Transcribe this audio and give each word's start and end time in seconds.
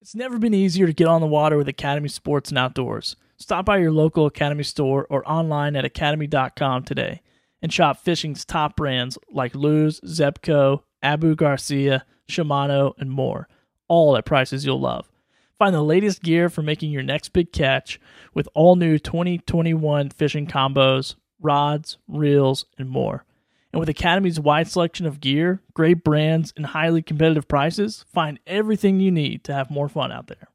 It's 0.00 0.14
never 0.14 0.38
been 0.38 0.54
easier 0.54 0.86
to 0.86 0.92
get 0.94 1.06
on 1.06 1.20
the 1.20 1.26
water 1.26 1.58
with 1.58 1.68
Academy 1.68 2.08
Sports 2.08 2.48
and 2.48 2.56
Outdoors. 2.56 3.16
Stop 3.36 3.66
by 3.66 3.76
your 3.76 3.92
local 3.92 4.26
Academy 4.26 4.62
store 4.62 5.06
or 5.10 5.28
online 5.30 5.76
at 5.76 5.84
academy.com 5.84 6.84
today 6.84 7.20
and 7.60 7.72
shop 7.72 7.98
fishing's 7.98 8.44
top 8.44 8.76
brands 8.76 9.18
like 9.30 9.54
Lew's, 9.54 10.00
Zebco, 10.00 10.82
Abu 11.02 11.34
Garcia, 11.34 12.04
Shimano, 12.26 12.94
and 12.98 13.10
more, 13.10 13.48
all 13.86 14.16
at 14.16 14.24
prices 14.24 14.64
you'll 14.64 14.80
love. 14.80 15.10
Find 15.58 15.74
the 15.74 15.82
latest 15.82 16.22
gear 16.22 16.48
for 16.48 16.62
making 16.62 16.90
your 16.90 17.02
next 17.02 17.30
big 17.30 17.52
catch 17.52 18.00
with 18.32 18.48
all 18.54 18.76
new 18.76 18.98
2021 18.98 20.10
fishing 20.10 20.46
combos, 20.46 21.16
rods, 21.40 21.98
reels, 22.06 22.64
and 22.78 22.88
more. 22.88 23.24
And 23.72 23.80
with 23.80 23.88
Academy's 23.88 24.40
wide 24.40 24.68
selection 24.68 25.06
of 25.06 25.20
gear, 25.20 25.60
great 25.74 26.02
brands, 26.02 26.52
and 26.56 26.66
highly 26.66 27.02
competitive 27.02 27.46
prices, 27.48 28.04
find 28.12 28.38
everything 28.46 29.00
you 29.00 29.10
need 29.10 29.44
to 29.44 29.52
have 29.52 29.70
more 29.70 29.88
fun 29.88 30.10
out 30.10 30.28
there. 30.28 30.48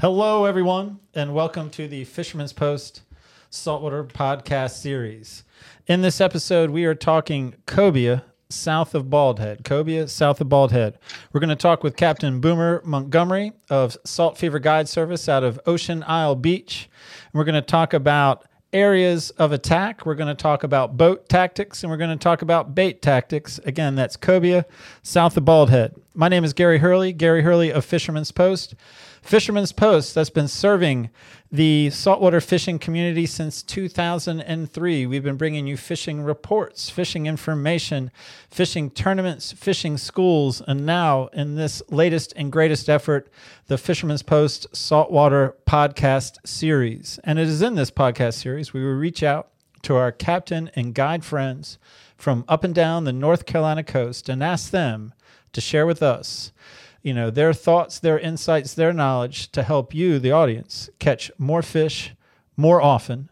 Hello, 0.00 0.44
everyone, 0.44 1.00
and 1.14 1.34
welcome 1.34 1.70
to 1.70 1.88
the 1.88 2.04
Fisherman's 2.04 2.52
Post 2.52 3.02
Saltwater 3.50 4.04
Podcast 4.04 4.80
Series. 4.80 5.44
In 5.86 6.02
this 6.02 6.20
episode, 6.20 6.70
we 6.70 6.84
are 6.84 6.94
talking 6.94 7.54
cobia 7.66 8.22
south 8.50 8.94
of 8.94 9.10
Bald 9.10 9.40
Head. 9.40 9.64
Cobia 9.64 10.08
south 10.08 10.40
of 10.40 10.48
Bald 10.48 10.72
Head. 10.72 10.98
We're 11.32 11.40
going 11.40 11.48
to 11.48 11.56
talk 11.56 11.82
with 11.82 11.96
Captain 11.96 12.40
Boomer 12.40 12.80
Montgomery 12.84 13.52
of 13.68 13.96
Salt 14.04 14.38
Fever 14.38 14.58
Guide 14.58 14.88
Service 14.88 15.28
out 15.28 15.44
of 15.44 15.60
Ocean 15.66 16.04
Isle 16.06 16.36
Beach. 16.36 16.88
And 17.24 17.38
we're 17.38 17.44
going 17.44 17.54
to 17.54 17.62
talk 17.62 17.92
about 17.92 18.44
areas 18.72 19.30
of 19.30 19.52
attack. 19.52 20.04
We're 20.04 20.14
going 20.14 20.34
to 20.34 20.40
talk 20.40 20.62
about 20.62 20.96
boat 20.96 21.28
tactics 21.28 21.82
and 21.82 21.90
we're 21.90 21.96
going 21.96 22.10
to 22.10 22.22
talk 22.22 22.42
about 22.42 22.74
bait 22.74 23.00
tactics. 23.00 23.58
Again, 23.64 23.94
that's 23.94 24.16
Cobia 24.16 24.64
south 25.02 25.36
of 25.36 25.44
Bald 25.44 25.70
Head. 25.70 25.94
My 26.14 26.28
name 26.28 26.44
is 26.44 26.52
Gary 26.52 26.78
Hurley, 26.78 27.12
Gary 27.12 27.42
Hurley 27.42 27.70
of 27.72 27.84
Fisherman's 27.84 28.32
Post. 28.32 28.74
Fisherman's 29.22 29.72
Post 29.72 30.14
that's 30.14 30.30
been 30.30 30.48
serving 30.48 31.10
the 31.50 31.90
saltwater 31.90 32.40
fishing 32.40 32.78
community 32.78 33.26
since 33.26 33.62
2003. 33.62 35.06
We've 35.06 35.22
been 35.22 35.36
bringing 35.36 35.66
you 35.66 35.76
fishing 35.76 36.22
reports, 36.22 36.90
fishing 36.90 37.26
information, 37.26 38.10
fishing 38.50 38.90
tournaments, 38.90 39.52
fishing 39.52 39.96
schools, 39.96 40.60
and 40.66 40.84
now 40.84 41.28
in 41.32 41.54
this 41.54 41.82
latest 41.88 42.32
and 42.36 42.52
greatest 42.52 42.88
effort, 42.88 43.30
the 43.66 43.78
Fisherman's 43.78 44.22
Post 44.22 44.66
Saltwater 44.76 45.56
Podcast 45.66 46.46
Series. 46.46 47.18
And 47.24 47.38
it 47.38 47.48
is 47.48 47.62
in 47.62 47.74
this 47.74 47.90
podcast 47.90 48.34
series 48.34 48.72
we 48.72 48.84
will 48.84 48.94
reach 48.94 49.22
out 49.22 49.50
to 49.82 49.96
our 49.96 50.12
captain 50.12 50.70
and 50.74 50.94
guide 50.94 51.24
friends 51.24 51.78
from 52.16 52.44
up 52.48 52.64
and 52.64 52.74
down 52.74 53.04
the 53.04 53.12
North 53.12 53.46
Carolina 53.46 53.84
coast 53.84 54.28
and 54.28 54.42
ask 54.42 54.70
them 54.70 55.14
to 55.52 55.60
share 55.60 55.86
with 55.86 56.02
us 56.02 56.52
you 57.02 57.14
know 57.14 57.30
their 57.30 57.52
thoughts 57.52 57.98
their 57.98 58.18
insights 58.18 58.74
their 58.74 58.92
knowledge 58.92 59.50
to 59.52 59.62
help 59.62 59.94
you 59.94 60.18
the 60.18 60.32
audience 60.32 60.90
catch 60.98 61.30
more 61.38 61.62
fish 61.62 62.14
more 62.56 62.82
often. 62.82 63.30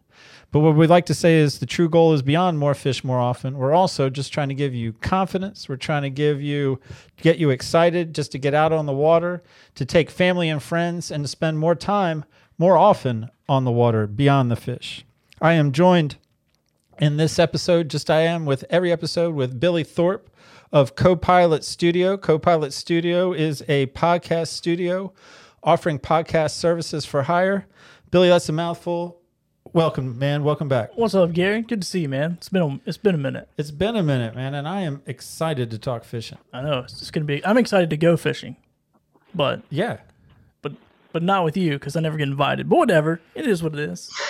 But 0.53 0.61
what 0.61 0.77
we'd 0.77 0.89
like 0.89 1.07
to 1.07 1.15
say 1.15 1.39
is 1.39 1.59
the 1.59 1.67
true 1.67 1.89
goal 1.89 2.15
is 2.15 2.23
beyond 2.23 2.59
more 2.59 2.73
fish 2.73 3.05
more 3.05 3.19
often. 3.19 3.59
We're 3.59 3.75
also 3.75 4.09
just 4.09 4.33
trying 4.33 4.49
to 4.49 4.55
give 4.55 4.75
you 4.75 4.93
confidence. 4.95 5.69
We're 5.69 5.77
trying 5.77 6.03
to 6.03 6.11
give 6.11 6.41
you 6.41 6.81
get 7.17 7.39
you 7.39 7.51
excited 7.51 8.15
just 8.15 8.33
to 8.33 8.39
get 8.39 8.55
out 8.55 8.73
on 8.73 8.87
the 8.87 8.93
water 8.93 9.43
to 9.75 9.85
take 9.85 10.09
family 10.09 10.49
and 10.49 10.63
friends 10.63 11.11
and 11.11 11.25
to 11.25 11.29
spend 11.29 11.59
more 11.59 11.75
time 11.75 12.25
more 12.57 12.77
often 12.77 13.29
on 13.49 13.65
the 13.65 13.71
water 13.71 14.07
beyond 14.07 14.51
the 14.51 14.57
fish. 14.57 15.05
I 15.43 15.55
am 15.55 15.73
joined 15.73 16.17
in 16.99 17.17
this 17.17 17.39
episode 17.39 17.91
just 17.91 18.11
i 18.11 18.21
am 18.21 18.47
with 18.47 18.65
every 18.71 18.91
episode 18.91 19.35
with 19.35 19.61
billy 19.61 19.85
thorpe 19.85 20.31
of 20.73 20.95
Copilot 20.97 21.65
Studio. 21.65 22.17
Copilot 22.17 22.73
Studio 22.73 23.33
is 23.33 23.63
a 23.69 23.87
podcast 23.89 24.49
studio 24.49 25.13
offering 25.63 25.99
podcast 25.99 26.53
services 26.53 27.05
for 27.05 27.25
hire. 27.25 27.67
Billy, 28.11 28.29
that's 28.29 28.49
a 28.49 28.53
mouthful. 28.53 29.21
Welcome, 29.73 30.19
man. 30.19 30.43
Welcome 30.45 30.69
back. 30.69 30.91
What's 30.95 31.15
up, 31.15 31.33
Gary? 31.33 31.61
Good 31.63 31.83
to 31.83 31.87
see 31.87 32.01
you, 32.01 32.09
man. 32.09 32.33
It's 32.39 32.49
been 32.49 32.63
a, 32.63 32.81
it's 32.89 32.97
been 32.97 33.15
a 33.15 33.19
minute. 33.19 33.49
It's 33.59 33.71
been 33.71 33.97
a 33.97 34.03
minute, 34.03 34.35
man, 34.35 34.55
and 34.55 34.67
I 34.67 34.83
am 34.83 35.03
excited 35.07 35.71
to 35.73 35.79
talk 35.79 36.05
fishing. 36.05 36.39
I 36.53 36.63
know 36.63 36.81
it's 36.81 36.99
just 36.99 37.13
gonna 37.13 37.27
be. 37.27 37.45
I'm 37.45 37.59
excited 37.59 37.91
to 37.91 37.97
go 37.97 38.17
fishing, 38.17 38.57
but 39.35 39.63
Yeah. 39.71 39.99
but 40.63 40.73
but 41.13 41.23
not 41.23 41.45
with 41.45 41.57
you 41.57 41.73
because 41.73 41.97
I 41.97 42.01
never 42.01 42.17
get 42.17 42.29
invited. 42.29 42.69
But 42.69 42.77
whatever, 42.79 43.21
it 43.35 43.47
is 43.47 43.63
what 43.63 43.75
it 43.75 43.81
is. 43.81 44.11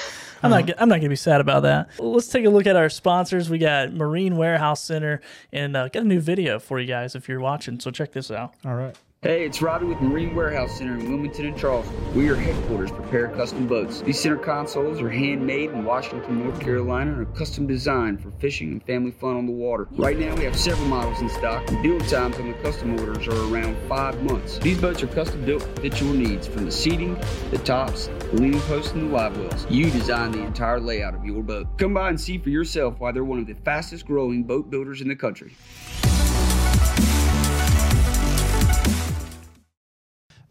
I'm 0.42 0.50
not. 0.50 0.70
I'm 0.80 0.88
not 0.88 0.97
gonna 0.97 1.08
be 1.08 1.16
sad 1.16 1.41
about 1.41 1.62
that. 1.62 1.91
Let's 1.98 2.28
take 2.28 2.44
a 2.44 2.50
look 2.50 2.66
at 2.66 2.76
our 2.76 2.88
sponsors. 2.88 3.48
We 3.48 3.58
got 3.58 3.92
Marine 3.92 4.36
Warehouse 4.36 4.82
Center, 4.82 5.20
and 5.52 5.76
uh, 5.76 5.88
got 5.88 6.02
a 6.02 6.06
new 6.06 6.20
video 6.20 6.58
for 6.58 6.78
you 6.78 6.86
guys 6.86 7.14
if 7.14 7.28
you're 7.28 7.41
watching. 7.41 7.80
So 7.80 7.91
check 7.91 8.12
this 8.12 8.30
out. 8.30 8.54
All 8.64 8.74
right. 8.74 8.97
Hey, 9.26 9.44
it's 9.44 9.60
Robbie 9.60 9.87
with 9.87 10.00
Marine 10.00 10.37
Warehouse 10.37 10.78
Center 10.78 10.97
in 10.97 11.10
Wilmington 11.10 11.47
and 11.47 11.59
Charleston. 11.59 12.14
We 12.14 12.28
are 12.28 12.37
headquarters 12.37 12.91
for 12.91 13.00
Repair 13.00 13.26
Custom 13.31 13.66
Boats. 13.66 14.00
These 14.03 14.20
center 14.20 14.37
consoles 14.37 15.03
are 15.03 15.10
handmade 15.10 15.72
in 15.72 15.84
Washington, 15.84 16.44
North 16.44 16.60
Carolina, 16.60 17.10
and 17.10 17.22
are 17.22 17.32
custom 17.32 17.66
designed 17.66 18.22
for 18.22 18.31
fishing 18.38 18.70
and 18.70 18.84
family 18.84 19.10
fun 19.10 19.34
on 19.34 19.47
the 19.47 19.53
water. 19.53 19.88
Right 19.97 20.16
now, 20.16 20.32
we 20.36 20.44
have 20.44 20.54
several 20.54 20.86
models 20.86 21.20
in 21.20 21.28
stock, 21.28 21.69
and 21.69 21.82
build 21.82 22.06
times 22.06 22.36
on 22.36 22.53
the 22.53 22.59
custom 22.59 22.92
orders 23.00 23.26
are 23.26 23.53
around 23.53 23.76
five 23.88 24.22
months. 24.22 24.59
These 24.60 24.81
boats 24.81 25.03
are 25.03 25.09
custom 25.09 25.44
built 25.44 25.62
to 25.75 25.81
fit 25.82 26.00
your 26.00 26.15
needs, 26.15 26.47
from 26.47 26.65
the 26.65 26.70
seating, 26.70 27.19
the 27.50 27.59
tops, 27.65 28.06
the 28.06 28.36
leaning 28.36 28.60
posts, 28.60 28.92
and 28.92 29.10
the 29.10 29.12
live 29.12 29.36
wells. 29.36 29.66
You 29.69 29.91
design 29.91 30.31
the 30.31 30.44
entire 30.44 30.78
layout 30.78 31.16
of 31.16 31.25
your 31.25 31.42
boat. 31.42 31.66
Come 31.78 31.94
by 31.94 32.10
and 32.10 32.20
see 32.20 32.38
for 32.38 32.50
yourself 32.50 33.00
why 33.00 33.10
they're 33.10 33.25
one 33.25 33.41
of 33.41 33.48
the 33.48 33.54
fastest 33.54 34.06
growing 34.06 34.44
boat 34.44 34.70
builders 34.70 35.00
in 35.00 35.09
the 35.09 35.16
country. 35.16 35.56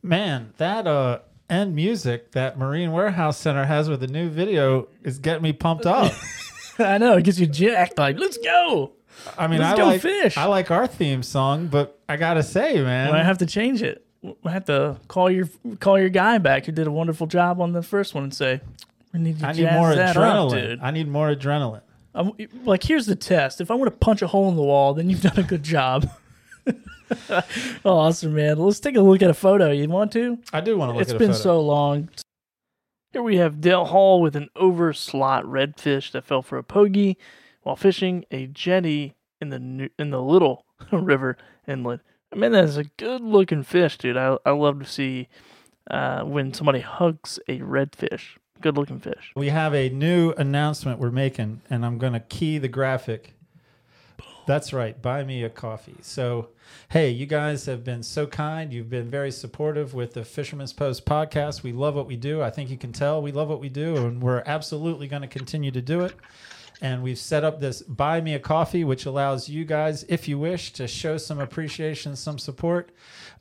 Man, 0.05 0.53
that 0.57 0.85
uh 0.85 1.19
end 1.49 1.75
music 1.75 2.31
that 2.33 2.59
Marine 2.59 2.91
Warehouse 2.91 3.39
Center 3.39 3.65
has 3.65 3.89
with 3.89 4.01
the 4.01 4.07
new 4.07 4.29
video 4.29 4.87
is 5.03 5.17
getting 5.17 5.41
me 5.41 5.51
pumped 5.51 5.87
up. 5.87 6.13
I 6.79 6.99
know 6.99 7.17
it 7.17 7.23
gets 7.23 7.39
you 7.39 7.47
jacked. 7.47 7.97
Like, 7.97 8.19
let's 8.19 8.37
go. 8.37 8.91
I 9.37 9.47
mean, 9.47 9.59
Let's 9.59 9.73
I 9.73 9.77
go 9.77 9.85
like 9.85 10.01
fish. 10.01 10.37
I 10.37 10.45
like 10.45 10.69
our 10.69 10.85
theme 10.85 11.23
song, 11.23 11.67
but 11.67 11.99
I 12.07 12.17
gotta 12.17 12.43
say, 12.43 12.81
man, 12.81 13.15
I 13.15 13.23
have 13.23 13.39
to 13.39 13.47
change 13.47 13.81
it. 13.81 14.05
I 14.43 14.51
have 14.51 14.65
to 14.65 14.97
call 15.07 15.31
your 15.31 15.49
call 15.79 15.97
your 15.99 16.09
guy 16.09 16.37
back 16.37 16.65
who 16.65 16.71
did 16.71 16.85
a 16.85 16.91
wonderful 16.91 17.25
job 17.25 17.59
on 17.59 17.71
the 17.71 17.81
first 17.81 18.13
one 18.13 18.25
and 18.25 18.33
say, 18.33 18.61
"We 19.11 19.19
need 19.21 19.39
to 19.39 19.47
I 19.47 19.53
need 19.53 19.71
more 19.71 19.91
adrenaline. 19.91 20.45
up, 20.45 20.51
dude." 20.51 20.79
I 20.81 20.91
need 20.91 21.07
more 21.07 21.33
adrenaline. 21.33 21.81
I'm, 22.13 22.31
like, 22.63 22.83
here's 22.83 23.07
the 23.07 23.15
test. 23.15 23.59
If 23.59 23.71
I 23.71 23.73
want 23.73 23.91
to 23.91 23.97
punch 23.97 24.21
a 24.21 24.27
hole 24.27 24.49
in 24.49 24.55
the 24.55 24.63
wall, 24.63 24.93
then 24.93 25.09
you've 25.09 25.21
done 25.21 25.37
a 25.37 25.43
good 25.43 25.63
job. 25.63 26.09
awesome, 27.85 28.33
man. 28.35 28.57
Let's 28.57 28.79
take 28.79 28.95
a 28.95 29.01
look 29.01 29.21
at 29.21 29.29
a 29.29 29.33
photo. 29.33 29.71
You 29.71 29.87
want 29.87 30.11
to? 30.13 30.39
I 30.53 30.61
do 30.61 30.77
want 30.77 30.89
to 30.89 30.93
look 30.93 31.01
It's 31.01 31.11
at 31.11 31.15
a 31.15 31.19
been 31.19 31.33
so 31.33 31.61
long. 31.61 32.09
Here 33.13 33.21
we 33.21 33.37
have 33.37 33.61
Dale 33.61 33.85
Hall 33.85 34.21
with 34.21 34.35
an 34.35 34.49
overslot 34.57 35.43
redfish 35.43 36.11
that 36.11 36.25
fell 36.25 36.41
for 36.41 36.57
a 36.57 36.63
pogie 36.63 37.15
while 37.63 37.75
fishing 37.75 38.25
a 38.31 38.47
jetty 38.47 39.15
in 39.39 39.49
the 39.49 39.59
new, 39.59 39.89
in 39.97 40.09
the 40.09 40.21
little 40.21 40.65
river 40.91 41.37
inlet. 41.67 42.01
I 42.33 42.35
mean, 42.37 42.51
that's 42.51 42.75
a 42.75 42.83
good 42.83 43.21
looking 43.21 43.63
fish, 43.63 43.97
dude. 43.97 44.17
I 44.17 44.37
I 44.45 44.51
love 44.51 44.79
to 44.79 44.85
see 44.85 45.29
uh, 45.89 46.23
when 46.23 46.53
somebody 46.53 46.79
hugs 46.81 47.39
a 47.47 47.59
redfish. 47.59 48.37
Good 48.61 48.77
looking 48.77 48.99
fish. 48.99 49.31
We 49.35 49.49
have 49.49 49.73
a 49.73 49.89
new 49.89 50.31
announcement 50.31 50.99
we're 50.99 51.11
making, 51.11 51.61
and 51.69 51.85
I'm 51.85 51.97
going 51.97 52.13
to 52.13 52.21
key 52.21 52.57
the 52.57 52.69
graphic. 52.69 53.33
That's 54.45 54.73
right. 54.73 55.01
Buy 55.01 55.23
me 55.23 55.43
a 55.43 55.49
coffee. 55.49 55.97
So, 56.01 56.49
hey, 56.89 57.09
you 57.09 57.25
guys 57.25 57.65
have 57.65 57.83
been 57.83 58.03
so 58.03 58.27
kind. 58.27 58.71
You've 58.71 58.89
been 58.89 59.09
very 59.09 59.31
supportive 59.31 59.93
with 59.95 60.13
the 60.13 60.23
Fisherman's 60.23 60.73
Post 60.73 61.05
podcast. 61.05 61.63
We 61.63 61.71
love 61.71 61.95
what 61.95 62.05
we 62.05 62.15
do. 62.15 62.41
I 62.43 62.51
think 62.51 62.69
you 62.69 62.77
can 62.77 62.91
tell 62.91 63.21
we 63.21 63.31
love 63.31 63.49
what 63.49 63.59
we 63.59 63.69
do, 63.69 63.97
and 63.97 64.21
we're 64.21 64.43
absolutely 64.45 65.07
going 65.07 65.23
to 65.23 65.27
continue 65.27 65.71
to 65.71 65.81
do 65.81 66.01
it. 66.01 66.13
And 66.81 67.01
we've 67.01 67.17
set 67.17 67.43
up 67.43 67.59
this 67.59 67.81
Buy 67.81 68.21
Me 68.21 68.35
a 68.35 68.39
Coffee, 68.39 68.83
which 68.83 69.05
allows 69.05 69.49
you 69.49 69.65
guys, 69.65 70.03
if 70.09 70.27
you 70.27 70.37
wish, 70.37 70.73
to 70.73 70.87
show 70.87 71.17
some 71.17 71.39
appreciation, 71.39 72.15
some 72.15 72.37
support. 72.37 72.91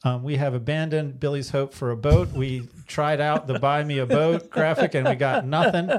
Um, 0.04 0.22
we 0.22 0.36
have 0.36 0.54
abandoned 0.54 1.18
Billy's 1.18 1.50
hope 1.50 1.74
for 1.74 1.90
a 1.90 1.96
boat. 1.96 2.30
We 2.30 2.68
tried 2.86 3.20
out 3.20 3.46
the 3.46 3.58
Buy 3.58 3.82
Me 3.84 3.98
a 3.98 4.06
Boat 4.06 4.50
graphic 4.50 4.94
and 4.94 5.08
we 5.08 5.16
got 5.16 5.44
nothing. 5.46 5.90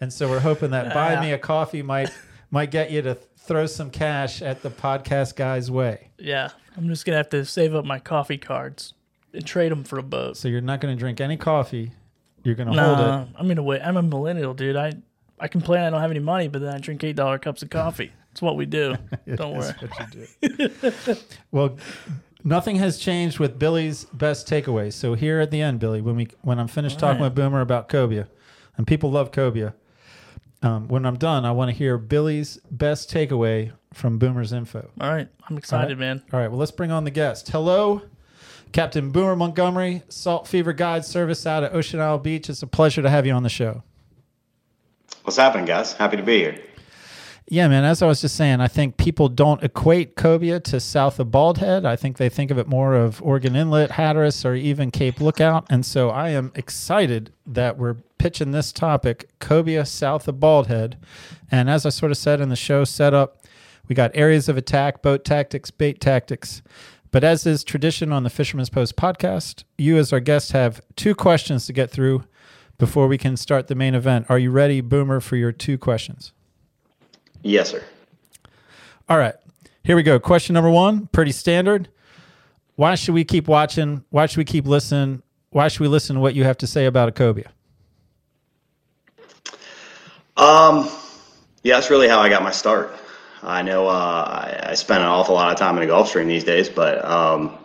And 0.00 0.12
so 0.12 0.28
we're 0.28 0.40
hoping 0.40 0.70
that 0.70 0.94
Buy 0.94 1.20
Me 1.20 1.32
a 1.32 1.38
Coffee 1.38 1.82
might 1.82 2.10
might 2.50 2.70
get 2.70 2.92
you 2.92 3.02
to 3.02 3.18
throw 3.46 3.66
some 3.66 3.90
cash 3.90 4.42
at 4.42 4.62
the 4.62 4.70
podcast 4.70 5.36
guy's 5.36 5.70
way. 5.70 6.08
Yeah, 6.18 6.50
I'm 6.76 6.88
just 6.88 7.04
gonna 7.04 7.18
have 7.18 7.30
to 7.30 7.44
save 7.44 7.74
up 7.74 7.84
my 7.84 7.98
coffee 7.98 8.38
cards 8.38 8.94
and 9.34 9.44
trade 9.44 9.72
them 9.72 9.84
for 9.84 9.98
a 9.98 10.02
boat. 10.02 10.36
So 10.36 10.48
you're 10.48 10.60
not 10.60 10.80
going 10.80 10.94
to 10.94 10.98
drink 10.98 11.20
any 11.20 11.36
coffee. 11.36 11.92
You're 12.44 12.54
going 12.54 12.70
to 12.70 12.80
hold 12.80 12.98
Nah, 12.98 13.22
it. 13.22 13.28
I'm 13.36 13.48
gonna 13.48 13.62
wait. 13.62 13.80
I'm 13.82 13.96
a 13.96 14.02
millennial, 14.02 14.54
dude. 14.54 14.76
I 14.76 14.92
I 15.40 15.48
complain 15.48 15.82
I 15.82 15.90
don't 15.90 16.00
have 16.00 16.10
any 16.10 16.20
money, 16.20 16.48
but 16.48 16.60
then 16.60 16.74
I 16.74 16.78
drink 16.78 17.02
eight 17.04 17.16
dollar 17.16 17.38
cups 17.38 17.62
of 17.62 17.70
coffee. 17.70 18.12
It's 18.34 18.42
what 18.42 18.56
we 18.56 18.66
do. 18.66 18.96
Don't 19.36 19.56
worry. 19.56 19.72
What 19.78 20.16
you 20.42 20.68
do. 20.72 21.16
well, 21.52 21.76
nothing 22.42 22.74
has 22.74 22.98
changed 22.98 23.38
with 23.38 23.60
Billy's 23.60 24.06
best 24.06 24.48
takeaways. 24.48 24.94
So 24.94 25.14
here 25.14 25.38
at 25.38 25.52
the 25.52 25.62
end, 25.62 25.78
Billy, 25.78 26.00
when 26.00 26.16
we 26.16 26.26
when 26.42 26.58
I'm 26.58 26.66
finished 26.66 26.98
talking 26.98 27.20
right. 27.22 27.28
with 27.28 27.36
Boomer 27.36 27.60
about 27.60 27.88
cobia, 27.88 28.26
and 28.76 28.88
people 28.88 29.12
love 29.12 29.30
cobia, 29.30 29.74
um, 30.64 30.88
when 30.88 31.04
I'm 31.04 31.16
done, 31.16 31.44
I 31.44 31.52
want 31.52 31.70
to 31.70 31.76
hear 31.76 31.98
Billy's 31.98 32.58
best 32.70 33.12
takeaway 33.12 33.72
from 33.92 34.18
Boomer's 34.18 34.52
info. 34.52 34.90
All 35.00 35.12
right, 35.12 35.28
I'm 35.48 35.58
excited, 35.58 35.98
right. 35.98 35.98
man. 35.98 36.22
All 36.32 36.40
right, 36.40 36.48
well, 36.48 36.58
let's 36.58 36.72
bring 36.72 36.90
on 36.90 37.04
the 37.04 37.10
guest. 37.10 37.50
Hello, 37.50 38.02
Captain 38.72 39.10
Boomer 39.10 39.36
Montgomery, 39.36 40.02
Salt 40.08 40.48
Fever 40.48 40.72
Guide 40.72 41.04
Service 41.04 41.46
out 41.46 41.64
at 41.64 41.74
Ocean 41.74 42.00
Isle 42.00 42.18
Beach. 42.18 42.48
It's 42.48 42.62
a 42.62 42.66
pleasure 42.66 43.02
to 43.02 43.10
have 43.10 43.26
you 43.26 43.32
on 43.32 43.42
the 43.42 43.48
show. 43.48 43.82
What's 45.22 45.36
happening, 45.36 45.66
guys? 45.66 45.92
Happy 45.92 46.16
to 46.16 46.22
be 46.22 46.38
here. 46.38 46.60
Yeah, 47.46 47.68
man. 47.68 47.84
As 47.84 48.00
I 48.00 48.06
was 48.06 48.22
just 48.22 48.36
saying, 48.36 48.60
I 48.60 48.68
think 48.68 48.96
people 48.96 49.28
don't 49.28 49.62
equate 49.62 50.16
Cobia 50.16 50.60
to 50.64 50.80
south 50.80 51.20
of 51.20 51.30
Bald 51.30 51.58
Head. 51.58 51.84
I 51.84 51.94
think 51.94 52.16
they 52.16 52.30
think 52.30 52.50
of 52.50 52.58
it 52.58 52.66
more 52.66 52.94
of 52.94 53.22
Oregon 53.22 53.54
Inlet, 53.54 53.92
Hatteras, 53.92 54.46
or 54.46 54.54
even 54.54 54.90
Cape 54.90 55.20
Lookout. 55.20 55.66
And 55.68 55.84
so 55.84 56.08
I 56.08 56.30
am 56.30 56.52
excited 56.54 57.34
that 57.46 57.76
we're 57.76 57.96
pitching 58.24 58.52
this 58.52 58.72
topic, 58.72 59.28
Cobia 59.38 59.86
south 59.86 60.26
of 60.28 60.40
Bald 60.40 60.68
Head. 60.68 60.96
And 61.50 61.68
as 61.68 61.84
I 61.84 61.90
sort 61.90 62.10
of 62.10 62.16
said 62.16 62.40
in 62.40 62.48
the 62.48 62.56
show 62.56 62.82
setup, 62.84 63.44
we 63.86 63.94
got 63.94 64.12
areas 64.14 64.48
of 64.48 64.56
attack, 64.56 65.02
boat 65.02 65.26
tactics, 65.26 65.70
bait 65.70 66.00
tactics. 66.00 66.62
But 67.10 67.22
as 67.22 67.44
is 67.44 67.62
tradition 67.62 68.12
on 68.12 68.22
the 68.22 68.30
Fisherman's 68.30 68.70
Post 68.70 68.96
podcast, 68.96 69.64
you 69.76 69.98
as 69.98 70.10
our 70.10 70.20
guest 70.20 70.52
have 70.52 70.80
two 70.96 71.14
questions 71.14 71.66
to 71.66 71.74
get 71.74 71.90
through 71.90 72.24
before 72.78 73.08
we 73.08 73.18
can 73.18 73.36
start 73.36 73.66
the 73.66 73.74
main 73.74 73.94
event. 73.94 74.24
Are 74.30 74.38
you 74.38 74.50
ready, 74.50 74.80
Boomer, 74.80 75.20
for 75.20 75.36
your 75.36 75.52
two 75.52 75.76
questions? 75.76 76.32
Yes, 77.42 77.72
sir. 77.72 77.84
All 79.06 79.18
right. 79.18 79.34
Here 79.82 79.96
we 79.96 80.02
go. 80.02 80.18
Question 80.18 80.54
number 80.54 80.70
one, 80.70 81.08
pretty 81.08 81.32
standard. 81.32 81.90
Why 82.76 82.94
should 82.94 83.12
we 83.12 83.24
keep 83.24 83.48
watching? 83.48 84.02
Why 84.08 84.24
should 84.24 84.38
we 84.38 84.46
keep 84.46 84.66
listening? 84.66 85.22
Why 85.50 85.68
should 85.68 85.80
we 85.80 85.88
listen 85.88 86.16
to 86.16 86.22
what 86.22 86.34
you 86.34 86.44
have 86.44 86.56
to 86.56 86.66
say 86.66 86.86
about 86.86 87.10
a 87.10 87.12
cobia? 87.12 87.50
Um, 90.36 90.88
yeah, 91.62 91.74
that's 91.74 91.90
really 91.90 92.08
how 92.08 92.20
I 92.20 92.28
got 92.28 92.42
my 92.42 92.50
start. 92.50 92.94
I 93.42 93.62
know 93.62 93.88
uh, 93.88 94.62
I, 94.62 94.70
I 94.70 94.74
spent 94.74 95.02
an 95.02 95.08
awful 95.08 95.34
lot 95.34 95.52
of 95.52 95.58
time 95.58 95.76
in 95.76 95.82
a 95.82 95.86
Gulf 95.86 96.08
Stream 96.08 96.26
these 96.28 96.44
days, 96.44 96.68
but 96.68 97.04
um, 97.04 97.58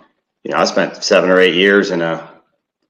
you 0.43 0.51
know, 0.51 0.57
I 0.57 0.65
spent 0.65 1.03
seven 1.03 1.29
or 1.29 1.39
eight 1.39 1.55
years 1.55 1.91
in 1.91 2.01
a 2.01 2.29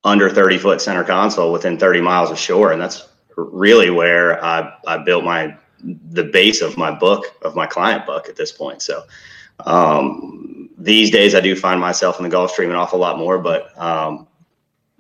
under 0.03 0.29
30 0.29 0.57
foot 0.57 0.81
center 0.81 1.03
console 1.03 1.51
within 1.51 1.77
30 1.77 2.01
miles 2.01 2.31
of 2.31 2.39
shore, 2.39 2.71
and 2.71 2.81
that's 2.81 3.07
really 3.35 3.89
where 3.89 4.43
I, 4.43 4.73
I 4.87 4.97
built 4.97 5.23
my 5.23 5.55
the 5.81 6.25
base 6.25 6.61
of 6.61 6.75
my 6.77 6.91
book 6.91 7.25
of 7.41 7.55
my 7.55 7.65
client 7.65 8.05
book 8.05 8.27
at 8.27 8.35
this 8.35 8.51
point. 8.51 8.81
So 8.81 9.03
um, 9.65 10.69
these 10.77 11.11
days, 11.11 11.35
I 11.35 11.39
do 11.39 11.55
find 11.55 11.79
myself 11.79 12.17
in 12.17 12.23
the 12.23 12.29
Gulf 12.29 12.51
Stream 12.51 12.69
an 12.69 12.75
awful 12.75 12.99
lot 12.99 13.17
more, 13.17 13.37
but 13.37 13.77
um, 13.79 14.27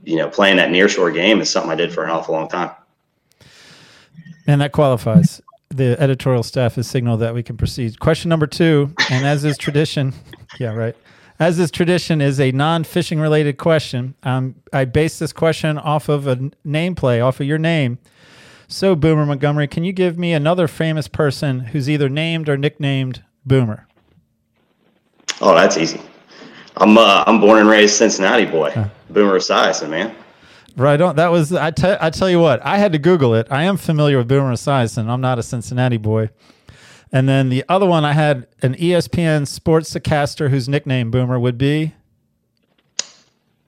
you 0.03 0.15
know, 0.17 0.29
playing 0.29 0.57
that 0.57 0.69
nearshore 0.69 1.13
game 1.13 1.41
is 1.41 1.49
something 1.49 1.71
I 1.71 1.75
did 1.75 1.93
for 1.93 2.03
an 2.03 2.11
awful 2.11 2.33
long 2.33 2.47
time. 2.47 2.71
And 4.49 4.61
that 4.61 4.71
qualifies. 4.71 5.43
The 5.69 5.95
editorial 6.01 6.41
staff 6.41 6.73
has 6.73 6.87
signaled 6.87 7.19
that 7.19 7.35
we 7.35 7.43
can 7.43 7.55
proceed. 7.55 7.99
Question 7.99 8.29
number 8.29 8.47
two, 8.47 8.95
and 9.11 9.23
as 9.23 9.45
is 9.45 9.59
tradition, 9.59 10.11
yeah, 10.59 10.73
right. 10.73 10.95
As 11.37 11.59
is 11.59 11.69
tradition, 11.69 12.19
is 12.19 12.39
a 12.39 12.51
non-fishing 12.51 13.19
related 13.19 13.59
question. 13.59 14.15
Um, 14.23 14.55
I 14.73 14.85
base 14.85 15.19
this 15.19 15.31
question 15.31 15.77
off 15.77 16.09
of 16.09 16.25
a 16.25 16.49
name 16.63 16.95
play, 16.95 17.21
off 17.21 17.39
of 17.39 17.45
your 17.45 17.59
name. 17.59 17.99
So, 18.67 18.95
Boomer 18.95 19.27
Montgomery, 19.27 19.67
can 19.67 19.83
you 19.83 19.93
give 19.93 20.17
me 20.17 20.33
another 20.33 20.67
famous 20.67 21.07
person 21.07 21.59
who's 21.59 21.87
either 21.87 22.09
named 22.09 22.49
or 22.49 22.57
nicknamed 22.57 23.23
Boomer? 23.45 23.87
Oh, 25.41 25.53
that's 25.53 25.77
easy. 25.77 26.01
I'm 26.75 26.97
uh, 26.97 27.23
I'm 27.27 27.39
born 27.39 27.59
and 27.59 27.69
raised 27.69 27.97
Cincinnati 27.97 28.45
boy, 28.45 28.73
Boomer 29.11 29.37
Esiason, 29.37 29.91
man. 29.91 30.15
Right 30.79 31.01
on. 31.01 31.17
That 31.17 31.29
was 31.29 31.51
I 31.51 31.71
tell 31.71 31.97
I 31.99 32.09
tell 32.09 32.29
you 32.29 32.39
what. 32.39 32.65
I 32.65 32.77
had 32.77 32.93
to 32.93 32.99
Google 32.99 33.35
it. 33.35 33.47
I 33.51 33.63
am 33.63 33.75
familiar 33.75 34.17
with 34.17 34.29
Boomer 34.29 34.53
Esiason. 34.53 35.09
I'm 35.09 35.19
not 35.19 35.37
a 35.37 35.43
Cincinnati 35.43 35.97
boy. 35.97 36.29
And 37.11 37.27
then 37.27 37.49
the 37.49 37.65
other 37.67 37.85
one, 37.85 38.05
I 38.05 38.13
had 38.13 38.47
an 38.61 38.75
ESPN 38.75 39.41
sportscaster 39.41 40.49
whose 40.49 40.69
nickname 40.69 41.11
Boomer 41.11 41.37
would 41.39 41.57
be 41.57 41.95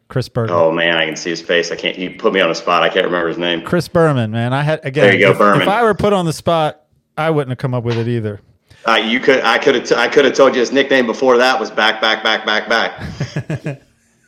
Chris 0.07 0.29
Berman. 0.29 0.51
Oh 0.53 0.71
man, 0.71 0.95
I 0.95 1.05
can 1.05 1.17
see 1.17 1.31
his 1.31 1.41
face. 1.41 1.69
I 1.71 1.75
can't. 1.75 1.97
You 1.97 2.11
put 2.17 2.33
me 2.33 2.39
on 2.39 2.49
the 2.49 2.55
spot. 2.55 2.81
I 2.83 2.89
can't 2.89 3.05
remember 3.05 3.27
his 3.27 3.37
name. 3.37 3.61
Chris 3.63 3.89
Berman, 3.89 4.31
man. 4.31 4.53
I 4.53 4.61
had 4.61 4.79
again. 4.85 5.03
There 5.05 5.13
you 5.13 5.25
go, 5.25 5.31
if, 5.31 5.37
Berman. 5.37 5.63
if 5.63 5.67
I 5.67 5.83
were 5.83 5.93
put 5.93 6.13
on 6.13 6.25
the 6.25 6.33
spot, 6.33 6.83
I 7.17 7.29
wouldn't 7.29 7.49
have 7.49 7.57
come 7.57 7.73
up 7.73 7.83
with 7.83 7.97
it 7.97 8.07
either. 8.07 8.39
Uh, 8.87 8.95
you 8.95 9.19
could. 9.19 9.41
I 9.43 9.57
could 9.57 9.75
have. 9.75 9.83
T- 9.85 9.95
I 9.95 10.07
could 10.07 10.23
have 10.23 10.33
told 10.33 10.53
you 10.53 10.61
his 10.61 10.71
nickname 10.71 11.07
before 11.07 11.37
that 11.37 11.59
was 11.59 11.71
back, 11.71 11.99
back, 11.99 12.23
back, 12.23 12.45
back, 12.45 12.69
back. 12.69 13.81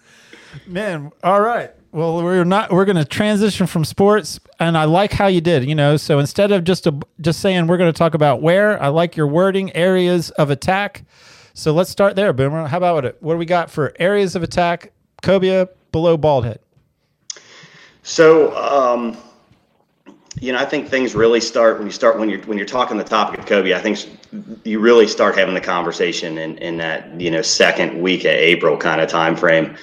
Man, 0.67 1.11
all 1.23 1.39
right. 1.41 1.71
Well, 1.93 2.23
we're 2.23 2.43
not. 2.43 2.71
We're 2.71 2.85
going 2.85 2.95
to 2.95 3.05
transition 3.05 3.67
from 3.67 3.85
sports, 3.85 4.39
and 4.59 4.75
I 4.75 4.85
like 4.85 5.11
how 5.13 5.27
you 5.27 5.41
did. 5.41 5.63
You 5.63 5.75
know, 5.75 5.95
so 5.95 6.17
instead 6.17 6.51
of 6.51 6.63
just 6.63 6.87
a, 6.87 6.99
just 7.21 7.39
saying 7.39 7.67
we're 7.67 7.77
going 7.77 7.93
to 7.93 7.97
talk 7.97 8.15
about 8.15 8.41
where, 8.41 8.81
I 8.81 8.87
like 8.87 9.15
your 9.15 9.27
wording, 9.27 9.71
areas 9.75 10.31
of 10.31 10.49
attack. 10.49 11.03
So 11.53 11.71
let's 11.71 11.91
start 11.91 12.15
there, 12.15 12.33
Boomer. 12.33 12.65
How 12.65 12.77
about 12.77 13.05
it? 13.05 13.17
What 13.19 13.35
do 13.35 13.37
we 13.37 13.45
got 13.45 13.69
for 13.69 13.93
areas 13.99 14.35
of 14.35 14.41
attack? 14.41 14.91
Cobia 15.21 15.69
below 15.91 16.17
bald 16.17 16.45
head. 16.45 16.59
So, 18.01 18.57
um, 18.57 19.15
you 20.41 20.51
know, 20.51 20.57
I 20.57 20.65
think 20.65 20.89
things 20.89 21.13
really 21.13 21.39
start 21.39 21.77
when 21.77 21.85
you 21.85 21.93
start 21.93 22.17
when 22.17 22.27
you're 22.27 22.41
when 22.41 22.57
you're 22.57 22.65
talking 22.65 22.97
the 22.97 23.03
topic 23.03 23.39
of 23.39 23.45
cobia. 23.45 23.75
I 23.75 23.79
think 23.79 23.99
you 24.63 24.79
really 24.79 25.07
start 25.07 25.37
having 25.37 25.53
the 25.53 25.61
conversation 25.61 26.39
in, 26.39 26.57
in 26.57 26.77
that 26.77 27.21
you 27.21 27.29
know 27.29 27.43
second 27.43 28.01
week 28.01 28.21
of 28.21 28.31
April 28.31 28.77
kind 28.77 28.99
of 28.99 29.09
time 29.09 29.35
frame. 29.35 29.77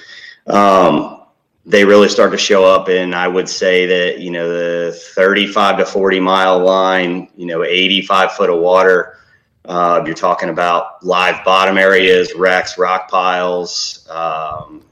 Um, 0.47 1.20
they 1.65 1.85
really 1.85 2.09
start 2.09 2.31
to 2.31 2.37
show 2.37 2.65
up, 2.65 2.89
and 2.89 3.13
I 3.13 3.27
would 3.27 3.47
say 3.47 3.85
that 3.85 4.19
you 4.19 4.31
know 4.31 4.49
the 4.49 4.93
35 5.15 5.77
to 5.77 5.85
40 5.85 6.19
mile 6.19 6.59
line, 6.59 7.29
you 7.35 7.45
know, 7.45 7.63
85 7.63 8.33
foot 8.33 8.49
of 8.49 8.59
water. 8.59 9.17
Uh, 9.65 10.01
you're 10.05 10.15
talking 10.15 10.49
about 10.49 11.05
live 11.05 11.45
bottom 11.45 11.77
areas, 11.77 12.33
wrecks, 12.35 12.79
rock 12.79 13.09
piles, 13.11 14.07
um, 14.09 14.83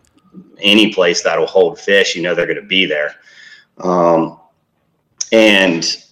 any 0.60 0.94
place 0.94 1.24
that'll 1.24 1.48
hold 1.48 1.80
fish. 1.80 2.16
You 2.16 2.22
know 2.22 2.36
they're 2.36 2.46
going 2.46 2.62
to 2.62 2.68
be 2.68 2.86
there. 2.86 3.16
Um, 3.80 4.40
and 5.32 6.04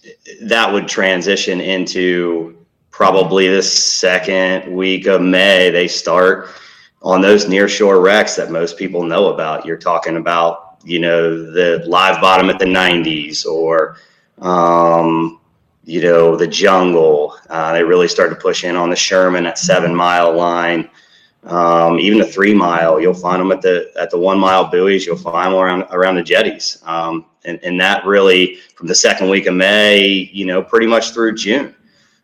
that 0.42 0.72
would 0.72 0.88
transition 0.88 1.60
into 1.60 2.56
probably 2.90 3.48
the 3.48 3.62
second 3.62 4.74
week 4.74 5.06
of 5.06 5.20
May. 5.20 5.70
They 5.70 5.86
start 5.86 6.48
on 7.02 7.20
those 7.20 7.46
nearshore 7.46 8.02
wrecks 8.02 8.36
that 8.36 8.50
most 8.50 8.76
people 8.76 9.02
know 9.02 9.32
about. 9.32 9.64
You're 9.64 9.76
talking 9.76 10.16
about, 10.16 10.78
you 10.84 10.98
know, 10.98 11.50
the 11.50 11.84
live 11.86 12.20
bottom 12.20 12.50
at 12.50 12.58
the 12.58 12.64
90s 12.64 13.46
or, 13.46 13.96
um, 14.40 15.40
you 15.84 16.02
know, 16.02 16.36
the 16.36 16.46
jungle. 16.46 17.36
Uh, 17.48 17.72
they 17.72 17.82
really 17.82 18.08
start 18.08 18.30
to 18.30 18.36
push 18.36 18.64
in 18.64 18.76
on 18.76 18.90
the 18.90 18.96
Sherman 18.96 19.46
at 19.46 19.58
seven 19.58 19.94
mile 19.94 20.36
line. 20.36 20.90
Um, 21.44 21.98
even 21.98 22.18
the 22.18 22.26
three 22.26 22.52
mile, 22.52 23.00
you'll 23.00 23.14
find 23.14 23.40
them 23.40 23.52
at 23.52 23.62
the 23.62 23.90
at 23.98 24.10
the 24.10 24.18
one 24.18 24.38
mile 24.38 24.70
buoys. 24.70 25.06
You'll 25.06 25.16
find 25.16 25.52
them 25.52 25.58
around 25.60 25.82
around 25.90 26.16
the 26.16 26.22
jetties, 26.22 26.82
um, 26.84 27.26
and 27.44 27.58
and 27.62 27.80
that 27.80 28.04
really 28.04 28.56
from 28.74 28.88
the 28.88 28.94
second 28.94 29.30
week 29.30 29.46
of 29.46 29.54
May, 29.54 30.30
you 30.32 30.44
know, 30.44 30.62
pretty 30.62 30.86
much 30.86 31.12
through 31.12 31.36
June. 31.36 31.74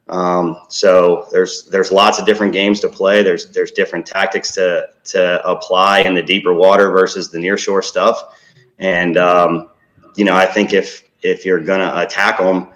Um, 0.08 0.60
so 0.68 1.28
there's 1.32 1.64
there's 1.64 1.90
lots 1.90 2.18
of 2.18 2.26
different 2.26 2.52
games 2.52 2.80
to 2.80 2.88
play. 2.88 3.22
There's 3.22 3.50
there's 3.50 3.70
different 3.70 4.06
tactics 4.06 4.52
to 4.52 4.88
to 5.04 5.46
apply 5.48 6.00
in 6.00 6.14
the 6.14 6.22
deeper 6.22 6.52
water 6.52 6.90
versus 6.90 7.30
the 7.30 7.38
nearshore 7.38 7.82
stuff. 7.82 8.38
And 8.78 9.16
um, 9.16 9.70
you 10.16 10.24
know, 10.24 10.34
I 10.34 10.46
think 10.46 10.72
if 10.72 11.04
if 11.22 11.44
you're 11.44 11.60
gonna 11.60 11.92
attack 11.96 12.38
them, 12.38 12.68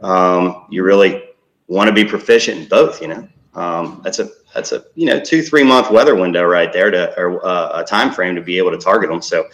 um, 0.00 0.66
you 0.70 0.82
really 0.82 1.24
want 1.66 1.88
to 1.88 1.94
be 1.94 2.04
proficient 2.04 2.62
in 2.62 2.68
both. 2.68 3.02
You 3.02 3.08
know, 3.08 3.28
um, 3.54 4.00
that's 4.02 4.18
a 4.18 4.30
that's 4.54 4.72
a 4.72 4.84
you 4.94 5.06
know 5.06 5.20
two 5.20 5.42
three 5.42 5.64
month 5.64 5.90
weather 5.90 6.14
window 6.14 6.44
right 6.44 6.72
there 6.72 6.90
to 6.90 7.18
or 7.18 7.44
uh, 7.44 7.80
a 7.80 7.84
time 7.84 8.10
frame 8.10 8.34
to 8.36 8.40
be 8.42 8.56
able 8.56 8.70
to 8.70 8.78
target 8.78 9.10
them. 9.10 9.20
So 9.20 9.46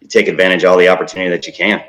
you 0.00 0.08
take 0.08 0.28
advantage 0.28 0.64
of 0.64 0.72
all 0.72 0.76
the 0.76 0.88
opportunity 0.88 1.30
that 1.30 1.46
you 1.46 1.52
can. 1.54 1.82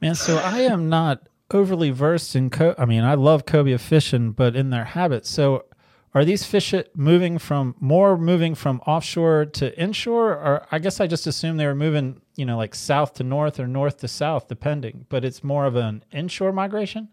Man, 0.00 0.14
so 0.14 0.36
I 0.38 0.60
am 0.60 0.88
not 0.88 1.26
overly 1.54 1.90
versed 1.90 2.34
in 2.36 2.50
co- 2.50 2.74
I 2.76 2.84
mean, 2.84 3.04
I 3.04 3.14
love 3.14 3.46
cobia 3.46 3.78
fishing, 3.78 4.32
but 4.32 4.56
in 4.56 4.70
their 4.70 4.84
habits. 4.84 5.30
So 5.30 5.64
are 6.14 6.24
these 6.24 6.44
fish 6.44 6.74
moving 6.94 7.38
from 7.38 7.74
more 7.80 8.16
moving 8.16 8.54
from 8.54 8.80
offshore 8.86 9.46
to 9.46 9.76
inshore 9.80 10.30
or 10.30 10.66
I 10.70 10.78
guess 10.78 11.00
I 11.00 11.06
just 11.06 11.26
assumed 11.26 11.58
they 11.58 11.66
were 11.66 11.74
moving, 11.74 12.20
you 12.36 12.44
know, 12.44 12.56
like 12.56 12.74
south 12.74 13.14
to 13.14 13.24
north 13.24 13.58
or 13.58 13.66
north 13.66 13.98
to 13.98 14.08
south 14.08 14.48
depending, 14.48 15.06
but 15.08 15.24
it's 15.24 15.42
more 15.42 15.66
of 15.66 15.74
an 15.76 16.04
inshore 16.12 16.52
migration? 16.52 17.08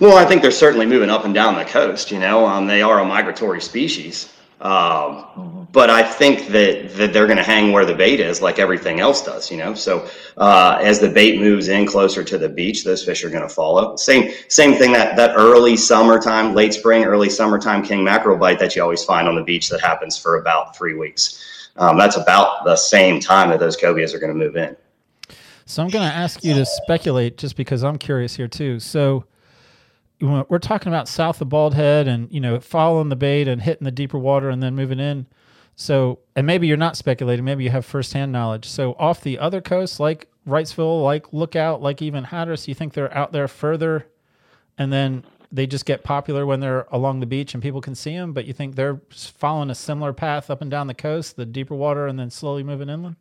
Well, 0.00 0.16
I 0.16 0.24
think 0.24 0.42
they're 0.42 0.50
certainly 0.50 0.86
moving 0.86 1.10
up 1.10 1.24
and 1.24 1.34
down 1.34 1.54
the 1.56 1.64
coast. 1.64 2.10
You 2.10 2.18
know, 2.18 2.46
um, 2.46 2.66
they 2.66 2.82
are 2.82 3.00
a 3.00 3.04
migratory 3.04 3.60
species, 3.60 4.32
um, 4.60 5.68
but 5.70 5.88
I 5.88 6.02
think 6.02 6.48
that 6.48 6.94
that 6.94 7.12
they're 7.12 7.26
going 7.26 7.38
to 7.38 7.44
hang 7.44 7.70
where 7.70 7.84
the 7.84 7.94
bait 7.94 8.18
is, 8.18 8.42
like 8.42 8.58
everything 8.58 8.98
else 8.98 9.22
does. 9.22 9.50
You 9.50 9.58
know, 9.58 9.74
so 9.74 10.08
uh, 10.36 10.78
as 10.80 10.98
the 10.98 11.08
bait 11.08 11.40
moves 11.40 11.68
in 11.68 11.86
closer 11.86 12.24
to 12.24 12.38
the 12.38 12.48
beach, 12.48 12.84
those 12.84 13.04
fish 13.04 13.22
are 13.22 13.30
going 13.30 13.42
to 13.42 13.48
follow. 13.48 13.94
Same 13.96 14.32
same 14.48 14.74
thing 14.74 14.92
that 14.92 15.16
that 15.16 15.36
early 15.36 15.76
summertime, 15.76 16.54
late 16.54 16.74
spring, 16.74 17.04
early 17.04 17.30
summertime 17.30 17.82
king 17.82 18.02
mackerel 18.02 18.36
bite 18.36 18.58
that 18.58 18.74
you 18.74 18.82
always 18.82 19.04
find 19.04 19.28
on 19.28 19.36
the 19.36 19.44
beach 19.44 19.68
that 19.68 19.80
happens 19.80 20.18
for 20.18 20.40
about 20.40 20.76
three 20.76 20.94
weeks. 20.94 21.70
Um, 21.76 21.96
that's 21.96 22.16
about 22.16 22.64
the 22.64 22.74
same 22.74 23.20
time 23.20 23.50
that 23.50 23.60
those 23.60 23.76
cobias 23.76 24.12
are 24.12 24.18
going 24.18 24.32
to 24.32 24.38
move 24.38 24.56
in. 24.56 24.76
So 25.66 25.82
I'm 25.82 25.90
going 25.90 26.08
to 26.08 26.14
ask 26.14 26.42
you 26.42 26.54
to 26.54 26.64
speculate 26.64 27.36
just 27.36 27.54
because 27.54 27.84
I'm 27.84 27.98
curious 27.98 28.34
here 28.34 28.48
too. 28.48 28.80
So 28.80 29.24
we're 30.20 30.58
talking 30.58 30.92
about 30.92 31.08
south 31.08 31.40
of 31.40 31.48
Bald 31.48 31.74
Head 31.74 32.08
and 32.08 32.32
you 32.32 32.40
know 32.40 32.60
following 32.60 33.08
the 33.08 33.16
bait 33.16 33.48
and 33.48 33.62
hitting 33.62 33.84
the 33.84 33.90
deeper 33.90 34.18
water 34.18 34.50
and 34.50 34.62
then 34.62 34.74
moving 34.74 35.00
in. 35.00 35.26
So, 35.76 36.18
and 36.34 36.44
maybe 36.44 36.66
you're 36.66 36.76
not 36.76 36.96
speculating. 36.96 37.44
Maybe 37.44 37.62
you 37.62 37.70
have 37.70 37.86
firsthand 37.86 38.32
knowledge. 38.32 38.66
So, 38.66 38.96
off 38.98 39.20
the 39.20 39.38
other 39.38 39.60
coast, 39.60 40.00
like 40.00 40.28
Wrightsville, 40.46 41.04
like 41.04 41.32
Lookout, 41.32 41.80
like 41.80 42.02
even 42.02 42.24
Hatteras, 42.24 42.66
you 42.66 42.74
think 42.74 42.94
they're 42.94 43.16
out 43.16 43.30
there 43.30 43.46
further, 43.46 44.08
and 44.76 44.92
then 44.92 45.24
they 45.52 45.66
just 45.66 45.86
get 45.86 46.02
popular 46.02 46.44
when 46.44 46.60
they're 46.60 46.86
along 46.90 47.20
the 47.20 47.26
beach 47.26 47.54
and 47.54 47.62
people 47.62 47.80
can 47.80 47.94
see 47.94 48.14
them. 48.16 48.32
But 48.32 48.44
you 48.44 48.52
think 48.52 48.74
they're 48.74 49.00
following 49.10 49.70
a 49.70 49.74
similar 49.74 50.12
path 50.12 50.50
up 50.50 50.60
and 50.60 50.70
down 50.70 50.88
the 50.88 50.94
coast, 50.94 51.36
the 51.36 51.46
deeper 51.46 51.74
water, 51.74 52.06
and 52.06 52.18
then 52.18 52.30
slowly 52.30 52.62
moving 52.64 52.88
inland. 52.88 53.16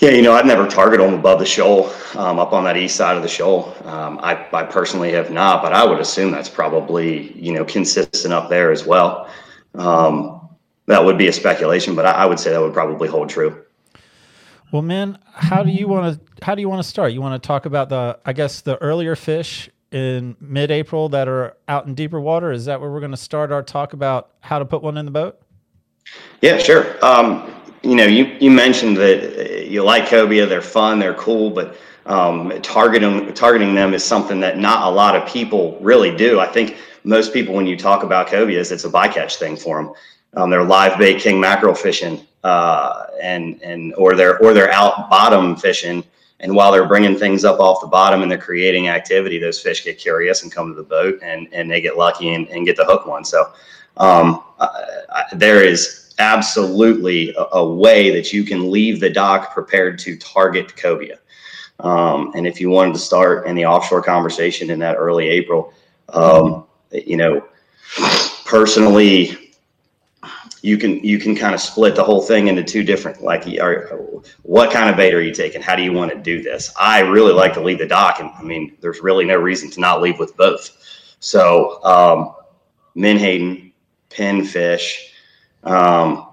Yeah, 0.00 0.12
you 0.12 0.22
know, 0.22 0.32
I've 0.32 0.46
never 0.46 0.66
targeted 0.66 1.06
them 1.06 1.14
above 1.14 1.38
the 1.40 1.46
shoal, 1.46 1.92
um, 2.14 2.38
up 2.38 2.54
on 2.54 2.64
that 2.64 2.78
east 2.78 2.96
side 2.96 3.18
of 3.18 3.22
the 3.22 3.28
shoal. 3.28 3.76
Um, 3.84 4.18
I, 4.22 4.48
I 4.50 4.62
personally 4.62 5.12
have 5.12 5.30
not, 5.30 5.62
but 5.62 5.74
I 5.74 5.84
would 5.84 6.00
assume 6.00 6.30
that's 6.30 6.48
probably, 6.48 7.32
you 7.32 7.52
know, 7.52 7.66
consistent 7.66 8.32
up 8.32 8.48
there 8.48 8.72
as 8.72 8.86
well. 8.86 9.28
Um, 9.74 10.48
that 10.86 11.04
would 11.04 11.18
be 11.18 11.28
a 11.28 11.32
speculation, 11.32 11.94
but 11.94 12.06
I, 12.06 12.12
I 12.12 12.26
would 12.26 12.40
say 12.40 12.50
that 12.50 12.60
would 12.60 12.72
probably 12.72 13.08
hold 13.08 13.28
true. 13.28 13.62
Well, 14.72 14.80
man, 14.80 15.18
how 15.34 15.62
do 15.62 15.70
you 15.70 15.86
want 15.86 16.14
to 16.14 16.44
how 16.44 16.54
do 16.54 16.62
you 16.62 16.68
want 16.68 16.82
to 16.82 16.88
start? 16.88 17.12
You 17.12 17.20
want 17.20 17.40
to 17.40 17.46
talk 17.46 17.66
about 17.66 17.90
the 17.90 18.18
I 18.24 18.32
guess 18.32 18.62
the 18.62 18.78
earlier 18.78 19.16
fish 19.16 19.68
in 19.92 20.36
mid-April 20.40 21.10
that 21.10 21.28
are 21.28 21.56
out 21.68 21.86
in 21.86 21.94
deeper 21.94 22.20
water? 22.20 22.52
Is 22.52 22.64
that 22.64 22.80
where 22.80 22.90
we're 22.90 23.00
going 23.00 23.10
to 23.10 23.16
start 23.16 23.52
our 23.52 23.62
talk 23.62 23.92
about 23.92 24.30
how 24.40 24.58
to 24.58 24.64
put 24.64 24.82
one 24.82 24.96
in 24.96 25.04
the 25.04 25.10
boat? 25.10 25.40
Yeah, 26.40 26.58
sure. 26.58 27.04
Um, 27.04 27.52
you 27.82 27.96
know, 27.96 28.04
you, 28.06 28.36
you 28.40 28.50
mentioned 28.50 28.96
that 28.98 29.38
uh, 29.38 29.60
you 29.60 29.82
like 29.82 30.06
cobia, 30.06 30.46
they're 30.46 30.62
fun, 30.62 30.98
they're 30.98 31.14
cool, 31.14 31.50
but 31.50 31.76
um, 32.06 32.52
targeting 32.62 33.32
targeting 33.34 33.74
them 33.74 33.94
is 33.94 34.04
something 34.04 34.40
that 34.40 34.58
not 34.58 34.86
a 34.86 34.90
lot 34.90 35.14
of 35.16 35.28
people 35.28 35.78
really 35.80 36.14
do. 36.14 36.40
I 36.40 36.46
think 36.46 36.76
most 37.04 37.32
people, 37.32 37.54
when 37.54 37.66
you 37.66 37.76
talk 37.76 38.02
about 38.02 38.26
cobias, 38.26 38.72
it's 38.72 38.84
a 38.84 38.90
bycatch 38.90 39.36
thing 39.36 39.56
for 39.56 39.82
them. 39.82 39.94
Um, 40.34 40.50
they're 40.50 40.64
live 40.64 40.98
bait 40.98 41.20
king 41.20 41.40
mackerel 41.40 41.74
fishing, 41.74 42.26
uh, 42.44 43.06
and 43.22 43.60
and 43.62 43.94
or 43.94 44.14
they're 44.14 44.38
or 44.42 44.54
they're 44.54 44.72
out 44.72 45.10
bottom 45.10 45.56
fishing. 45.56 46.04
And 46.42 46.54
while 46.54 46.72
they're 46.72 46.88
bringing 46.88 47.18
things 47.18 47.44
up 47.44 47.60
off 47.60 47.82
the 47.82 47.86
bottom 47.86 48.22
and 48.22 48.30
they're 48.30 48.38
creating 48.38 48.88
activity, 48.88 49.38
those 49.38 49.60
fish 49.60 49.84
get 49.84 49.98
curious 49.98 50.42
and 50.42 50.50
come 50.50 50.68
to 50.68 50.74
the 50.74 50.82
boat 50.82 51.18
and, 51.22 51.46
and 51.52 51.70
they 51.70 51.82
get 51.82 51.98
lucky 51.98 52.32
and, 52.32 52.48
and 52.48 52.64
get 52.64 52.76
the 52.76 52.84
hook 52.86 53.04
one. 53.04 53.26
So 53.26 53.52
um, 53.98 54.42
there 55.34 55.62
is 55.62 55.99
absolutely 56.20 57.34
a, 57.34 57.44
a, 57.54 57.68
way 57.68 58.10
that 58.10 58.32
you 58.32 58.44
can 58.44 58.70
leave 58.70 59.00
the 59.00 59.10
dock 59.10 59.52
prepared 59.52 59.98
to 60.00 60.16
target 60.16 60.76
cobia. 60.76 61.18
Um, 61.80 62.32
and 62.34 62.46
if 62.46 62.60
you 62.60 62.70
wanted 62.70 62.92
to 62.94 63.00
start 63.00 63.46
in 63.46 63.56
the 63.56 63.64
offshore 63.64 64.02
conversation 64.02 64.70
in 64.70 64.78
that 64.80 64.96
early 64.96 65.28
April, 65.28 65.72
um, 66.10 66.66
you 66.92 67.16
know, 67.16 67.44
personally, 68.44 69.54
you 70.62 70.76
can 70.76 71.02
you 71.02 71.18
can 71.18 71.34
kind 71.34 71.54
of 71.54 71.60
split 71.60 71.96
the 71.96 72.04
whole 72.04 72.20
thing 72.20 72.48
into 72.48 72.62
two 72.62 72.84
different 72.84 73.22
like 73.22 73.46
are, 73.58 73.98
what 74.42 74.70
kind 74.70 74.90
of 74.90 74.96
bait 74.96 75.14
are 75.14 75.22
you 75.22 75.32
taking? 75.32 75.62
How 75.62 75.74
do 75.74 75.82
you 75.82 75.92
want 75.92 76.12
to 76.12 76.18
do 76.18 76.42
this? 76.42 76.70
I 76.78 77.00
really 77.00 77.32
like 77.32 77.54
to 77.54 77.62
leave 77.62 77.78
the 77.78 77.86
dock 77.86 78.20
and 78.20 78.30
i 78.36 78.42
mean 78.42 78.76
there's 78.80 79.00
really 79.00 79.24
no 79.24 79.36
reason 79.36 79.70
to 79.70 79.80
not 79.80 80.02
leave 80.02 80.18
with 80.18 80.36
both. 80.36 81.16
So 81.20 81.82
um, 81.82 82.34
menhaden 82.94 83.72
pinfish 84.10 85.09
um, 85.64 86.28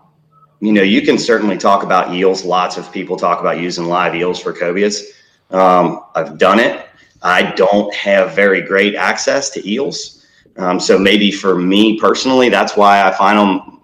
you 0.60 0.72
know 0.72 0.82
you 0.82 1.02
can 1.02 1.18
certainly 1.18 1.58
talk 1.58 1.84
about 1.84 2.14
eels 2.14 2.44
lots 2.44 2.78
of 2.78 2.92
people 2.92 3.16
talk 3.16 3.40
about 3.40 3.60
using 3.60 3.86
live 3.86 4.16
eels 4.16 4.40
for 4.40 4.54
cobias 4.54 5.04
um, 5.52 6.04
i've 6.16 6.38
done 6.38 6.60
it 6.60 6.88
i 7.22 7.52
don't 7.56 7.94
have 7.94 8.36
very 8.36 8.62
great 8.62 8.96
access 8.96 9.50
to 9.50 9.70
eels 9.70 10.26
um, 10.58 10.80
so 10.80 10.98
maybe 10.98 11.32
for 11.32 11.58
me 11.58 12.00
personally 12.00 12.50
that's 12.50 12.76
why 12.76 13.04
i 13.04 13.12
find 13.12 13.38
them 13.38 13.78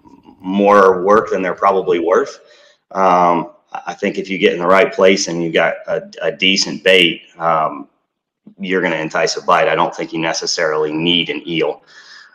more 0.44 1.02
work 1.02 1.30
than 1.30 1.42
they're 1.42 1.54
probably 1.54 1.98
worth. 1.98 2.40
Um, 2.90 3.52
I 3.72 3.94
think 3.94 4.18
if 4.18 4.28
you 4.28 4.38
get 4.38 4.52
in 4.52 4.60
the 4.60 4.66
right 4.66 4.92
place 4.92 5.26
and 5.26 5.42
you've 5.42 5.54
got 5.54 5.74
a, 5.88 6.08
a 6.22 6.30
decent 6.30 6.84
bait, 6.84 7.22
um, 7.38 7.88
you're 8.60 8.82
going 8.82 8.92
to 8.92 9.00
entice 9.00 9.36
a 9.36 9.42
bite. 9.42 9.68
I 9.68 9.74
don't 9.74 9.92
think 9.92 10.12
you 10.12 10.20
necessarily 10.20 10.92
need 10.92 11.30
an 11.30 11.42
eel. 11.48 11.82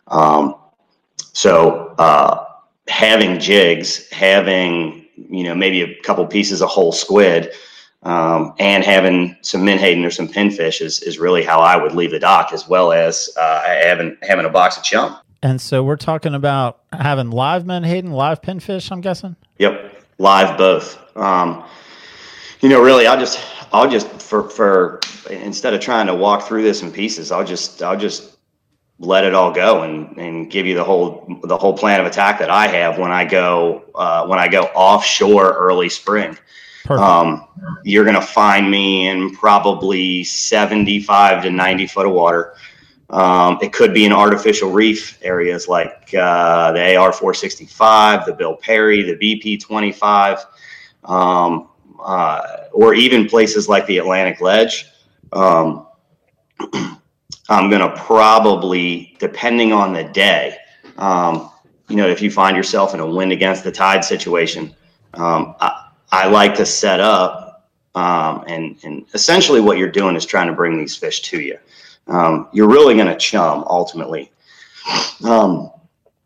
Um, 0.08 0.56
so 1.34 1.94
uh, 2.00 2.49
having 2.90 3.40
jigs, 3.40 4.10
having 4.12 5.06
you 5.16 5.44
know 5.44 5.56
maybe 5.56 5.82
a 5.82 6.02
couple 6.02 6.26
pieces 6.28 6.62
of 6.62 6.70
whole 6.70 6.92
squid, 6.92 7.52
um, 8.04 8.54
and 8.60 8.84
having 8.84 9.38
some 9.42 9.64
menhaden 9.64 10.04
or 10.06 10.12
some 10.12 10.28
pinfish 10.28 10.82
is, 10.82 11.02
is 11.04 11.20
really 11.20 11.44
how 11.44 11.60
I 11.60 11.76
would 11.76 11.94
leave 11.94 12.12
the 12.12 12.20
dock, 12.20 12.52
as 12.54 12.68
well 12.68 12.92
as 12.92 13.30
uh, 13.38 13.62
having 13.64 14.18
having 14.22 14.46
a 14.46 14.50
box 14.50 14.78
of 14.78 14.84
chum. 14.84 15.18
And 15.42 15.62
so 15.62 15.84
we're 15.84 15.96
talking 15.96 16.34
about 16.34 16.82
having 16.92 17.32
live 17.32 17.66
menhaden, 17.66 18.12
live 18.12 18.42
pinfish. 18.42 18.92
I'm 18.92 19.02
guessing. 19.02 19.36
Yep, 19.58 20.04
live 20.18 20.58
both. 20.58 21.00
Um, 21.16 21.64
you 22.62 22.68
know, 22.68 22.84
really, 22.84 23.08
I'll 23.08 23.20
just, 23.20 23.40
I'll 23.72 23.90
just 23.90 24.08
for 24.22 24.50
for 24.50 25.00
instead 25.30 25.74
of 25.74 25.80
trying 25.80 26.08
to 26.08 26.16
walk 26.16 26.44
through 26.44 26.64
this 26.64 26.82
in 26.82 26.92
pieces, 26.92 27.32
I'll 27.32 27.46
just, 27.46 27.82
I'll 27.82 27.98
just 27.98 28.39
let 29.00 29.24
it 29.24 29.34
all 29.34 29.52
go 29.52 29.84
and 29.84 30.18
and 30.18 30.52
give 30.52 30.66
you 30.66 30.76
the 30.76 30.84
whole 30.84 31.40
the 31.44 31.58
whole 31.58 31.78
plan 31.78 32.00
of 32.00 32.06
attack 32.06 32.40
that 32.40 32.50
I 32.50 32.68
have 32.68 32.98
when 32.98 33.12
I 33.12 33.26
go 33.26 33.86
uh, 33.96 34.28
when 34.28 34.40
I 34.40 34.48
go 34.48 34.64
offshore 34.76 35.54
early 35.54 35.90
spring. 35.90 36.38
Um, 36.90 37.48
you're 37.84 38.04
going 38.04 38.16
to 38.16 38.22
find 38.22 38.70
me 38.70 39.10
in 39.10 39.36
probably 39.36 40.24
75 40.24 41.44
to 41.44 41.52
90 41.52 41.88
foot 41.88 42.08
of 42.08 42.14
water. 42.14 42.56
Um, 43.12 43.60
it 43.62 43.74
could 43.74 43.94
be 43.94 44.06
in 44.06 44.14
artificial 44.14 44.72
reef 44.72 45.20
areas 45.22 45.68
like 45.68 46.12
uh, 46.16 46.72
the 46.72 46.96
AR 46.96 47.12
465, 47.12 48.26
the 48.26 48.34
Bill 48.34 48.56
Perry, 48.56 49.04
the 49.04 49.16
BP 49.18 49.60
25, 49.62 50.46
um, 51.06 51.70
uh, 52.00 52.42
or 52.72 52.96
even 52.96 53.28
places 53.28 53.70
like 53.70 53.86
the 53.86 54.00
Atlantic 54.00 54.42
Ledge. 54.42 54.86
I'm 57.50 57.70
going 57.70 57.82
to 57.82 57.96
probably, 57.98 59.16
depending 59.20 59.74
on 59.74 59.94
the 59.94 60.04
day, 60.04 60.58
um, 60.98 61.52
you 61.88 61.96
know, 61.96 62.08
if 62.08 62.22
you 62.22 62.30
find 62.30 62.56
yourself 62.56 62.94
in 62.94 63.00
a 63.00 63.06
wind 63.06 63.32
against 63.32 63.64
the 63.64 63.72
tide 63.72 64.06
situation, 64.06 64.76
um, 65.16 65.56
I, 65.60 65.90
I, 66.12 66.28
like 66.28 66.54
to 66.56 66.66
set 66.66 67.00
up, 67.00 67.68
um, 67.96 68.44
and, 68.48 68.78
and 68.84 69.06
essentially 69.16 69.60
what 69.60 69.80
you're 69.80 69.92
doing 69.92 70.16
is 70.16 70.26
trying 70.26 70.48
to 70.48 70.54
bring 70.54 70.78
these 70.78 70.96
fish 70.96 71.22
to 71.22 71.42
you 71.42 71.58
um, 72.10 72.50
you're 72.52 72.68
really 72.68 72.96
going 72.96 73.08
to 73.08 73.16
chum 73.16 73.64
ultimately. 73.68 74.32
Um, 75.24 75.72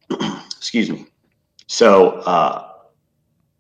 excuse 0.58 0.89
me. 0.89 1.08
So, 1.68 2.20
uh, 2.22 2.73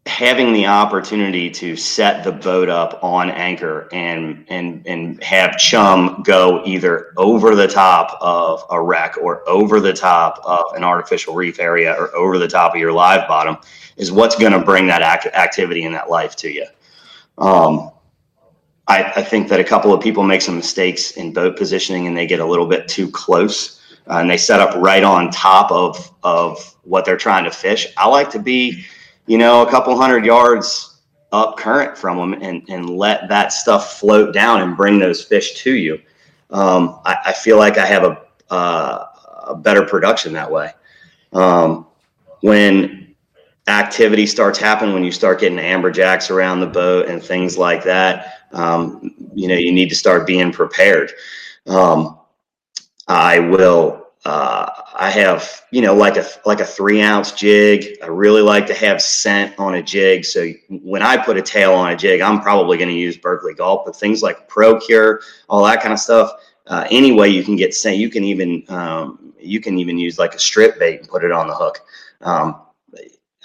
having 0.05 0.51
the 0.51 0.65
opportunity 0.65 1.49
to 1.49 1.77
set 1.77 2.25
the 2.25 2.31
boat 2.31 2.67
up 2.67 3.01
on 3.01 3.29
anchor 3.31 3.87
and 3.93 4.45
and 4.49 4.85
and 4.85 5.23
have 5.23 5.57
chum 5.57 6.21
go 6.25 6.61
either 6.65 7.13
over 7.15 7.55
the 7.55 7.67
top 7.67 8.17
of 8.19 8.65
a 8.69 8.81
wreck 8.81 9.15
or 9.17 9.47
over 9.47 9.79
the 9.79 9.93
top 9.93 10.41
of 10.43 10.65
an 10.75 10.83
artificial 10.83 11.33
reef 11.35 11.57
area 11.57 11.93
or 11.97 12.13
over 12.15 12.37
the 12.37 12.47
top 12.47 12.73
of 12.73 12.81
your 12.81 12.91
live 12.91 13.25
bottom 13.29 13.57
is 13.95 14.11
what's 14.11 14.35
going 14.35 14.51
to 14.51 14.59
bring 14.59 14.87
that 14.87 15.01
act- 15.01 15.27
activity 15.27 15.85
and 15.85 15.95
that 15.95 16.09
life 16.09 16.35
to 16.35 16.51
you. 16.51 16.65
Um, 17.37 17.91
I, 18.87 19.03
I, 19.15 19.23
think 19.23 19.47
that 19.49 19.59
a 19.59 19.63
couple 19.63 19.93
of 19.93 20.01
people 20.01 20.23
make 20.23 20.41
some 20.41 20.57
mistakes 20.57 21.11
in 21.11 21.31
boat 21.31 21.57
positioning 21.57 22.07
and 22.07 22.17
they 22.17 22.27
get 22.27 22.39
a 22.39 22.45
little 22.45 22.67
bit 22.67 22.87
too 22.87 23.09
close 23.09 23.81
uh, 24.09 24.17
and 24.17 24.29
they 24.29 24.37
set 24.37 24.59
up 24.59 24.75
right 24.75 25.03
on 25.03 25.31
top 25.31 25.71
of 25.71 26.11
of 26.23 26.75
what 26.83 27.05
they're 27.05 27.17
trying 27.17 27.45
to 27.45 27.51
fish. 27.51 27.87
I 27.97 28.07
like 28.07 28.29
to 28.31 28.39
be, 28.39 28.85
you 29.25 29.37
know, 29.37 29.65
a 29.65 29.69
couple 29.69 29.95
hundred 29.97 30.25
yards 30.25 31.01
up 31.31 31.57
current 31.57 31.97
from 31.97 32.17
them 32.17 32.41
and 32.41 32.63
and 32.69 32.89
let 32.89 33.27
that 33.27 33.51
stuff 33.51 33.99
float 33.99 34.33
down 34.33 34.61
and 34.61 34.77
bring 34.77 34.99
those 34.99 35.23
fish 35.23 35.55
to 35.55 35.73
you. 35.73 35.99
Um, 36.51 36.99
I, 37.05 37.17
I, 37.25 37.33
feel 37.33 37.57
like 37.57 37.79
I 37.79 37.85
have 37.87 38.03
a 38.03 38.21
uh, 38.51 39.07
a 39.47 39.55
better 39.55 39.83
production 39.83 40.33
that 40.33 40.49
way. 40.49 40.71
Um, 41.33 41.87
when 42.41 43.15
activity 43.67 44.27
starts 44.27 44.59
happening, 44.59 44.93
when 44.93 45.03
you 45.03 45.11
start 45.11 45.39
getting 45.39 45.57
amberjacks 45.57 46.29
around 46.29 46.59
the 46.59 46.67
boat 46.67 47.07
and 47.07 47.23
things 47.23 47.57
like 47.57 47.83
that, 47.83 48.45
um, 48.51 49.15
you 49.33 49.47
know, 49.47 49.55
you 49.55 49.71
need 49.71 49.89
to 49.89 49.95
start 49.95 50.27
being 50.27 50.51
prepared. 50.51 51.11
Um, 51.65 52.19
I 53.07 53.39
will. 53.39 54.07
Uh, 54.25 54.69
I 54.95 55.09
have, 55.09 55.63
you 55.71 55.81
know, 55.81 55.95
like 55.95 56.17
a 56.17 56.25
like 56.45 56.59
a 56.59 56.65
three 56.65 57.01
ounce 57.01 57.31
jig. 57.31 57.97
I 58.03 58.07
really 58.07 58.41
like 58.41 58.67
to 58.67 58.73
have 58.75 59.01
scent 59.01 59.57
on 59.57 59.75
a 59.75 59.81
jig. 59.81 60.23
So 60.23 60.51
when 60.69 61.01
I 61.01 61.17
put 61.17 61.37
a 61.37 61.41
tail 61.41 61.73
on 61.73 61.91
a 61.91 61.95
jig, 61.95 62.21
I'm 62.21 62.41
probably 62.41 62.77
going 62.77 62.89
to 62.89 62.95
use 62.95 63.17
Berkley 63.17 63.55
Gulp. 63.55 63.85
But 63.85 63.95
things 63.95 64.21
like 64.21 64.47
Pro-Cure, 64.47 65.21
all 65.49 65.63
that 65.65 65.81
kind 65.81 65.93
of 65.93 65.99
stuff. 65.99 66.31
Uh, 66.67 66.87
any 66.91 67.11
way 67.11 67.27
you 67.27 67.43
can 67.43 67.55
get 67.55 67.73
scent, 67.73 67.97
you 67.97 68.09
can 68.09 68.23
even 68.23 68.63
um, 68.69 69.33
you 69.39 69.59
can 69.59 69.79
even 69.79 69.97
use 69.97 70.19
like 70.19 70.35
a 70.35 70.39
strip 70.39 70.77
bait 70.79 70.99
and 70.99 71.09
put 71.09 71.23
it 71.23 71.31
on 71.31 71.47
the 71.47 71.55
hook. 71.55 71.79
Um, 72.21 72.61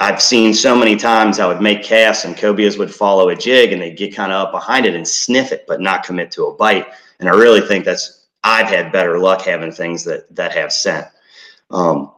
I've 0.00 0.22
seen 0.22 0.54
so 0.54 0.76
many 0.76 0.94
times 0.96 1.40
I 1.40 1.46
would 1.46 1.60
make 1.60 1.82
casts 1.82 2.24
and 2.24 2.36
cobias 2.36 2.78
would 2.78 2.94
follow 2.94 3.30
a 3.30 3.36
jig 3.36 3.72
and 3.72 3.82
they'd 3.82 3.96
get 3.96 4.14
kind 4.14 4.30
of 4.30 4.46
up 4.46 4.52
behind 4.52 4.86
it 4.86 4.94
and 4.94 5.06
sniff 5.06 5.50
it, 5.50 5.64
but 5.66 5.80
not 5.80 6.04
commit 6.04 6.30
to 6.32 6.44
a 6.44 6.54
bite. 6.54 6.86
And 7.18 7.28
I 7.28 7.32
really 7.32 7.60
think 7.60 7.84
that's 7.84 8.26
I've 8.44 8.68
had 8.68 8.92
better 8.92 9.18
luck 9.18 9.42
having 9.42 9.72
things 9.72 10.04
that 10.04 10.32
that 10.36 10.52
have 10.52 10.72
scent. 10.72 11.08
Um, 11.70 12.12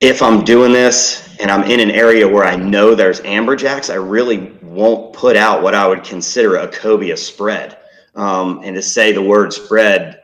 if 0.00 0.22
I'm 0.22 0.44
doing 0.44 0.72
this 0.72 1.36
and 1.40 1.50
I'm 1.50 1.68
in 1.70 1.80
an 1.80 1.90
area 1.90 2.28
where 2.28 2.44
I 2.44 2.56
know 2.56 2.94
there's 2.94 3.20
amberjacks, 3.22 3.90
I 3.90 3.96
really 3.96 4.52
won't 4.62 5.12
put 5.12 5.36
out 5.36 5.62
what 5.62 5.74
I 5.74 5.86
would 5.86 6.04
consider 6.04 6.56
a 6.56 6.68
cobia 6.68 7.16
spread. 7.16 7.78
Um, 8.14 8.60
and 8.64 8.74
to 8.76 8.82
say 8.82 9.12
the 9.12 9.22
word 9.22 9.52
spread 9.52 10.22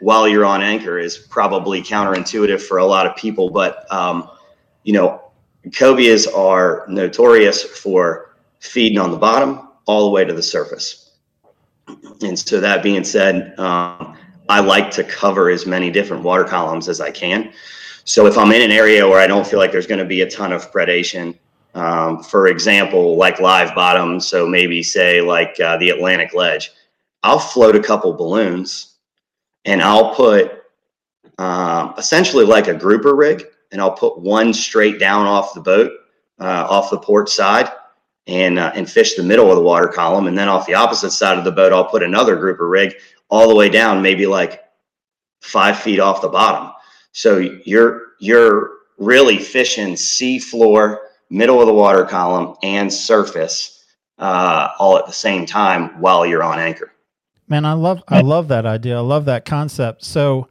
while 0.00 0.26
you're 0.26 0.44
on 0.44 0.62
anchor 0.62 0.98
is 0.98 1.18
probably 1.18 1.82
counterintuitive 1.82 2.60
for 2.60 2.78
a 2.78 2.84
lot 2.84 3.06
of 3.06 3.16
people, 3.16 3.50
but 3.50 3.90
um, 3.92 4.30
you 4.84 4.92
know, 4.92 5.30
cobias 5.72 6.26
are 6.26 6.86
notorious 6.88 7.62
for 7.62 8.34
feeding 8.60 8.98
on 8.98 9.10
the 9.10 9.16
bottom 9.16 9.68
all 9.86 10.04
the 10.04 10.10
way 10.10 10.24
to 10.24 10.32
the 10.32 10.42
surface. 10.42 11.12
And 12.22 12.38
so 12.38 12.60
that 12.60 12.82
being 12.82 13.04
said, 13.04 13.58
um, 13.58 14.16
I 14.50 14.58
like 14.58 14.90
to 14.92 15.04
cover 15.04 15.48
as 15.48 15.64
many 15.64 15.90
different 15.90 16.24
water 16.24 16.42
columns 16.42 16.88
as 16.88 17.00
I 17.00 17.12
can. 17.12 17.52
So 18.04 18.26
if 18.26 18.36
I'm 18.36 18.50
in 18.50 18.62
an 18.62 18.72
area 18.72 19.08
where 19.08 19.20
I 19.20 19.28
don't 19.28 19.46
feel 19.46 19.60
like 19.60 19.70
there's 19.70 19.86
going 19.86 20.00
to 20.00 20.04
be 20.04 20.22
a 20.22 20.30
ton 20.30 20.52
of 20.52 20.72
predation, 20.72 21.38
um, 21.74 22.22
for 22.24 22.48
example, 22.48 23.16
like 23.16 23.38
live 23.38 23.74
bottom, 23.76 24.18
so 24.18 24.48
maybe 24.48 24.82
say 24.82 25.20
like 25.20 25.58
uh, 25.60 25.76
the 25.76 25.90
Atlantic 25.90 26.34
Ledge, 26.34 26.72
I'll 27.22 27.38
float 27.38 27.76
a 27.76 27.82
couple 27.82 28.12
balloons 28.12 28.96
and 29.64 29.80
I'll 29.80 30.16
put 30.16 30.64
um, 31.38 31.94
essentially 31.96 32.44
like 32.44 32.66
a 32.66 32.74
grouper 32.74 33.14
rig, 33.14 33.44
and 33.70 33.80
I'll 33.80 33.92
put 33.92 34.18
one 34.18 34.52
straight 34.52 34.98
down 34.98 35.26
off 35.26 35.54
the 35.54 35.60
boat, 35.60 35.92
uh, 36.40 36.66
off 36.68 36.90
the 36.90 36.98
port 36.98 37.28
side, 37.28 37.70
and 38.26 38.58
uh, 38.58 38.72
and 38.74 38.90
fish 38.90 39.14
the 39.14 39.22
middle 39.22 39.48
of 39.48 39.56
the 39.56 39.62
water 39.62 39.88
column, 39.88 40.26
and 40.26 40.36
then 40.36 40.48
off 40.48 40.66
the 40.66 40.74
opposite 40.74 41.12
side 41.12 41.38
of 41.38 41.44
the 41.44 41.52
boat, 41.52 41.72
I'll 41.72 41.84
put 41.84 42.02
another 42.02 42.36
grouper 42.36 42.68
rig 42.68 42.94
all 43.30 43.48
the 43.48 43.54
way 43.54 43.68
down, 43.68 44.02
maybe 44.02 44.26
like 44.26 44.62
five 45.40 45.78
feet 45.78 45.98
off 45.98 46.20
the 46.20 46.28
bottom. 46.28 46.72
So 47.12 47.38
you're 47.38 48.08
you're 48.18 48.70
really 48.98 49.38
fishing 49.38 49.96
sea 49.96 50.38
floor, 50.38 51.00
middle 51.30 51.60
of 51.60 51.66
the 51.66 51.74
water 51.74 52.04
column, 52.04 52.56
and 52.62 52.92
surface 52.92 53.84
uh, 54.18 54.68
all 54.78 54.98
at 54.98 55.06
the 55.06 55.12
same 55.12 55.46
time 55.46 56.00
while 56.00 56.26
you're 56.26 56.42
on 56.42 56.58
anchor. 56.58 56.92
Man, 57.48 57.64
I 57.64 57.72
love 57.72 58.02
I 58.06 58.20
love 58.20 58.48
that 58.48 58.66
idea. 58.66 58.96
I 58.96 59.00
love 59.00 59.24
that 59.24 59.44
concept. 59.44 60.04
So, 60.04 60.48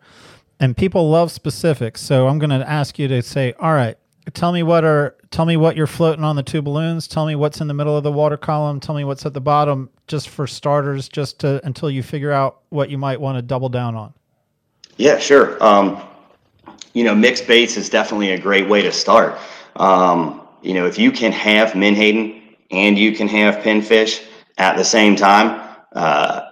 and 0.59 0.75
people 0.75 1.09
love 1.09 1.31
specifics. 1.31 2.01
So 2.01 2.27
I'm 2.27 2.39
going 2.39 2.49
to 2.49 2.69
ask 2.69 2.99
you 2.99 3.07
to 3.07 3.21
say, 3.21 3.53
all 3.59 3.73
right, 3.73 3.97
tell 4.33 4.51
me 4.51 4.63
what 4.63 4.83
are 4.83 5.15
tell 5.31 5.45
me 5.45 5.55
what 5.55 5.77
you're 5.77 5.87
floating 5.87 6.25
on 6.25 6.35
the 6.35 6.43
two 6.43 6.61
balloons. 6.61 7.07
Tell 7.07 7.25
me 7.25 7.35
what's 7.35 7.61
in 7.61 7.67
the 7.67 7.73
middle 7.73 7.95
of 7.95 8.03
the 8.03 8.11
water 8.11 8.35
column. 8.35 8.81
Tell 8.81 8.95
me 8.95 9.05
what's 9.05 9.25
at 9.25 9.33
the 9.33 9.39
bottom, 9.39 9.89
just 10.09 10.27
for 10.27 10.45
starters, 10.45 11.07
just 11.07 11.39
to 11.39 11.65
until 11.65 11.89
you 11.89 12.03
figure 12.03 12.31
out 12.31 12.63
what 12.69 12.89
you 12.89 12.97
might 12.97 13.21
want 13.21 13.37
to 13.37 13.41
double 13.41 13.69
down 13.69 13.95
on. 13.95 14.13
Yeah, 14.97 15.17
sure. 15.17 15.63
Um, 15.63 16.01
you 16.93 17.05
know, 17.05 17.15
mixed 17.15 17.47
baits 17.47 17.77
is 17.77 17.89
definitely 17.89 18.31
a 18.31 18.39
great 18.39 18.67
way 18.67 18.81
to 18.81 18.91
start. 18.91 19.39
Um, 19.77 20.41
you 20.61 20.73
know, 20.73 20.85
if 20.85 20.99
you 20.99 21.11
can 21.11 21.31
have 21.31 21.75
menhaden 21.75 22.41
and 22.71 22.97
you 22.97 23.15
can 23.15 23.27
have 23.29 23.63
pinfish 23.63 24.25
at 24.57 24.75
the 24.75 24.83
same 24.83 25.15
time, 25.15 25.77
uh, 25.93 26.49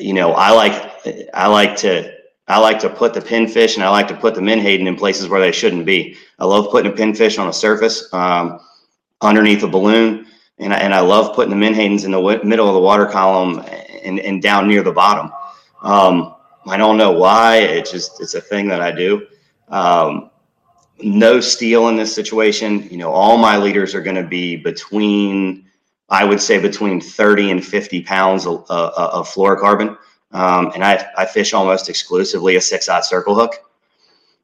you 0.00 0.12
know, 0.12 0.32
I 0.32 0.50
like 0.50 1.30
I 1.34 1.46
like 1.46 1.76
to 1.76 2.12
I 2.48 2.58
like 2.58 2.78
to 2.80 2.90
put 2.90 3.14
the 3.14 3.20
pinfish 3.20 3.76
and 3.76 3.84
I 3.84 3.90
like 3.90 4.08
to 4.08 4.16
put 4.16 4.34
the 4.34 4.42
menhaden 4.42 4.86
in 4.86 4.96
places 4.96 5.28
where 5.28 5.40
they 5.40 5.52
shouldn't 5.52 5.86
be. 5.86 6.16
I 6.38 6.46
love 6.46 6.70
putting 6.70 6.92
a 6.92 6.94
pinfish 6.94 7.38
on 7.38 7.48
a 7.48 7.52
surface 7.52 8.12
um, 8.12 8.60
underneath 9.20 9.62
a 9.62 9.68
balloon, 9.68 10.26
and 10.58 10.72
I, 10.72 10.78
and 10.78 10.94
I 10.94 11.00
love 11.00 11.34
putting 11.34 11.58
the 11.58 11.66
menhadens 11.66 12.04
in 12.04 12.12
the 12.12 12.20
w- 12.20 12.42
middle 12.44 12.68
of 12.68 12.74
the 12.74 12.80
water 12.80 13.06
column 13.06 13.64
and, 14.04 14.20
and 14.20 14.40
down 14.40 14.68
near 14.68 14.82
the 14.82 14.92
bottom. 14.92 15.32
Um, 15.82 16.34
I 16.66 16.76
don't 16.76 16.96
know 16.96 17.12
why. 17.12 17.58
It's 17.58 17.90
just 17.90 18.20
it's 18.20 18.34
a 18.34 18.40
thing 18.40 18.68
that 18.68 18.80
I 18.80 18.90
do. 18.90 19.26
Um, 19.68 20.30
no 21.02 21.40
steel 21.40 21.88
in 21.88 21.96
this 21.96 22.14
situation. 22.14 22.88
You 22.90 22.98
know, 22.98 23.10
all 23.10 23.36
my 23.36 23.56
leaders 23.56 23.94
are 23.94 24.00
going 24.00 24.16
to 24.16 24.26
be 24.26 24.56
between, 24.56 25.66
I 26.08 26.24
would 26.24 26.40
say, 26.40 26.58
between 26.60 27.00
30 27.00 27.50
and 27.50 27.64
50 27.64 28.02
pounds 28.02 28.46
of, 28.46 28.64
uh, 28.70 28.92
of 28.94 29.28
fluorocarbon. 29.28 29.98
Um, 30.32 30.72
and 30.74 30.84
I, 30.84 31.06
I 31.16 31.26
fish 31.26 31.52
almost 31.52 31.88
exclusively 31.88 32.56
a 32.56 32.60
six 32.60 32.88
aught 32.88 33.04
circle 33.04 33.34
hook. 33.34 33.54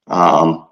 Um, 0.09 0.67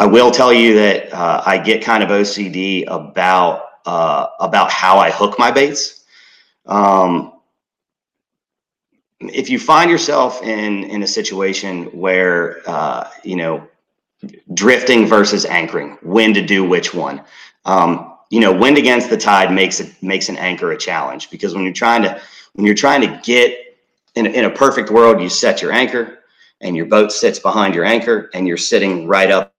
I 0.00 0.06
will 0.06 0.30
tell 0.30 0.52
you 0.52 0.74
that 0.74 1.12
uh, 1.12 1.42
I 1.44 1.58
get 1.58 1.82
kind 1.82 2.02
of 2.02 2.10
OCD 2.10 2.84
about 2.88 3.67
uh, 3.88 4.28
about 4.40 4.70
how 4.70 4.98
I 4.98 5.10
hook 5.10 5.38
my 5.38 5.50
baits. 5.50 6.04
Um, 6.66 7.40
if 9.20 9.48
you 9.48 9.58
find 9.58 9.90
yourself 9.90 10.42
in 10.42 10.84
in 10.84 11.02
a 11.02 11.06
situation 11.06 11.84
where 11.86 12.60
uh, 12.66 13.08
you 13.24 13.36
know 13.36 13.66
drifting 14.52 15.06
versus 15.06 15.46
anchoring, 15.46 15.96
when 16.02 16.34
to 16.34 16.44
do 16.44 16.68
which 16.68 16.92
one. 16.92 17.22
Um, 17.64 18.14
you 18.28 18.40
know, 18.40 18.52
wind 18.52 18.76
against 18.76 19.08
the 19.08 19.16
tide 19.16 19.50
makes 19.50 19.80
it 19.80 19.90
makes 20.02 20.28
an 20.28 20.36
anchor 20.36 20.72
a 20.72 20.76
challenge 20.76 21.30
because 21.30 21.54
when 21.54 21.64
you're 21.64 21.72
trying 21.72 22.02
to 22.02 22.20
when 22.52 22.66
you're 22.66 22.82
trying 22.86 23.00
to 23.00 23.20
get 23.24 23.78
in 24.16 24.26
in 24.26 24.44
a 24.44 24.50
perfect 24.50 24.90
world, 24.90 25.22
you 25.22 25.30
set 25.30 25.62
your 25.62 25.72
anchor 25.72 26.18
and 26.60 26.76
your 26.76 26.86
boat 26.86 27.10
sits 27.10 27.38
behind 27.38 27.74
your 27.74 27.86
anchor 27.86 28.28
and 28.34 28.46
you're 28.46 28.64
sitting 28.72 29.08
right 29.08 29.30
up 29.30 29.54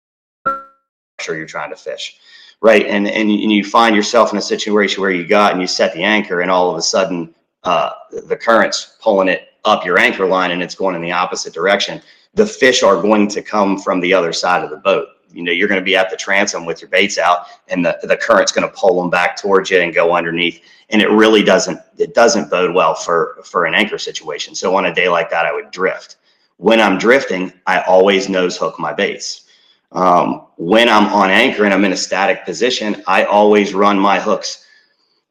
sure 1.20 1.36
you're 1.36 1.48
trying 1.58 1.72
to 1.72 1.76
fish 1.76 2.20
right 2.62 2.86
and, 2.86 3.08
and 3.08 3.32
you 3.32 3.63
find 3.63 3.95
yourself 3.95 4.32
in 4.32 4.38
a 4.38 4.41
situation 4.41 5.02
where 5.02 5.12
you 5.12 5.26
got 5.26 5.54
and 5.54 5.62
you 5.62 5.67
set 5.67 5.93
the 5.93 6.04
anchor 6.04 6.41
and 6.41 6.52
all 6.52 6.69
of 6.69 6.78
a 6.78 6.82
sudden 6.82 7.34
uh, 7.63 7.91
the 8.28 8.38
current's 8.38 8.98
pulling 9.02 9.28
it 9.28 9.50
up 9.65 9.86
your 9.86 10.00
anchor 10.00 10.26
line 10.26 10.52
and 10.52 10.63
it's 10.63 10.76
going 10.76 10.95
in 10.95 11.02
the 11.02 11.12
opposite 11.12 11.54
direction 11.54 12.02
the 12.34 12.45
fish 12.45 12.84
are 12.84 13.02
going 13.02 13.28
to 13.28 13.41
come 13.41 13.78
from 13.78 14.00
the 14.00 14.13
other 14.13 14.34
side 14.34 14.63
of 14.63 14.69
the 14.69 14.78
boat. 14.78 15.08
You 15.32 15.43
know, 15.43 15.52
you're 15.52 15.67
going 15.67 15.82
to 15.82 15.86
be 15.86 15.95
at 15.95 16.10
the 16.10 16.17
transom 16.17 16.65
with 16.65 16.82
your 16.82 16.89
baits 16.89 17.17
out, 17.17 17.45
and 17.67 17.86
the, 17.86 17.98
the 18.04 18.17
current's 18.17 18.52
going 18.52 18.67
to 18.67 18.76
pull 18.76 19.00
them 19.00 19.10
back 19.10 19.36
towards 19.38 19.69
you 19.69 19.80
and 19.80 19.93
go 19.93 20.15
underneath. 20.15 20.62
And 20.89 21.02
it 21.02 21.10
really 21.10 21.43
doesn't 21.43 21.80
it 21.98 22.15
doesn't 22.15 22.50
bode 22.50 22.74
well 22.74 22.95
for 22.95 23.39
for 23.43 23.65
an 23.65 23.76
anchor 23.76 24.00
situation. 24.00 24.56
So 24.56 24.76
on 24.76 24.86
a 24.86 24.93
day 24.93 25.08
like 25.08 25.30
that, 25.30 25.45
I 25.45 25.54
would 25.54 25.69
drift. 25.69 26.17
When 26.58 26.82
I'm 26.82 26.98
drifting, 26.98 27.54
I 27.67 27.82
always 27.82 28.28
nose 28.28 28.58
hook 28.58 28.80
my 28.80 28.91
baits. 28.91 29.45
Um, 29.91 30.47
when 30.58 30.88
I'm 30.88 31.08
on 31.08 31.30
anchor 31.30 31.65
and 31.65 31.73
I'm 31.73 31.86
in 31.86 31.93
a 31.93 31.97
static 31.97 32.45
position, 32.45 33.04
I 33.08 33.23
always 33.25 33.73
run 33.73 33.97
my 33.97 34.19
hooks 34.19 34.65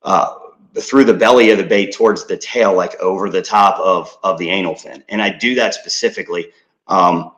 uh, 0.03 0.35
through 0.81 1.05
the 1.05 1.15
belly 1.15 1.51
of 1.51 1.59
the 1.59 1.65
bait 1.65 1.93
towards 1.93 2.27
the 2.27 2.37
tail, 2.37 2.75
like 2.75 2.99
over 3.01 3.31
the 3.31 3.43
top 3.43 3.79
of 3.79 4.17
of 4.23 4.39
the 4.39 4.51
anal 4.51 4.75
fin. 4.75 5.05
And 5.09 5.23
I 5.23 5.31
do 5.31 5.55
that 5.55 5.75
specifically 5.75 6.53
um, 6.89 7.33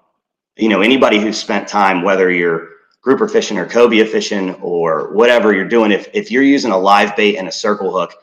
you 0.56 0.68
know, 0.68 0.80
anybody 0.80 1.18
who's 1.20 1.38
spent 1.38 1.68
time, 1.68 2.02
whether 2.02 2.30
you're 2.30 2.68
grouper 3.02 3.28
fishing 3.28 3.58
or 3.58 3.66
cobia 3.66 4.06
fishing 4.06 4.54
or 4.56 5.12
whatever 5.12 5.54
you're 5.54 5.68
doing, 5.68 5.90
if, 5.90 6.08
if 6.12 6.30
you're 6.30 6.42
using 6.42 6.70
a 6.70 6.78
live 6.78 7.16
bait 7.16 7.36
and 7.36 7.48
a 7.48 7.52
circle 7.52 7.90
hook, 7.92 8.14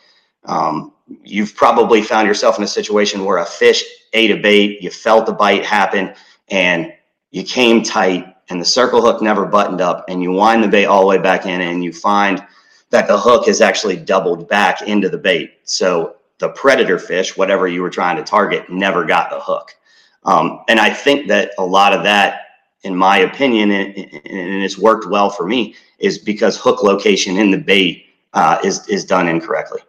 um, 0.45 0.93
you've 1.23 1.55
probably 1.55 2.01
found 2.01 2.27
yourself 2.27 2.57
in 2.57 2.63
a 2.63 2.67
situation 2.67 3.25
where 3.25 3.39
a 3.39 3.45
fish 3.45 3.83
ate 4.13 4.31
a 4.31 4.37
bait, 4.37 4.81
you 4.81 4.89
felt 4.89 5.25
the 5.25 5.33
bite 5.33 5.65
happen, 5.65 6.13
and 6.49 6.93
you 7.31 7.43
came 7.43 7.83
tight, 7.83 8.35
and 8.49 8.61
the 8.61 8.65
circle 8.65 9.01
hook 9.01 9.21
never 9.21 9.45
buttoned 9.45 9.81
up, 9.81 10.05
and 10.07 10.21
you 10.21 10.31
wind 10.31 10.63
the 10.63 10.67
bait 10.67 10.85
all 10.85 11.01
the 11.01 11.07
way 11.07 11.17
back 11.17 11.45
in, 11.45 11.61
and 11.61 11.83
you 11.83 11.91
find 11.91 12.45
that 12.89 13.07
the 13.07 13.17
hook 13.17 13.47
has 13.47 13.61
actually 13.61 13.97
doubled 13.97 14.47
back 14.47 14.81
into 14.81 15.09
the 15.09 15.17
bait. 15.17 15.59
So 15.63 16.17
the 16.39 16.49
predator 16.49 16.99
fish, 16.99 17.35
whatever 17.35 17.67
you 17.67 17.81
were 17.81 17.89
trying 17.89 18.17
to 18.17 18.23
target, 18.23 18.69
never 18.69 19.03
got 19.03 19.29
the 19.29 19.39
hook. 19.39 19.75
Um, 20.23 20.63
and 20.67 20.79
I 20.79 20.89
think 20.91 21.27
that 21.27 21.51
a 21.57 21.65
lot 21.65 21.93
of 21.93 22.03
that, 22.03 22.41
in 22.83 22.95
my 22.95 23.17
opinion, 23.19 23.71
and, 23.71 23.97
and, 23.97 24.63
it's 24.63 24.77
worked 24.77 25.07
well 25.07 25.29
for 25.29 25.47
me, 25.47 25.75
is 25.99 26.17
because 26.17 26.57
hook 26.57 26.83
location 26.83 27.37
in 27.37 27.51
the 27.51 27.57
bait 27.57 28.05
uh, 28.33 28.59
is 28.63 28.87
is 28.87 29.05
done 29.05 29.27
incorrectly. 29.27 29.81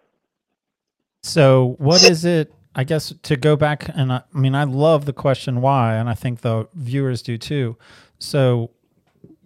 So, 1.22 1.74
what 1.78 2.02
is 2.02 2.24
it? 2.24 2.54
I 2.74 2.84
guess 2.84 3.12
to 3.24 3.36
go 3.36 3.56
back 3.56 3.88
and 3.92 4.12
I, 4.12 4.22
I 4.32 4.38
mean, 4.38 4.54
I 4.54 4.64
love 4.64 5.04
the 5.04 5.12
question 5.12 5.60
why, 5.60 5.96
and 5.96 6.08
I 6.08 6.14
think 6.14 6.42
the 6.42 6.68
viewers 6.74 7.22
do 7.22 7.36
too. 7.36 7.76
So, 8.18 8.70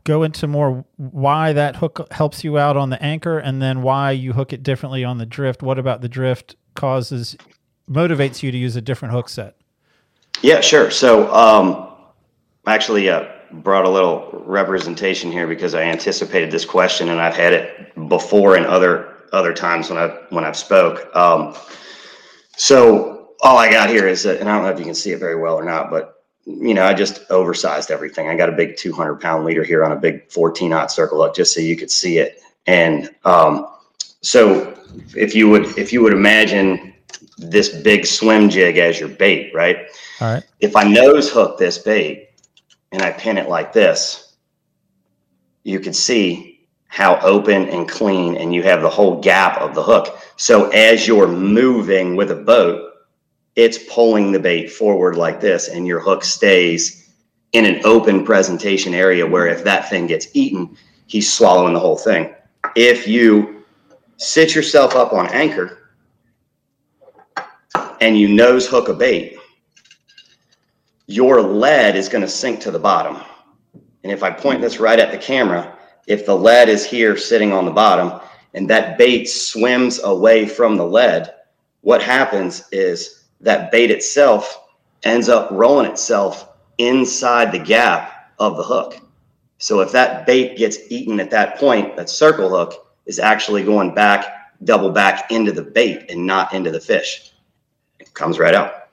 go 0.04 0.22
into 0.22 0.46
more 0.46 0.84
why 0.96 1.52
that 1.52 1.76
hook 1.76 2.06
helps 2.10 2.42
you 2.42 2.58
out 2.58 2.76
on 2.76 2.90
the 2.90 3.02
anchor, 3.02 3.38
and 3.38 3.60
then 3.60 3.82
why 3.82 4.12
you 4.12 4.32
hook 4.32 4.52
it 4.52 4.62
differently 4.62 5.04
on 5.04 5.18
the 5.18 5.26
drift. 5.26 5.62
What 5.62 5.78
about 5.78 6.00
the 6.00 6.08
drift 6.08 6.56
causes 6.74 7.36
motivates 7.88 8.42
you 8.42 8.50
to 8.50 8.58
use 8.58 8.76
a 8.76 8.80
different 8.80 9.12
hook 9.12 9.28
set? 9.28 9.56
Yeah, 10.40 10.60
sure. 10.60 10.90
So, 10.90 11.32
um, 11.32 11.92
actually, 12.66 13.08
uh, 13.08 13.28
brought 13.52 13.84
a 13.84 13.88
little 13.88 14.42
representation 14.46 15.30
here 15.30 15.46
because 15.46 15.74
I 15.74 15.82
anticipated 15.82 16.50
this 16.50 16.64
question, 16.64 17.10
and 17.10 17.20
I've 17.20 17.36
had 17.36 17.52
it 17.52 18.08
before 18.08 18.56
in 18.56 18.64
other 18.64 19.08
other 19.32 19.52
times 19.52 19.88
when 19.90 19.98
I 19.98 20.08
when 20.30 20.44
I've 20.44 20.56
spoke. 20.56 21.14
Um, 21.14 21.54
so 22.56 23.34
all 23.42 23.58
I 23.58 23.70
got 23.70 23.88
here 23.88 24.06
is, 24.06 24.22
that, 24.22 24.40
and 24.40 24.48
I 24.48 24.54
don't 24.54 24.64
know 24.64 24.70
if 24.70 24.78
you 24.78 24.84
can 24.84 24.94
see 24.94 25.10
it 25.10 25.18
very 25.18 25.40
well 25.40 25.54
or 25.56 25.64
not, 25.64 25.90
but 25.90 26.21
you 26.44 26.74
know, 26.74 26.84
I 26.84 26.94
just 26.94 27.30
oversized 27.30 27.90
everything. 27.90 28.28
I 28.28 28.34
got 28.34 28.48
a 28.48 28.52
big 28.52 28.76
200 28.76 29.16
pound 29.20 29.44
leader 29.44 29.62
here 29.62 29.84
on 29.84 29.92
a 29.92 29.96
big 29.96 30.30
14 30.30 30.72
aught 30.72 30.90
circle 30.90 31.22
hook 31.22 31.34
just 31.34 31.54
so 31.54 31.60
you 31.60 31.76
could 31.76 31.90
see 31.90 32.18
it. 32.18 32.40
And 32.66 33.10
um, 33.24 33.68
so 34.20 34.76
if 35.16 35.34
you 35.34 35.48
would 35.48 35.78
if 35.78 35.92
you 35.92 36.02
would 36.02 36.12
imagine 36.12 36.94
this 37.38 37.68
big 37.82 38.06
swim 38.06 38.48
jig 38.48 38.78
as 38.78 38.98
your 38.98 39.08
bait, 39.08 39.52
right? 39.54 39.88
All 40.20 40.34
right. 40.34 40.44
If 40.60 40.76
I 40.76 40.84
nose 40.84 41.30
hook 41.30 41.58
this 41.58 41.78
bait 41.78 42.30
and 42.92 43.02
I 43.02 43.12
pin 43.12 43.38
it 43.38 43.48
like 43.48 43.72
this, 43.72 44.34
you 45.64 45.80
can 45.80 45.92
see 45.92 46.52
how 46.88 47.18
open 47.20 47.68
and 47.70 47.88
clean, 47.88 48.36
and 48.36 48.54
you 48.54 48.62
have 48.62 48.82
the 48.82 48.90
whole 48.90 49.18
gap 49.18 49.58
of 49.62 49.74
the 49.74 49.82
hook. 49.82 50.18
So 50.36 50.68
as 50.70 51.06
you're 51.06 51.26
moving 51.26 52.16
with 52.16 52.30
a 52.32 52.36
boat, 52.36 52.91
it's 53.56 53.78
pulling 53.90 54.32
the 54.32 54.38
bait 54.38 54.70
forward 54.70 55.16
like 55.16 55.40
this, 55.40 55.68
and 55.68 55.86
your 55.86 56.00
hook 56.00 56.24
stays 56.24 57.10
in 57.52 57.66
an 57.66 57.80
open 57.84 58.24
presentation 58.24 58.94
area 58.94 59.26
where 59.26 59.46
if 59.46 59.62
that 59.64 59.90
thing 59.90 60.06
gets 60.06 60.28
eaten, 60.32 60.76
he's 61.06 61.30
swallowing 61.30 61.74
the 61.74 61.80
whole 61.80 61.96
thing. 61.98 62.34
If 62.74 63.06
you 63.06 63.64
sit 64.16 64.54
yourself 64.54 64.94
up 64.94 65.12
on 65.12 65.26
anchor 65.28 65.90
and 68.00 68.18
you 68.18 68.28
nose 68.28 68.66
hook 68.66 68.88
a 68.88 68.94
bait, 68.94 69.36
your 71.06 71.42
lead 71.42 71.94
is 71.94 72.08
going 72.08 72.22
to 72.22 72.28
sink 72.28 72.60
to 72.60 72.70
the 72.70 72.78
bottom. 72.78 73.20
And 74.02 74.10
if 74.10 74.22
I 74.22 74.30
point 74.30 74.62
this 74.62 74.80
right 74.80 74.98
at 74.98 75.12
the 75.12 75.18
camera, 75.18 75.76
if 76.06 76.24
the 76.24 76.34
lead 76.34 76.68
is 76.68 76.86
here 76.86 77.16
sitting 77.16 77.52
on 77.52 77.66
the 77.66 77.70
bottom 77.70 78.20
and 78.54 78.68
that 78.70 78.96
bait 78.96 79.26
swims 79.28 80.02
away 80.02 80.46
from 80.46 80.76
the 80.76 80.86
lead, 80.86 81.34
what 81.82 82.02
happens 82.02 82.64
is 82.72 83.21
that 83.42 83.70
bait 83.70 83.90
itself 83.90 84.60
ends 85.02 85.28
up 85.28 85.50
rolling 85.50 85.90
itself 85.90 86.48
inside 86.78 87.52
the 87.52 87.58
gap 87.58 88.32
of 88.38 88.56
the 88.56 88.62
hook. 88.62 88.98
So 89.58 89.80
if 89.80 89.92
that 89.92 90.26
bait 90.26 90.56
gets 90.56 90.78
eaten 90.90 91.20
at 91.20 91.30
that 91.30 91.58
point, 91.58 91.96
that 91.96 92.08
circle 92.08 92.48
hook 92.48 92.94
is 93.06 93.18
actually 93.18 93.62
going 93.62 93.94
back, 93.94 94.26
double 94.64 94.90
back 94.90 95.30
into 95.30 95.52
the 95.52 95.62
bait 95.62 96.10
and 96.10 96.26
not 96.26 96.52
into 96.52 96.70
the 96.70 96.80
fish. 96.80 97.32
It 98.00 98.12
comes 98.14 98.38
right 98.38 98.54
out. 98.54 98.88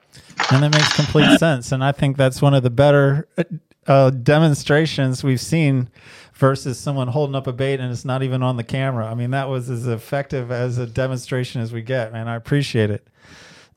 And 0.52 0.62
that 0.62 0.72
makes 0.72 0.94
complete 0.94 1.28
sense. 1.38 1.72
And 1.72 1.82
I 1.82 1.92
think 1.92 2.16
that's 2.16 2.42
one 2.42 2.54
of 2.54 2.62
the 2.62 2.70
better 2.70 3.28
uh, 3.86 4.10
demonstrations 4.10 5.24
we've 5.24 5.40
seen 5.40 5.88
versus 6.34 6.78
someone 6.78 7.08
holding 7.08 7.34
up 7.34 7.46
a 7.46 7.52
bait 7.52 7.80
and 7.80 7.92
it's 7.92 8.04
not 8.04 8.22
even 8.22 8.42
on 8.42 8.56
the 8.56 8.64
camera. 8.64 9.06
I 9.06 9.14
mean, 9.14 9.30
that 9.32 9.48
was 9.48 9.68
as 9.68 9.86
effective 9.86 10.50
as 10.50 10.78
a 10.78 10.86
demonstration 10.86 11.60
as 11.60 11.72
we 11.72 11.82
get, 11.82 12.12
man. 12.12 12.28
I 12.28 12.36
appreciate 12.36 12.90
it. 12.90 13.06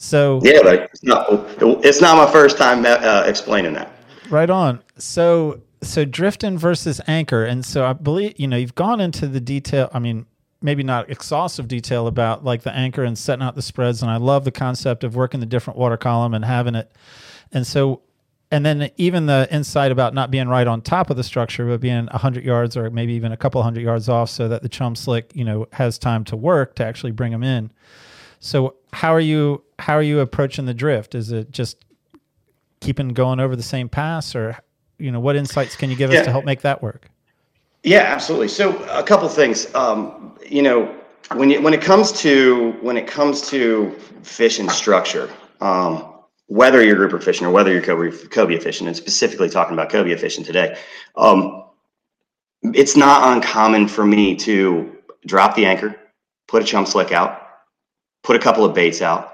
So, 0.04 0.42
Yeah, 0.44 0.60
but 0.62 0.90
it's 0.92 1.02
not, 1.02 1.28
it's 1.30 2.02
not 2.02 2.18
my 2.18 2.30
first 2.30 2.58
time 2.58 2.86
uh, 2.86 3.24
explaining 3.26 3.74
that. 3.76 3.90
right 4.30 4.50
on. 4.50 4.82
So, 4.98 5.62
so 5.82 6.04
drifting 6.04 6.58
versus 6.58 7.00
anchor. 7.08 7.46
And 7.46 7.66
so 7.66 7.86
I 7.86 7.94
believe, 7.94 8.34
you 8.38 8.48
know, 8.48 8.58
you've 8.58 8.76
gone 8.76 9.00
into 9.00 9.28
the 9.28 9.40
detail. 9.40 9.90
I 9.94 10.00
mean, 10.00 10.26
maybe 10.62 10.84
not 10.84 11.10
exhaustive 11.10 11.70
detail 11.70 12.08
about 12.08 12.44
like 12.44 12.64
the 12.64 12.76
anchor 12.76 13.06
and 13.06 13.18
setting 13.18 13.44
out 13.44 13.56
the 13.56 13.62
spreads. 13.62 14.02
And 14.02 14.12
I 14.12 14.18
love 14.18 14.44
the 14.44 14.52
concept 14.52 15.06
of 15.06 15.16
working 15.16 15.40
the 15.40 15.46
different 15.46 15.80
water 15.80 15.96
column 15.96 16.34
and 16.34 16.44
having 16.44 16.76
it. 16.76 16.92
And 17.54 17.66
so, 17.66 18.02
and 18.52 18.66
then 18.66 18.92
even 18.98 19.26
the 19.26 19.48
insight 19.52 19.94
about 19.94 20.14
not 20.14 20.32
being 20.32 20.50
right 20.50 20.68
on 20.68 20.82
top 20.82 21.12
of 21.12 21.16
the 21.16 21.24
structure, 21.24 21.66
but 21.66 21.80
being 21.80 22.08
100 22.08 22.44
yards 22.44 22.76
or 22.76 22.90
maybe 22.90 23.14
even 23.14 23.32
a 23.32 23.38
couple 23.38 23.64
hundred 23.64 23.84
yards 23.84 24.10
off 24.10 24.30
so 24.30 24.50
that 24.50 24.64
the 24.64 24.70
chum 24.70 24.98
slick, 24.98 25.32
you 25.34 25.46
know, 25.46 25.66
has 25.72 25.98
time 25.98 26.26
to 26.26 26.36
work 26.36 26.76
to 26.76 26.86
actually 26.86 27.14
bring 27.14 27.32
them 27.32 27.44
in. 27.44 27.72
So 28.42 28.76
how 28.92 29.14
are 29.14 29.22
you, 29.22 29.64
how 29.84 29.98
are 29.98 30.02
you 30.02 30.22
approaching 30.22 30.66
the 30.66 30.74
drift? 30.74 31.14
Is 31.14 31.34
it 31.34 31.52
just 31.52 31.84
keeping 32.80 33.10
going 33.10 33.42
over 33.42 33.54
the 33.54 33.64
same 33.64 33.90
pass 33.90 34.34
or, 34.34 34.58
you 34.98 35.12
know, 35.12 35.20
what 35.20 35.36
insights 35.36 35.76
can 35.76 35.90
you 35.90 35.98
give 35.98 36.10
us 36.10 36.24
to 36.24 36.32
help 36.32 36.46
make 36.46 36.62
that 36.62 36.82
work? 36.82 37.10
Yeah, 37.84 38.04
absolutely. 38.04 38.48
So 38.48 38.82
a 38.86 39.04
couple 39.04 39.28
things. 39.28 39.74
Um, 39.76 40.38
you 40.50 40.62
know, 40.62 40.96
when 41.36 41.50
you, 41.50 41.62
when 41.62 41.74
it 41.74 41.82
comes 41.82 42.14
to 42.22 42.72
when 42.80 42.96
it 42.96 43.08
comes 43.08 43.42
to 43.50 43.92
fishing 44.22 44.70
structure, 44.70 45.30
um, 45.60 46.14
whether 46.48 46.82
you're 46.82 46.96
grouper 46.96 47.20
fishing 47.20 47.46
or 47.46 47.52
whether 47.52 47.74
you're 47.74 47.82
cobia, 47.82 48.12
cobia 48.30 48.64
fishing, 48.64 48.88
and 48.88 48.96
specifically 48.96 49.50
talking 49.50 49.74
about 49.74 49.90
cobia 49.90 50.18
fishing 50.18 50.46
today, 50.46 50.78
um, 51.18 51.66
it's 52.74 52.96
not 52.96 53.36
uncommon 53.36 53.90
for 53.90 54.06
me 54.06 54.34
to 54.38 54.96
drop 55.26 55.56
the 55.58 55.66
anchor, 55.66 55.94
put 56.48 56.64
a 56.64 56.66
chum 56.66 56.86
slick 56.86 57.12
out, 57.12 57.42
put 58.24 58.38
a 58.38 58.40
couple 58.40 58.64
of 58.64 58.74
baits 58.74 59.02
out, 59.02 59.33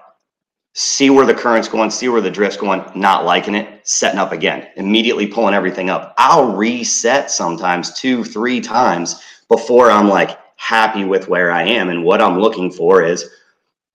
see 0.79 1.09
where 1.09 1.25
the 1.25 1.33
current's 1.33 1.67
going, 1.67 1.91
see 1.91 2.07
where 2.07 2.21
the 2.21 2.31
drift's 2.31 2.55
going, 2.55 2.81
not 2.95 3.25
liking 3.25 3.53
it, 3.53 3.85
setting 3.85 4.17
up 4.17 4.31
again, 4.31 4.65
immediately 4.77 5.27
pulling 5.27 5.53
everything 5.53 5.89
up. 5.89 6.13
I'll 6.17 6.53
reset 6.55 7.29
sometimes 7.29 7.91
two, 7.99 8.23
three 8.23 8.61
times 8.61 9.21
before 9.49 9.91
I'm 9.91 10.07
like 10.07 10.39
happy 10.55 11.03
with 11.03 11.27
where 11.27 11.51
I 11.51 11.63
am. 11.63 11.89
And 11.89 12.05
what 12.05 12.21
I'm 12.21 12.39
looking 12.39 12.71
for 12.71 13.03
is 13.03 13.29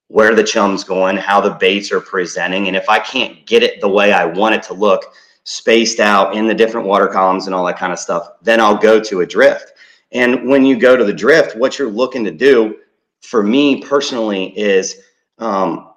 where 0.09 0.35
the 0.35 0.45
chum's 0.45 0.85
going, 0.85 1.17
how 1.17 1.41
the 1.41 1.53
baits 1.53 1.91
are 1.91 2.03
presenting. 2.03 2.69
And 2.69 2.77
if 2.77 2.87
I 2.91 2.99
can't 2.99 3.47
get 3.47 3.63
it 3.63 3.81
the 3.81 3.89
way 3.89 4.13
I 4.13 4.27
want 4.27 4.55
it 4.55 4.63
to 4.65 4.75
look, 4.75 5.15
spaced 5.45 6.01
out 6.01 6.37
in 6.37 6.47
the 6.47 6.55
different 6.55 6.87
water 6.87 7.09
columns 7.09 7.47
and 7.47 7.55
all 7.55 7.65
that 7.65 7.79
kind 7.79 7.95
of 7.95 7.99
stuff, 7.99 8.29
then 8.43 8.61
I'll 8.61 8.77
go 8.77 9.01
to 9.01 9.23
a 9.23 9.27
drift. 9.27 9.73
And 10.13 10.51
when 10.51 10.67
you 10.67 10.79
go 10.79 10.99
to 10.99 11.05
the 11.05 11.15
drift, 11.15 11.57
what 11.57 11.79
you're 11.79 11.89
looking 11.89 12.25
to 12.25 12.31
do 12.31 12.77
for 13.23 13.43
me 13.43 13.81
personally 13.81 14.57
is, 14.59 15.01
um, 15.39 15.93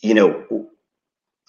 you 0.00 0.14
know, 0.14 0.68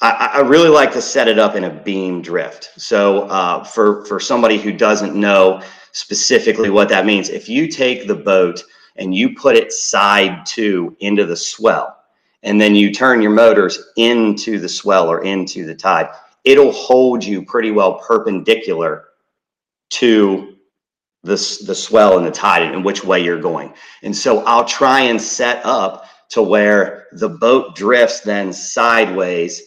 I, 0.01 0.31
I 0.35 0.39
really 0.41 0.69
like 0.69 0.91
to 0.93 1.01
set 1.01 1.27
it 1.27 1.39
up 1.39 1.55
in 1.55 1.63
a 1.63 1.69
beam 1.69 2.21
drift. 2.21 2.71
So 2.77 3.23
uh, 3.23 3.63
for 3.63 4.05
for 4.05 4.19
somebody 4.19 4.57
who 4.57 4.71
doesn't 4.71 5.15
know 5.15 5.61
specifically 5.91 6.69
what 6.69 6.89
that 6.89 7.05
means, 7.05 7.29
if 7.29 7.47
you 7.47 7.67
take 7.67 8.07
the 8.07 8.15
boat 8.15 8.63
and 8.97 9.15
you 9.15 9.35
put 9.35 9.55
it 9.55 9.71
side 9.71 10.45
to 10.47 10.95
into 10.99 11.25
the 11.25 11.35
swell, 11.35 11.97
and 12.43 12.59
then 12.61 12.75
you 12.75 12.93
turn 12.93 13.21
your 13.21 13.31
motors 13.31 13.91
into 13.97 14.59
the 14.59 14.69
swell 14.69 15.09
or 15.09 15.23
into 15.23 15.65
the 15.65 15.75
tide, 15.75 16.09
it'll 16.43 16.71
hold 16.71 17.23
you 17.23 17.43
pretty 17.43 17.71
well 17.71 17.99
perpendicular 17.99 19.05
to 19.89 20.55
the, 21.23 21.35
the 21.65 21.75
swell 21.75 22.17
and 22.17 22.25
the 22.25 22.31
tide 22.31 22.61
and 22.61 22.85
which 22.85 23.03
way 23.03 23.23
you're 23.23 23.41
going. 23.41 23.73
And 24.03 24.15
so 24.15 24.43
I'll 24.45 24.65
try 24.65 25.01
and 25.01 25.19
set 25.19 25.65
up 25.65 26.05
to 26.29 26.41
where 26.41 27.07
the 27.13 27.29
boat 27.29 27.75
drifts 27.75 28.21
then 28.21 28.51
sideways 28.51 29.61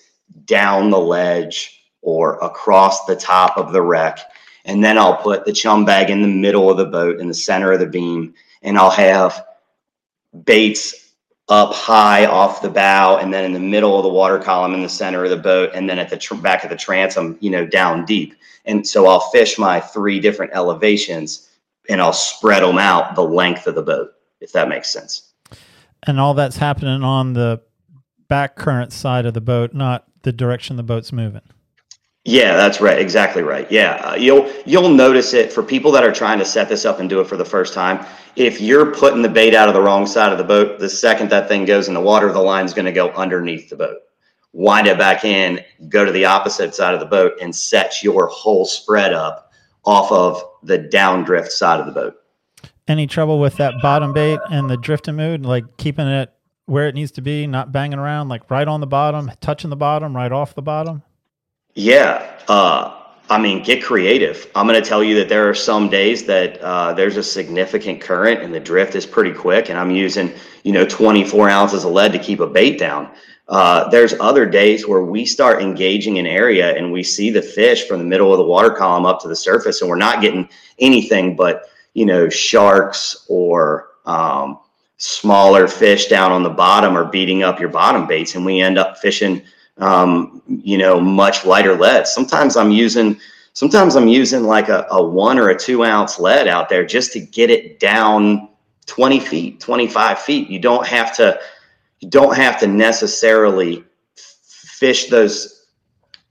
down 0.45 0.91
the 0.91 0.99
ledge 0.99 1.79
or 2.03 2.39
across 2.39 3.05
the 3.05 3.17
top 3.17 3.57
of 3.57 3.73
the 3.73 3.83
wreck. 3.83 4.19
And 4.65 4.83
then 4.83 4.99
I'll 4.99 5.17
put 5.17 5.45
the 5.45 5.53
chum 5.53 5.85
bag 5.85 6.11
in 6.11 6.23
the 6.23 6.29
middle 6.29 6.71
of 6.71 6.77
the 6.77 6.87
boat 6.87 7.21
in 7.21 7.29
the 7.29 7.35
center 7.35 7.73
of 7.73 7.81
the 7.81 7.87
beam. 7.87 8.35
And 8.63 8.77
I'll 8.77 8.91
have 8.91 9.47
baits 10.45 11.15
up 11.49 11.73
high 11.73 12.27
off 12.27 12.61
the 12.61 12.69
bow 12.69 13.17
and 13.17 13.33
then 13.33 13.45
in 13.45 13.55
the 13.55 13.59
middle 13.59 13.97
of 13.97 14.03
the 14.03 14.09
water 14.11 14.39
column 14.39 14.75
in 14.75 14.83
the 14.83 14.89
center 14.89 15.25
of 15.25 15.31
the 15.31 15.37
boat. 15.37 15.71
And 15.75 15.89
then 15.89 15.99
at 15.99 16.11
the 16.11 16.19
tr- 16.19 16.35
back 16.35 16.65
of 16.65 16.71
the 16.71 16.77
transom, 16.77 17.39
you 17.41 17.51
know, 17.51 17.67
down 17.67 18.05
deep. 18.05 18.35
And 18.67 18.87
so 18.87 19.07
I'll 19.07 19.31
fish 19.31 19.59
my 19.59 19.81
three 19.81 20.21
different 20.21 20.53
elevations 20.55 21.49
and 21.89 22.03
I'll 22.03 22.13
spread 22.13 22.63
them 22.63 22.79
out 22.79 23.15
the 23.15 23.23
length 23.23 23.67
of 23.67 23.75
the 23.75 23.83
boat, 23.83 24.13
if 24.41 24.53
that 24.53 24.69
makes 24.69 24.91
sense. 24.91 25.28
And 26.07 26.21
all 26.21 26.35
that's 26.35 26.57
happening 26.57 27.03
on 27.03 27.33
the 27.33 27.61
back 28.29 28.57
current 28.57 28.93
side 28.93 29.27
of 29.27 29.35
the 29.35 29.41
boat, 29.41 29.75
not 29.75 30.05
the 30.23 30.33
direction 30.33 30.77
the 30.77 30.83
boat's 30.83 31.13
moving. 31.13 31.43
Yeah, 32.25 32.57
that's 32.57 32.81
right. 32.81 32.99
Exactly 32.99 33.43
right. 33.43 33.71
Yeah, 33.73 33.95
uh, 34.05 34.15
you'll 34.15 34.53
you'll 34.67 34.91
notice 34.91 35.33
it 35.33 35.51
for 35.51 35.63
people 35.63 35.91
that 35.93 36.05
are 36.05 36.13
trying 36.13 36.39
to 36.39 36.45
set 36.45 36.69
this 36.69 36.85
up 36.85 37.01
and 37.01 37.09
do 37.09 37.21
it 37.21 37.27
for 37.27 37.39
the 37.39 37.45
first 37.45 37.73
time. 37.73 38.05
If 38.37 38.61
you're 38.61 38.93
putting 38.95 39.23
the 39.23 39.29
bait 39.31 39.55
out 39.55 39.67
of 39.67 39.75
the 39.75 39.81
wrong 39.81 40.07
side 40.07 40.31
of 40.31 40.37
the 40.37 40.45
boat, 40.45 40.79
the 40.79 40.91
second 40.91 41.31
that 41.31 41.49
thing 41.49 41.65
goes 41.65 41.89
in 41.89 41.95
the 41.95 42.01
water, 42.01 42.31
the 42.31 42.41
line's 42.41 42.75
going 42.75 42.85
to 42.85 42.93
go 42.93 43.11
underneath 43.13 43.71
the 43.71 43.77
boat. 43.77 43.97
Wind 44.53 44.87
it 44.87 44.99
back 44.99 45.25
in, 45.25 45.65
go 45.89 46.05
to 46.05 46.13
the 46.13 46.25
opposite 46.27 46.75
side 46.75 46.93
of 46.93 47.01
the 47.01 47.07
boat, 47.07 47.33
and 47.41 47.55
set 47.55 48.03
your 48.03 48.27
whole 48.27 48.67
spread 48.67 49.15
up 49.15 49.51
off 49.85 50.13
of 50.13 50.43
the 50.63 50.79
downdrift 50.79 51.49
side 51.49 51.81
of 51.81 51.87
the 51.87 51.93
boat. 51.93 52.15
Any 52.89 53.07
trouble 53.07 53.39
with 53.39 53.57
that 53.59 53.75
bottom 53.83 54.13
bait 54.13 54.41
and 54.51 54.69
the 54.69 54.79
drifting 54.79 55.17
mood, 55.17 55.45
like 55.45 55.77
keeping 55.77 56.07
it 56.07 56.33
where 56.65 56.89
it 56.89 56.95
needs 56.95 57.13
to 57.13 57.23
be, 57.23 57.47
not 57.47 57.71
banging 57.71 57.99
around, 57.99 58.29
like 58.29 58.51
right 58.51 58.67
on 58.67 58.81
the 58.81 58.87
bottom, 58.87 59.31
touching 59.41 59.71
the 59.71 59.77
bottom, 59.77 60.17
right 60.17 60.33
off 60.33 60.55
the 60.55 60.63
bottom? 60.63 61.03
Yeah. 61.75 62.41
Uh, 62.49 62.95
I 63.31 63.39
mean, 63.39 63.63
get 63.63 63.83
creative. 63.83 64.51
I'm 64.55 64.67
going 64.67 64.83
to 64.83 64.87
tell 64.87 65.05
you 65.05 65.15
that 65.17 65.29
there 65.29 65.49
are 65.49 65.55
some 65.55 65.91
days 65.91 66.25
that 66.25 66.59
uh, 66.63 66.95
there's 66.95 67.19
a 67.19 67.23
significant 67.23 68.01
current 68.01 68.43
and 68.43 68.55
the 68.55 68.61
drift 68.61 68.95
is 68.95 69.05
pretty 69.05 69.33
quick, 69.33 69.69
and 69.69 69.79
I'm 69.79 69.91
using, 69.91 70.33
you 70.63 70.73
know, 70.73 70.87
24 70.87 71.51
ounces 71.51 71.85
of 71.85 71.93
lead 71.93 72.13
to 72.13 72.19
keep 72.19 72.41
a 72.41 72.47
bait 72.47 72.79
down. 72.79 73.11
Uh, 73.49 73.89
there's 73.89 74.15
other 74.21 74.47
days 74.47 74.87
where 74.87 75.03
we 75.03 75.25
start 75.25 75.63
engaging 75.63 76.19
an 76.19 76.27
area 76.27 76.75
and 76.77 76.93
we 76.93 77.03
see 77.03 77.31
the 77.31 77.41
fish 77.43 77.87
from 77.87 77.99
the 77.99 78.05
middle 78.05 78.33
of 78.33 78.39
the 78.39 78.45
water 78.45 78.71
column 78.71 79.07
up 79.07 79.21
to 79.21 79.29
the 79.29 79.37
surface, 79.37 79.81
and 79.83 79.91
we're 79.91 79.97
not 79.97 80.23
getting 80.23 80.49
anything 80.79 81.37
but, 81.37 81.71
you 81.99 82.07
know, 82.07 82.29
sharks 82.29 83.27
or 83.29 83.89
um, 84.07 84.61
smaller 84.99 85.67
fish 85.67 86.07
down 86.07 86.31
on 86.31 86.45
the 86.45 86.49
bottom 86.49 86.97
are 86.97 87.05
beating 87.05 87.43
up 87.43 87.59
your 87.59 87.71
bottom 87.71 88.07
baits, 88.07 88.37
and 88.37 88.47
we 88.47 88.61
end 88.61 88.79
up 88.79 88.99
fishing 88.99 89.43
um, 89.79 90.43
you 90.47 90.79
know, 90.79 91.01
much 91.01 91.45
lighter 91.45 91.75
lead. 91.75 92.07
Sometimes 92.07 92.57
I'm 92.57 92.71
using, 92.71 93.19
sometimes 93.53 93.97
I'm 93.97 94.07
using 94.07 94.45
like 94.45 94.69
a, 94.69 94.87
a 94.91 95.03
one 95.03 95.39
or 95.39 95.51
a 95.51 95.59
two 95.59 95.85
ounce 95.85 96.21
lead 96.21 96.47
out 96.47 96.69
there 96.69 96.85
just 96.87 97.13
to 97.15 97.21
get 97.21 97.51
it 97.51 97.81
down 97.81 98.49
20 98.87 99.19
feet, 99.19 99.61
25 99.61 100.21
feet. 100.21 100.49
You 100.49 100.61
don't 100.61 100.87
have 100.87 101.15
to, 101.17 101.41
you 102.01 102.11
don't 102.11 102.37
have 102.37 102.61
to 102.61 102.69
necessarily 102.69 103.85
fish 104.17 105.09
those 105.09 105.58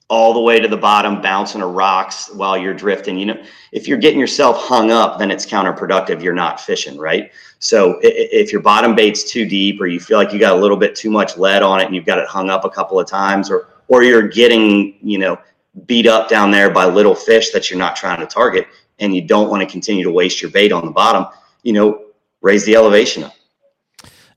all 0.09 0.33
the 0.33 0.39
way 0.39 0.59
to 0.59 0.67
the 0.67 0.77
bottom, 0.77 1.21
bouncing 1.21 1.61
a 1.61 1.67
rocks 1.67 2.29
while 2.33 2.57
you're 2.57 2.73
drifting. 2.73 3.17
You 3.17 3.25
know, 3.25 3.43
if 3.73 3.87
you're 3.87 3.97
getting 3.97 4.19
yourself 4.19 4.57
hung 4.57 4.89
up, 4.89 5.19
then 5.19 5.31
it's 5.31 5.45
counterproductive. 5.45 6.23
You're 6.23 6.33
not 6.33 6.61
fishing, 6.61 6.97
right? 6.97 7.31
So 7.59 7.99
if 8.01 8.51
your 8.51 8.61
bottom 8.61 8.95
bait's 8.95 9.29
too 9.29 9.45
deep, 9.45 9.81
or 9.81 9.87
you 9.87 9.99
feel 9.99 10.17
like 10.17 10.31
you 10.31 10.39
got 10.39 10.55
a 10.55 10.61
little 10.61 10.77
bit 10.77 10.95
too 10.95 11.09
much 11.09 11.37
lead 11.37 11.63
on 11.63 11.81
it, 11.81 11.85
and 11.85 11.95
you've 11.95 12.05
got 12.05 12.19
it 12.19 12.27
hung 12.27 12.49
up 12.49 12.63
a 12.63 12.69
couple 12.69 12.99
of 12.99 13.07
times, 13.07 13.49
or 13.49 13.67
or 13.87 14.03
you're 14.03 14.27
getting, 14.27 14.97
you 15.01 15.17
know, 15.17 15.37
beat 15.85 16.07
up 16.07 16.29
down 16.29 16.51
there 16.51 16.69
by 16.69 16.85
little 16.85 17.15
fish 17.15 17.51
that 17.51 17.69
you're 17.69 17.79
not 17.79 17.95
trying 17.95 18.19
to 18.19 18.25
target, 18.25 18.67
and 18.99 19.15
you 19.15 19.21
don't 19.21 19.49
want 19.49 19.61
to 19.61 19.67
continue 19.67 20.03
to 20.03 20.11
waste 20.11 20.41
your 20.41 20.51
bait 20.51 20.71
on 20.71 20.85
the 20.85 20.91
bottom, 20.91 21.25
you 21.63 21.73
know, 21.73 22.05
raise 22.41 22.65
the 22.65 22.75
elevation 22.75 23.23
up. 23.23 23.33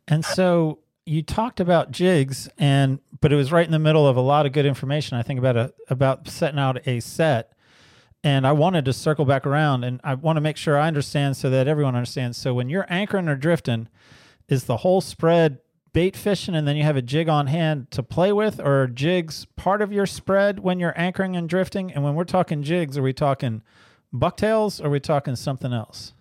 And 0.09 0.25
so 0.25 0.79
you 1.11 1.23
talked 1.23 1.59
about 1.59 1.91
jigs, 1.91 2.49
and 2.57 3.01
but 3.21 3.33
it 3.33 3.37
was 3.37 3.51
right 3.51 3.67
in 3.67 3.73
the 3.73 3.81
middle 3.81 4.07
of 4.07 4.17
a 4.17 4.21
lot 4.21 4.47
of 4.47 4.53
good 4.53 4.65
information. 4.65 5.19
I 5.19 5.23
think 5.23 5.41
about 5.41 5.57
a 5.57 5.73
about 5.89 6.29
setting 6.29 6.61
out 6.61 6.87
a 6.87 7.01
set, 7.01 7.53
and 8.23 8.47
I 8.47 8.53
wanted 8.53 8.85
to 8.85 8.93
circle 8.93 9.25
back 9.25 9.45
around, 9.45 9.83
and 9.83 10.01
I 10.05 10.15
want 10.15 10.37
to 10.37 10.41
make 10.41 10.57
sure 10.57 10.79
I 10.79 10.87
understand 10.87 11.37
so 11.37 11.51
that 11.51 11.67
everyone 11.67 11.97
understands. 11.97 12.39
So 12.39 12.55
when 12.55 12.69
you're 12.69 12.87
anchoring 12.89 13.29
or 13.29 13.35
drifting, 13.35 13.89
is 14.49 14.65
the 14.65 14.79
whole 14.79 15.01
spread 15.01 15.59
bait 15.93 16.17
fishing, 16.17 16.55
and 16.55 16.69
then 16.69 16.77
you 16.77 16.85
have 16.85 16.97
a 16.97 17.03
jig 17.03 17.29
on 17.29 17.49
hand 17.49 17.91
to 17.91 18.05
play 18.05 18.33
with, 18.33 18.61
or 18.61 18.87
jigs 18.87 19.47
part 19.57 19.83
of 19.83 19.93
your 19.93 20.07
spread 20.07 20.61
when 20.61 20.79
you're 20.79 20.95
anchoring 20.97 21.35
and 21.35 21.49
drifting? 21.49 21.93
And 21.93 22.05
when 22.05 22.15
we're 22.15 22.23
talking 22.23 22.63
jigs, 22.63 22.97
are 22.97 23.03
we 23.03 23.13
talking 23.13 23.63
bucktails, 24.13 24.81
or 24.81 24.87
are 24.87 24.91
we 24.91 25.01
talking 25.01 25.35
something 25.35 25.73
else? 25.73 26.13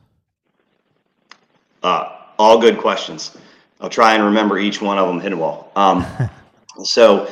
Uh, 1.83 2.09
all 2.39 2.59
good 2.59 2.79
questions. 2.79 3.37
I'll 3.79 3.89
try 3.89 4.15
and 4.15 4.23
remember 4.23 4.59
each 4.59 4.81
one 4.81 4.97
of 4.97 5.07
them 5.07 5.19
hit 5.19 5.37
well. 5.37 5.71
Um, 5.75 6.05
so 6.83 7.29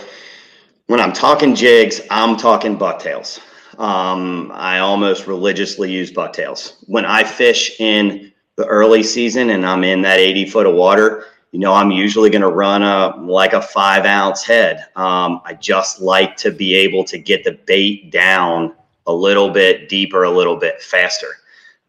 when 0.87 0.99
I'm 0.99 1.13
talking 1.13 1.53
jigs, 1.55 2.01
I'm 2.09 2.37
talking 2.37 2.77
bucktails. 2.77 3.39
Um, 3.77 4.51
I 4.55 4.79
almost 4.79 5.27
religiously 5.27 5.91
use 5.91 6.11
bucktails. 6.11 6.83
When 6.87 7.05
I 7.05 7.23
fish 7.23 7.79
in 7.79 8.31
the 8.55 8.65
early 8.65 9.03
season 9.03 9.51
and 9.51 9.65
I'm 9.65 9.83
in 9.83 10.01
that 10.01 10.19
80 10.19 10.49
foot 10.49 10.65
of 10.65 10.73
water, 10.73 11.25
you 11.51 11.59
know, 11.59 11.73
I'm 11.73 11.91
usually 11.91 12.29
going 12.29 12.41
to 12.41 12.49
run 12.49 12.83
a 12.83 13.15
like 13.17 13.53
a 13.53 13.61
five 13.61 14.05
ounce 14.05 14.43
head. 14.43 14.87
Um, 14.95 15.41
I 15.45 15.53
just 15.53 16.01
like 16.01 16.35
to 16.37 16.51
be 16.51 16.73
able 16.75 17.03
to 17.05 17.17
get 17.17 17.43
the 17.43 17.59
bait 17.65 18.11
down 18.11 18.73
a 19.05 19.13
little 19.13 19.49
bit 19.49 19.89
deeper, 19.89 20.23
a 20.23 20.31
little 20.31 20.57
bit 20.57 20.81
faster. 20.81 21.27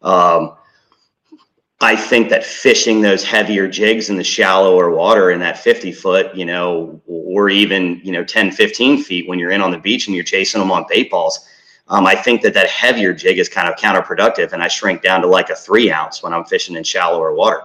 Um, 0.01 0.55
I 1.81 1.95
think 1.95 2.29
that 2.29 2.45
fishing 2.45 2.99
those 2.99 3.23
heavier 3.23 3.67
jigs 3.67 4.09
in 4.09 4.17
the 4.17 4.23
shallower 4.23 4.89
water 4.89 5.31
in 5.31 5.39
that 5.39 5.57
50 5.57 5.93
foot, 5.93 6.35
you 6.35 6.45
know, 6.45 7.01
or 7.07 7.49
even, 7.49 8.01
you 8.03 8.11
know, 8.11 8.23
10, 8.23 8.51
15 8.51 9.01
feet 9.03 9.29
when 9.29 9.39
you're 9.39 9.51
in 9.51 9.61
on 9.61 9.71
the 9.71 9.77
beach 9.77 10.07
and 10.07 10.15
you're 10.15 10.25
chasing 10.25 10.59
them 10.59 10.71
on 10.71 10.85
bait 10.89 11.09
balls. 11.09 11.47
Um, 11.87 12.05
I 12.05 12.15
think 12.15 12.41
that 12.41 12.53
that 12.53 12.69
heavier 12.69 13.13
jig 13.13 13.39
is 13.39 13.47
kind 13.47 13.69
of 13.69 13.75
counterproductive 13.77 14.51
and 14.51 14.61
I 14.61 14.67
shrink 14.67 15.01
down 15.01 15.21
to 15.21 15.27
like 15.27 15.49
a 15.49 15.55
three 15.55 15.89
ounce 15.89 16.21
when 16.21 16.33
I'm 16.33 16.43
fishing 16.43 16.75
in 16.75 16.83
shallower 16.83 17.33
water. 17.33 17.61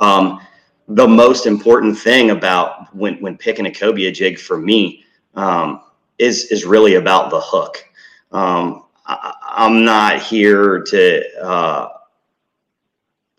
Um, 0.00 0.40
the 0.88 1.06
most 1.06 1.44
important 1.44 1.98
thing 1.98 2.30
about 2.30 2.94
when, 2.96 3.20
when 3.20 3.36
picking 3.36 3.66
a 3.66 3.70
cobia 3.70 4.10
jig 4.10 4.38
for 4.38 4.56
me 4.56 5.04
um, 5.34 5.82
is, 6.18 6.46
is 6.46 6.64
really 6.64 6.94
about 6.94 7.30
the 7.30 7.40
hook. 7.40 7.84
Um, 8.32 8.86
I, 9.04 9.34
I'm 9.42 9.84
not 9.84 10.22
here 10.22 10.80
to, 10.80 11.44
uh, 11.44 11.88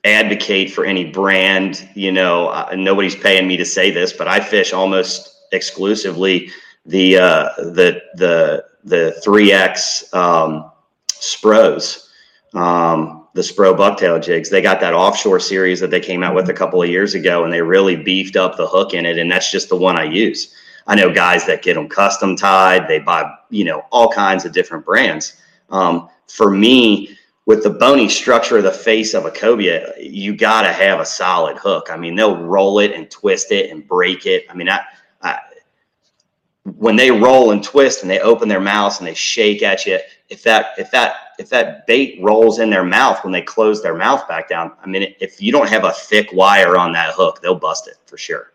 advocate 0.04 0.72
for 0.72 0.86
any 0.86 1.06
brand. 1.06 1.88
You 1.94 2.12
know, 2.12 2.48
uh, 2.50 2.74
nobody's 2.76 3.16
paying 3.16 3.48
me 3.48 3.58
to 3.58 3.66
say 3.66 3.92
this, 3.92 4.14
but 4.14 4.28
I 4.28 4.40
fish 4.40 4.74
almost 4.74 5.46
exclusively 5.52 6.52
the 6.86 7.18
uh, 7.18 7.50
the 7.58 8.02
the 8.16 8.66
the 8.84 9.12
three 9.24 9.52
X 9.52 10.12
um, 10.14 10.72
Spros, 11.10 12.08
um, 12.54 13.28
the 13.34 13.42
Spro 13.42 13.78
bucktail 13.78 14.22
jigs. 14.22 14.50
They 14.50 14.62
got 14.62 14.80
that 14.80 14.94
offshore 14.94 15.40
series 15.40 15.80
that 15.80 15.92
they 15.92 16.00
came 16.00 16.24
out 16.24 16.36
with 16.36 16.50
a 16.50 16.54
couple 16.54 16.82
of 16.82 16.90
years 16.90 17.14
ago, 17.14 17.44
and 17.44 17.54
they 17.54 17.62
really 17.62 17.96
beefed 17.96 18.36
up 18.36 18.58
the 18.58 18.68
hook 18.68 18.94
in 18.94 19.06
it, 19.06 19.18
and 19.18 19.32
that's 19.32 19.52
just 19.52 19.70
the 19.70 19.78
one 19.78 19.98
I 19.98 20.06
use. 20.06 20.56
I 20.88 20.96
know 20.96 21.14
guys 21.14 21.46
that 21.46 21.62
get 21.62 21.76
them 21.76 21.88
custom 21.88 22.36
tied. 22.36 22.88
They 22.88 23.00
buy 23.00 23.32
you 23.50 23.66
know 23.66 23.86
all 23.92 24.10
kinds 24.10 24.46
of 24.46 24.52
different 24.52 24.86
brands. 24.86 25.38
Um, 25.70 26.10
for 26.28 26.50
me, 26.50 27.18
with 27.46 27.64
the 27.64 27.70
bony 27.70 28.08
structure 28.08 28.58
of 28.58 28.64
the 28.64 28.72
face 28.72 29.14
of 29.14 29.26
a 29.26 29.32
cobia, 29.32 29.94
you 30.00 30.36
got 30.36 30.62
to 30.62 30.72
have 30.72 31.00
a 31.00 31.06
solid 31.06 31.58
hook. 31.58 31.88
I 31.90 31.98
mean, 31.98 32.16
they'll 32.16 32.38
roll 32.38 32.80
it 32.80 32.92
and 32.92 33.10
twist 33.10 33.52
it 33.52 33.72
and 33.72 33.88
break 33.88 34.26
it. 34.26 34.46
I 34.50 34.54
mean, 34.54 34.70
I, 34.70 34.82
I, 35.22 35.40
when 36.64 36.96
they 36.96 37.10
roll 37.10 37.52
and 37.52 37.64
twist 37.64 38.04
and 38.04 38.12
they 38.12 38.20
open 38.20 38.48
their 38.48 38.60
mouths 38.60 39.00
and 39.00 39.08
they 39.08 39.16
shake 39.16 39.64
at 39.64 39.86
you, 39.86 40.00
if 40.30 40.44
that 40.44 40.74
if 40.78 40.92
that 40.92 41.16
if 41.40 41.50
that 41.50 41.88
bait 41.88 42.20
rolls 42.22 42.60
in 42.60 42.70
their 42.70 42.86
mouth 42.86 43.24
when 43.24 43.34
they 43.34 43.42
close 43.42 43.82
their 43.82 43.98
mouth 43.98 44.28
back 44.28 44.48
down, 44.48 44.74
I 44.84 44.88
mean, 44.88 45.16
if 45.20 45.42
you 45.42 45.52
don't 45.52 45.70
have 45.70 45.84
a 45.84 45.92
thick 45.92 46.30
wire 46.34 46.78
on 46.78 46.92
that 46.94 47.14
hook, 47.16 47.42
they'll 47.42 47.56
bust 47.56 47.88
it 47.88 47.98
for 48.06 48.18
sure. 48.18 48.52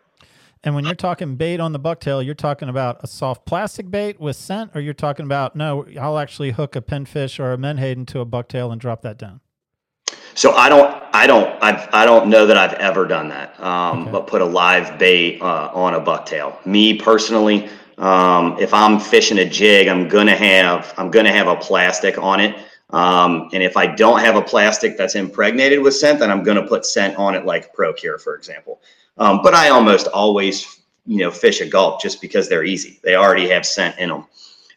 And 0.63 0.75
when 0.75 0.85
you're 0.85 0.95
talking 0.95 1.35
bait 1.35 1.59
on 1.59 1.71
the 1.71 1.79
bucktail, 1.79 2.25
you're 2.25 2.35
talking 2.35 2.67
about 2.69 3.03
a 3.03 3.07
soft 3.07 3.45
plastic 3.45 3.89
bait 3.89 4.19
with 4.19 4.35
scent, 4.35 4.71
or 4.73 4.81
you're 4.81 4.93
talking 4.93 5.25
about 5.25 5.55
no, 5.55 5.85
I'll 5.99 6.17
actually 6.17 6.51
hook 6.51 6.75
a 6.75 6.81
pinfish 6.81 7.39
or 7.39 7.53
a 7.53 7.57
menhaden 7.57 8.05
to 8.07 8.19
a 8.19 8.25
bucktail 8.25 8.71
and 8.71 8.81
drop 8.81 9.01
that 9.03 9.17
down. 9.17 9.41
So 10.33 10.51
I 10.51 10.69
don't, 10.69 11.03
I 11.13 11.25
don't, 11.25 11.63
I've, 11.63 11.89
I 11.93 12.05
don't 12.05 12.29
know 12.29 12.45
that 12.45 12.57
I've 12.57 12.73
ever 12.73 13.05
done 13.07 13.29
that. 13.29 13.59
Um, 13.59 14.03
Okay. 14.03 14.11
but 14.11 14.27
put 14.27 14.41
a 14.41 14.45
live 14.45 14.99
bait 14.99 15.41
uh, 15.41 15.71
on 15.73 15.95
a 15.95 15.99
bucktail. 16.01 16.63
Me 16.65 16.93
personally, 16.93 17.69
um, 17.97 18.55
if 18.59 18.73
I'm 18.73 18.99
fishing 18.99 19.39
a 19.39 19.49
jig, 19.49 19.87
I'm 19.87 20.07
gonna 20.07 20.35
have, 20.35 20.93
I'm 20.97 21.09
gonna 21.09 21.31
have 21.31 21.47
a 21.47 21.55
plastic 21.55 22.17
on 22.17 22.39
it. 22.39 22.55
Um, 22.91 23.49
and 23.51 23.63
if 23.63 23.75
I 23.75 23.87
don't 23.87 24.19
have 24.19 24.35
a 24.35 24.41
plastic 24.41 24.95
that's 24.97 25.15
impregnated 25.15 25.81
with 25.81 25.95
scent, 25.95 26.19
then 26.19 26.29
I'm 26.31 26.43
gonna 26.43 26.65
put 26.67 26.85
scent 26.85 27.17
on 27.17 27.33
it, 27.35 27.45
like 27.45 27.73
Pro-Cure, 27.73 28.19
for 28.19 28.35
example. 28.35 28.79
Um, 29.17 29.41
but 29.41 29.53
I 29.53 29.69
almost 29.69 30.07
always, 30.07 30.81
you 31.05 31.19
know, 31.19 31.31
fish 31.31 31.61
a 31.61 31.65
gulp 31.65 32.01
just 32.01 32.21
because 32.21 32.47
they're 32.47 32.63
easy. 32.63 32.99
They 33.03 33.15
already 33.15 33.49
have 33.49 33.65
scent 33.65 33.97
in 33.97 34.09
them. 34.09 34.25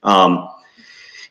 Um, 0.03 0.49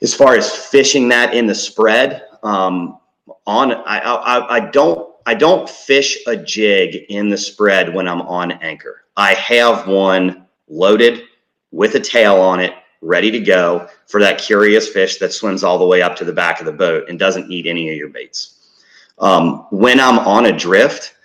as 0.02 0.14
far 0.14 0.36
as 0.36 0.54
fishing 0.54 1.10
that 1.10 1.34
in 1.34 1.48
the 1.48 1.56
spread, 1.56 2.24
um, 2.44 3.00
on 3.46 3.74
I, 3.74 4.00
I 4.00 4.56
I 4.56 4.60
don't 4.70 5.16
I 5.26 5.34
don't 5.34 5.70
fish 5.70 6.20
a 6.28 6.36
jig 6.36 7.06
in 7.10 7.30
the 7.30 7.38
spread 7.38 7.94
when 7.94 8.08
I'm 8.08 8.22
on 8.22 8.52
anchor. 8.52 9.06
I 9.18 9.34
have 9.34 9.88
one 9.88 10.46
loaded 10.68 11.24
with 11.72 11.96
a 11.96 12.00
tail 12.00 12.36
on 12.36 12.60
it, 12.60 12.74
ready 13.02 13.32
to 13.32 13.40
go 13.40 13.88
for 14.08 14.20
that 14.22 14.40
curious 14.40 14.88
fish 14.88 15.18
that 15.18 15.34
swims 15.34 15.64
all 15.64 15.78
the 15.78 15.86
way 15.86 16.02
up 16.02 16.16
to 16.18 16.26
the 16.26 16.34
back 16.34 16.60
of 16.60 16.66
the 16.66 16.72
boat 16.72 17.10
and 17.10 17.20
doesn't 17.20 17.52
eat 17.52 17.68
any 17.68 17.90
of 17.90 17.96
your 17.96 18.10
baits. 18.10 18.84
Um, 19.20 19.66
when 19.72 20.00
I'm 20.00 20.20
on 20.20 20.46
a 20.46 20.58
drift, 20.58 21.16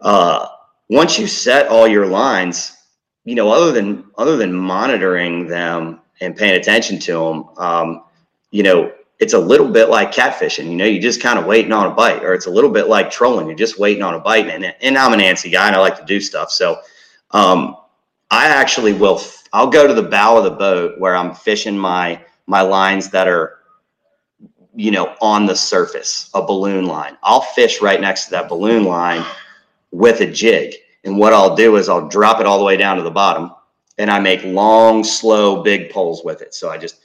uh, 0.00 0.46
once 0.88 1.18
you 1.18 1.26
set 1.26 1.68
all 1.68 1.86
your 1.88 2.06
lines, 2.06 2.76
you 3.24 3.34
know, 3.34 3.50
other 3.50 3.72
than 3.72 4.04
other 4.18 4.36
than 4.36 4.52
monitoring 4.52 5.46
them 5.46 6.00
and 6.20 6.36
paying 6.36 6.58
attention 6.58 6.98
to 7.00 7.12
them, 7.12 7.48
um, 7.56 8.04
you 8.50 8.62
know, 8.62 8.92
it's 9.20 9.34
a 9.34 9.38
little 9.38 9.68
bit 9.68 9.88
like 9.88 10.12
catfishing. 10.12 10.70
You 10.70 10.76
know, 10.76 10.84
you're 10.84 11.00
just 11.00 11.22
kind 11.22 11.38
of 11.38 11.46
waiting 11.46 11.72
on 11.72 11.86
a 11.86 11.94
bite, 11.94 12.24
or 12.24 12.34
it's 12.34 12.46
a 12.46 12.50
little 12.50 12.70
bit 12.70 12.88
like 12.88 13.10
trolling. 13.10 13.46
You're 13.46 13.56
just 13.56 13.78
waiting 13.78 14.02
on 14.02 14.14
a 14.14 14.18
bite. 14.18 14.48
And, 14.48 14.74
and 14.80 14.98
I'm 14.98 15.12
an 15.12 15.20
antsy 15.20 15.50
guy, 15.50 15.68
and 15.68 15.76
I 15.76 15.78
like 15.78 15.96
to 15.98 16.04
do 16.04 16.20
stuff. 16.20 16.50
So, 16.50 16.80
um, 17.30 17.76
I 18.30 18.46
actually 18.46 18.92
will. 18.92 19.22
I'll 19.52 19.68
go 19.68 19.86
to 19.86 19.94
the 19.94 20.02
bow 20.02 20.38
of 20.38 20.44
the 20.44 20.50
boat 20.50 20.98
where 20.98 21.14
I'm 21.14 21.34
fishing 21.34 21.78
my 21.78 22.20
my 22.46 22.62
lines 22.62 23.10
that 23.10 23.28
are, 23.28 23.60
you 24.74 24.90
know, 24.90 25.14
on 25.20 25.46
the 25.46 25.54
surface, 25.54 26.30
a 26.34 26.42
balloon 26.42 26.86
line. 26.86 27.16
I'll 27.22 27.42
fish 27.42 27.80
right 27.80 28.00
next 28.00 28.24
to 28.24 28.30
that 28.32 28.48
balloon 28.48 28.84
line 28.84 29.24
with 29.92 30.20
a 30.20 30.26
jig. 30.26 30.74
And 31.04 31.16
what 31.16 31.32
I'll 31.32 31.54
do 31.54 31.76
is 31.76 31.88
I'll 31.88 32.08
drop 32.08 32.40
it 32.40 32.46
all 32.46 32.58
the 32.58 32.64
way 32.64 32.76
down 32.76 32.96
to 32.96 33.02
the 33.02 33.10
bottom, 33.10 33.52
and 33.98 34.10
I 34.10 34.18
make 34.18 34.42
long, 34.44 35.04
slow, 35.04 35.62
big 35.62 35.90
pulls 35.90 36.24
with 36.24 36.42
it. 36.42 36.54
So 36.54 36.70
I 36.70 36.78
just 36.78 36.96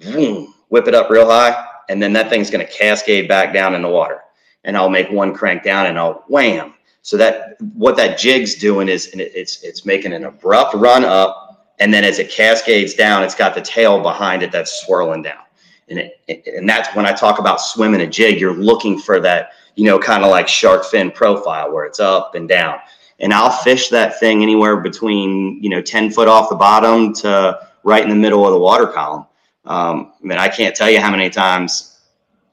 vroom, 0.00 0.54
whip 0.68 0.88
it 0.88 0.94
up 0.94 1.10
real 1.10 1.28
high, 1.28 1.66
and 1.88 2.02
then 2.02 2.12
that 2.14 2.30
thing's 2.30 2.50
going 2.50 2.66
to 2.66 2.72
cascade 2.72 3.28
back 3.28 3.52
down 3.52 3.74
in 3.74 3.82
the 3.82 3.88
water. 3.88 4.20
And 4.64 4.76
I'll 4.76 4.88
make 4.88 5.10
one 5.10 5.34
crank 5.34 5.62
down, 5.62 5.86
and 5.86 5.98
I'll 5.98 6.24
wham. 6.28 6.74
So 7.02 7.16
that 7.16 7.56
what 7.74 7.96
that 7.96 8.16
jig's 8.16 8.54
doing 8.54 8.88
is 8.88 9.10
it's 9.12 9.62
it's 9.64 9.84
making 9.84 10.12
an 10.12 10.24
abrupt 10.24 10.74
run 10.74 11.04
up, 11.04 11.72
and 11.80 11.92
then 11.92 12.04
as 12.04 12.20
it 12.20 12.30
cascades 12.30 12.94
down, 12.94 13.24
it's 13.24 13.34
got 13.34 13.56
the 13.56 13.60
tail 13.60 14.00
behind 14.00 14.44
it 14.44 14.52
that's 14.52 14.84
swirling 14.84 15.22
down. 15.22 15.42
And 15.88 15.98
it- 15.98 16.46
and 16.46 16.68
that's 16.68 16.94
when 16.94 17.04
I 17.04 17.12
talk 17.12 17.40
about 17.40 17.60
swimming 17.60 18.02
a 18.02 18.06
jig. 18.06 18.40
You're 18.40 18.54
looking 18.54 18.98
for 19.00 19.18
that, 19.20 19.50
you 19.76 19.84
know, 19.84 19.98
kind 19.98 20.24
of 20.24 20.30
like 20.30 20.48
shark 20.48 20.84
fin 20.84 21.10
profile 21.10 21.72
where 21.72 21.84
it's 21.84 22.00
up 22.00 22.34
and 22.34 22.48
down. 22.48 22.78
And 23.20 23.32
I'll 23.32 23.50
fish 23.50 23.88
that 23.90 24.18
thing 24.18 24.42
anywhere 24.42 24.78
between 24.78 25.62
you 25.62 25.70
know 25.70 25.80
10 25.80 26.10
foot 26.10 26.28
off 26.28 26.48
the 26.48 26.56
bottom 26.56 27.12
to 27.14 27.58
right 27.84 28.02
in 28.02 28.08
the 28.08 28.16
middle 28.16 28.44
of 28.46 28.52
the 28.52 28.58
water 28.58 28.86
column. 28.86 29.26
Um, 29.64 30.12
I 30.22 30.26
mean, 30.26 30.38
I 30.38 30.48
can't 30.48 30.74
tell 30.74 30.90
you 30.90 31.00
how 31.00 31.10
many 31.10 31.30
times 31.30 32.00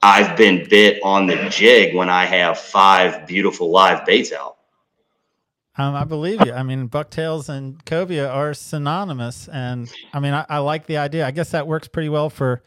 I've 0.02 0.38
been 0.38 0.68
bit 0.70 1.02
on 1.04 1.28
the 1.28 1.50
jig 1.50 1.96
when 1.96 2.10
I 2.10 2.26
have 2.26 2.58
five 2.58 3.28
beautiful 3.28 3.72
live 3.72 4.06
baits 4.06 4.32
out. 4.32 4.58
Um, 5.78 5.96
I 5.96 6.04
believe 6.04 6.46
you. 6.46 6.52
I 6.52 6.64
mean, 6.64 6.88
bucktails 6.88 7.48
and 7.48 7.84
cobia 7.86 8.30
are 8.30 8.54
synonymous, 8.54 9.48
and 9.48 9.92
I 10.14 10.20
mean, 10.20 10.34
I, 10.34 10.46
I 10.50 10.58
like 10.58 10.88
the 10.88 10.98
idea. 10.98 11.26
I 11.26 11.32
guess 11.32 11.52
that 11.52 11.68
works 11.68 11.88
pretty 11.88 12.10
well 12.10 12.30
for 12.30 12.64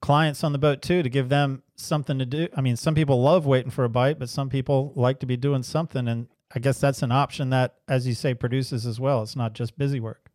clients 0.00 0.44
on 0.44 0.52
the 0.52 0.58
boat 0.58 0.82
too, 0.82 1.02
to 1.02 1.08
give 1.08 1.28
them 1.30 1.62
something 1.80 2.18
to 2.18 2.26
do. 2.26 2.48
I 2.56 2.60
mean, 2.60 2.76
some 2.76 2.94
people 2.94 3.20
love 3.22 3.46
waiting 3.46 3.70
for 3.70 3.84
a 3.84 3.88
bite, 3.88 4.18
but 4.18 4.28
some 4.28 4.48
people 4.48 4.92
like 4.96 5.20
to 5.20 5.26
be 5.26 5.36
doing 5.36 5.62
something, 5.62 6.08
and 6.08 6.28
I 6.54 6.58
guess 6.58 6.80
that's 6.80 7.02
an 7.02 7.12
option 7.12 7.50
that, 7.50 7.76
as 7.88 8.06
you 8.06 8.14
say, 8.14 8.34
produces 8.34 8.86
as 8.86 8.98
well. 8.98 9.22
It's 9.22 9.36
not 9.36 9.52
just 9.52 9.78
busy 9.78 10.00
work. 10.00 10.30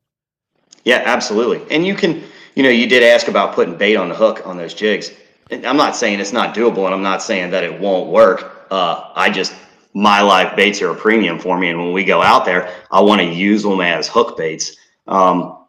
Yeah, 0.84 1.02
absolutely. 1.06 1.66
And 1.76 1.86
you 1.86 1.96
can, 1.96 2.24
you 2.56 2.64
know, 2.64 2.70
you 2.70 2.88
did 2.88 3.04
ask 3.04 3.28
about 3.28 3.54
putting 3.54 3.78
bait 3.78 3.96
on 3.96 4.10
the 4.10 4.16
hook 4.16 4.42
on 4.46 4.58
those 4.58 4.74
jigs. 4.74 5.12
I'm 5.52 5.78
not 5.78 5.96
saying 5.96 6.20
it's 6.20 6.34
not 6.34 6.56
doable, 6.56 6.86
and 6.86 6.94
I'm 6.94 7.04
not 7.04 7.22
saying 7.22 7.52
that 7.52 7.64
it 7.64 7.80
won't 7.80 8.10
work. 8.10 8.68
Uh, 8.72 9.12
I 9.16 9.30
just 9.30 9.54
my 9.94 10.22
live 10.22 10.56
baits 10.56 10.82
are 10.82 10.92
a 10.92 10.96
premium 10.96 11.40
for 11.40 11.58
me, 11.58 11.70
and 11.70 11.80
when 11.80 11.94
we 11.94 12.04
go 12.04 12.22
out 12.22 12.46
there, 12.46 12.70
I 12.92 13.00
want 13.02 13.22
to 13.22 13.28
use 13.28 13.64
them 13.64 13.80
as 13.80 14.08
hook 14.08 14.38
baits. 14.38 14.76
Um, 15.08 15.66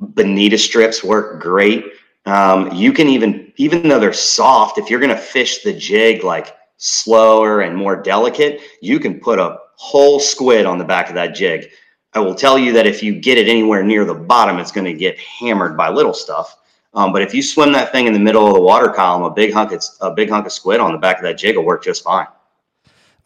bonita 0.00 0.56
strips 0.56 1.04
work 1.04 1.42
great. 1.42 1.84
Um, 2.24 2.72
you 2.72 2.92
can 2.92 3.08
even, 3.08 3.47
even 3.58 3.88
though 3.88 4.00
they're 4.00 4.12
soft, 4.12 4.78
if 4.78 4.88
you're 4.88 5.00
going 5.00 5.14
to 5.14 5.16
fish 5.16 5.62
the 5.62 5.72
jig 5.72 6.24
like 6.24 6.56
slower 6.78 7.60
and 7.60 7.76
more 7.76 8.00
delicate, 8.00 8.60
you 8.80 8.98
can 8.98 9.20
put 9.20 9.38
a 9.38 9.58
whole 9.76 10.18
squid 10.18 10.64
on 10.64 10.78
the 10.78 10.84
back 10.84 11.08
of 11.08 11.14
that 11.14 11.34
jig. 11.34 11.70
I 12.14 12.20
will 12.20 12.34
tell 12.34 12.58
you 12.58 12.72
that 12.72 12.86
if 12.86 13.02
you 13.02 13.20
get 13.20 13.36
it 13.36 13.48
anywhere 13.48 13.82
near 13.82 14.04
the 14.04 14.14
bottom, 14.14 14.58
it's 14.58 14.72
going 14.72 14.86
to 14.86 14.94
get 14.94 15.18
hammered 15.18 15.76
by 15.76 15.90
little 15.90 16.14
stuff. 16.14 16.56
Um, 16.94 17.12
but 17.12 17.20
if 17.20 17.34
you 17.34 17.42
swim 17.42 17.72
that 17.72 17.92
thing 17.92 18.06
in 18.06 18.12
the 18.12 18.18
middle 18.18 18.46
of 18.46 18.54
the 18.54 18.60
water 18.60 18.88
column, 18.88 19.22
a 19.22 19.30
big 19.30 19.52
hunk, 19.52 19.72
it's 19.72 19.98
a 20.00 20.10
big 20.10 20.30
hunk 20.30 20.46
of 20.46 20.52
squid 20.52 20.80
on 20.80 20.92
the 20.92 20.98
back 20.98 21.18
of 21.18 21.22
that 21.24 21.36
jig 21.36 21.56
will 21.56 21.64
work 21.64 21.84
just 21.84 22.02
fine. 22.02 22.26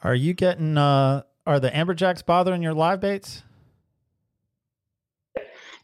Are 0.03 0.15
you 0.15 0.35
getting? 0.35 0.77
Uh, 0.77 1.23
are 1.47 1.61
the 1.61 1.71
amberjacks 1.71 2.27
bothering 2.27 2.63
your 2.63 2.75
live 2.75 3.01
baits? 3.01 3.43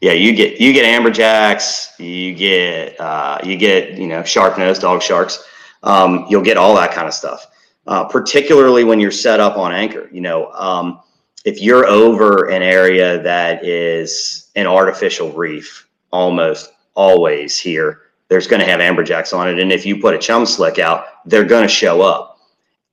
Yeah, 0.01 0.13
you 0.13 0.33
get 0.33 0.61
you 0.61 0.71
get 0.71 0.85
amberjacks, 0.85 1.99
you 1.99 2.33
get 2.33 2.99
uh, 2.99 3.39
you 3.43 3.57
get 3.57 3.97
you 3.97 4.07
know 4.07 4.21
sharpnose, 4.21 4.79
dog 4.79 5.01
sharks. 5.01 5.43
Um, 5.83 6.25
you'll 6.29 6.43
get 6.43 6.57
all 6.57 6.75
that 6.75 6.91
kind 6.91 7.07
of 7.07 7.13
stuff. 7.13 7.47
Uh, 7.87 8.05
particularly 8.05 8.83
when 8.83 8.99
you're 8.99 9.11
set 9.11 9.39
up 9.39 9.57
on 9.57 9.73
anchor. 9.73 10.09
You 10.11 10.21
know, 10.21 10.51
um, 10.51 11.01
if 11.43 11.61
you're 11.61 11.87
over 11.87 12.49
an 12.49 12.61
area 12.61 13.21
that 13.23 13.65
is 13.65 14.51
an 14.55 14.67
artificial 14.67 15.31
reef, 15.31 15.87
almost 16.11 16.71
always 16.93 17.57
here, 17.57 18.01
there's 18.27 18.47
going 18.47 18.59
to 18.59 18.67
have 18.67 18.79
amberjacks 18.79 19.35
on 19.35 19.49
it, 19.49 19.59
and 19.59 19.71
if 19.71 19.85
you 19.85 19.99
put 19.99 20.13
a 20.13 20.19
chum 20.19 20.45
slick 20.45 20.77
out, 20.77 21.05
they're 21.25 21.45
going 21.45 21.63
to 21.63 21.73
show 21.73 22.01
up. 22.01 22.37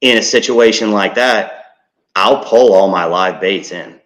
In 0.01 0.19
a 0.19 0.23
situation 0.23 0.91
like 0.93 1.15
that, 1.17 1.75
I'll 2.15 2.43
pull 2.45 2.73
all 2.73 2.89
my 2.89 3.05
live 3.05 3.41
baits 3.41 3.73
in, 3.73 4.01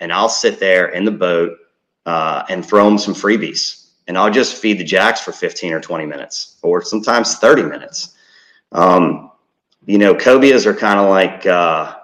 and 0.00 0.12
I'll 0.12 0.28
sit 0.28 0.58
there 0.58 0.88
in 0.88 1.04
the 1.04 1.12
boat 1.12 1.56
uh, 2.06 2.44
and 2.48 2.64
throw 2.64 2.84
them 2.84 2.98
some 2.98 3.14
freebies. 3.14 3.88
And 4.06 4.18
I'll 4.18 4.30
just 4.30 4.56
feed 4.56 4.78
the 4.78 4.84
jacks 4.84 5.20
for 5.20 5.32
15 5.32 5.72
or 5.72 5.80
20 5.80 6.06
minutes, 6.06 6.58
or 6.62 6.82
sometimes 6.82 7.36
30 7.36 7.62
minutes. 7.62 8.14
Um, 8.72 9.30
you 9.86 9.98
know, 9.98 10.14
cobias 10.14 10.66
are 10.66 10.74
kind 10.74 10.98
of 10.98 11.08
like, 11.08 11.46
uh, 11.46 11.96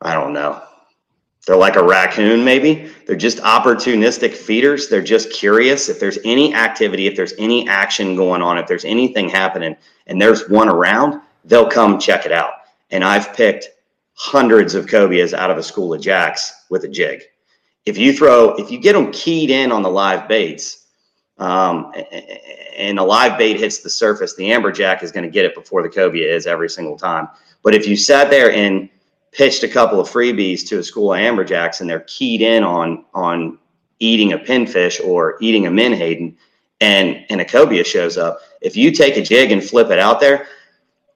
I 0.00 0.14
don't 0.14 0.32
know, 0.32 0.62
they're 1.46 1.56
like 1.56 1.76
a 1.76 1.82
raccoon, 1.82 2.44
maybe. 2.44 2.90
They're 3.06 3.16
just 3.16 3.38
opportunistic 3.38 4.34
feeders. 4.34 4.88
They're 4.88 5.02
just 5.02 5.32
curious. 5.32 5.88
If 5.88 5.98
there's 5.98 6.18
any 6.24 6.54
activity, 6.54 7.06
if 7.06 7.16
there's 7.16 7.32
any 7.38 7.66
action 7.66 8.16
going 8.16 8.42
on, 8.42 8.58
if 8.58 8.66
there's 8.66 8.84
anything 8.84 9.30
happening, 9.30 9.74
and 10.06 10.20
there's 10.20 10.48
one 10.50 10.68
around, 10.68 11.22
they'll 11.46 11.68
come 11.68 11.98
check 11.98 12.26
it 12.26 12.32
out. 12.32 12.52
And 12.90 13.02
I've 13.02 13.34
picked 13.34 13.70
hundreds 14.12 14.74
of 14.74 14.86
cobias 14.86 15.32
out 15.32 15.50
of 15.50 15.56
a 15.56 15.62
school 15.62 15.94
of 15.94 16.02
jacks 16.02 16.66
with 16.68 16.84
a 16.84 16.88
jig 16.88 17.22
if 17.88 17.96
you 17.96 18.12
throw 18.12 18.54
if 18.56 18.70
you 18.70 18.78
get 18.78 18.92
them 18.92 19.10
keyed 19.12 19.50
in 19.50 19.72
on 19.72 19.82
the 19.82 19.88
live 19.88 20.28
baits 20.28 20.86
um, 21.38 21.92
and 22.76 22.98
a 22.98 23.02
live 23.02 23.38
bait 23.38 23.58
hits 23.58 23.78
the 23.78 23.88
surface 23.88 24.34
the 24.36 24.50
amberjack 24.50 25.02
is 25.02 25.10
going 25.10 25.24
to 25.24 25.30
get 25.30 25.44
it 25.44 25.54
before 25.54 25.82
the 25.82 25.88
cobia 25.88 26.28
is 26.28 26.46
every 26.46 26.68
single 26.68 26.98
time. 26.98 27.28
But 27.62 27.74
if 27.74 27.88
you 27.88 27.96
sat 27.96 28.30
there 28.30 28.52
and 28.52 28.88
pitched 29.32 29.62
a 29.62 29.68
couple 29.68 30.00
of 30.00 30.08
freebies 30.08 30.66
to 30.68 30.78
a 30.78 30.82
school 30.82 31.14
of 31.14 31.20
amberjacks 31.20 31.80
and 31.80 31.88
they're 31.88 32.00
keyed 32.00 32.42
in 32.42 32.62
on 32.62 33.04
on 33.14 33.58
eating 34.00 34.34
a 34.34 34.38
pinfish 34.38 35.04
or 35.04 35.38
eating 35.40 35.66
a 35.66 35.70
menhaden 35.70 36.36
and 36.80 37.24
and 37.30 37.40
a 37.40 37.44
cobia 37.44 37.84
shows 37.84 38.18
up 38.18 38.40
if 38.60 38.76
you 38.76 38.90
take 38.92 39.16
a 39.16 39.22
jig 39.22 39.50
and 39.50 39.64
flip 39.64 39.90
it 39.90 39.98
out 39.98 40.20
there 40.20 40.46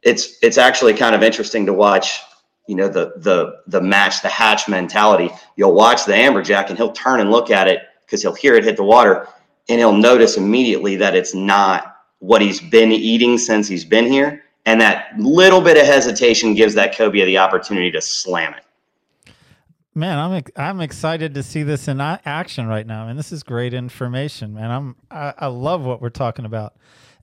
it's 0.03 0.39
it's 0.43 0.59
actually 0.59 0.95
kind 0.95 1.15
of 1.15 1.23
interesting 1.23 1.67
to 1.67 1.73
watch 1.73 2.21
you 2.67 2.75
know 2.75 2.89
the 2.89 3.13
the 3.17 3.61
the 3.67 3.81
match 3.81 4.23
the 4.23 4.29
hatch 4.29 4.69
mentality 4.69 5.31
you'll 5.57 5.75
watch 5.75 6.05
the 6.05 6.13
amberjack 6.13 6.69
and 6.69 6.77
he'll 6.77 6.93
turn 6.93 7.21
and 7.21 7.31
look 7.31 7.51
at 7.51 7.69
it 7.69 7.83
because 8.05 8.23
he'll 8.23 8.35
hear 8.35 8.55
it 8.55 8.65
hit 8.65 8.77
the 8.77 8.83
water 8.83 9.27
and 9.69 9.79
he'll 9.79 9.97
notice 9.97 10.37
immediately 10.37 10.97
that 10.97 11.15
it's 11.15 11.35
not 11.35 11.97
what 12.19 12.41
he's 12.41 12.61
been 12.61 12.93
eating 12.93 13.37
since 13.37 13.67
he's 13.67 13.85
been 13.85 14.07
here 14.07 14.45
and 14.65 14.81
that 14.81 15.09
little 15.19 15.61
bit 15.61 15.77
of 15.77 15.85
hesitation 15.85 16.55
gives 16.55 16.75
that 16.75 16.95
cobia 16.95 17.25
the 17.25 17.39
opportunity 17.39 17.91
to 17.91 18.01
slam 18.01 18.55
it 18.55 18.65
Man, 19.95 20.19
I'm 20.19 20.43
I'm 20.57 20.81
excited 20.81 21.35
to 21.35 21.43
see 21.43 21.65
this 21.65 21.87
in 21.87 22.01
action 22.01 22.67
right 22.67 22.87
now. 22.87 23.05
I 23.05 23.09
mean, 23.09 23.17
this 23.17 23.31
is 23.31 23.43
great 23.43 23.75
information, 23.75 24.55
man. 24.55 24.71
I'm 24.71 24.97
I, 25.11 25.35
I 25.37 25.47
love 25.49 25.85
what 25.85 26.01
we're 26.01 26.09
talking 26.09 26.47
about, 26.47 26.77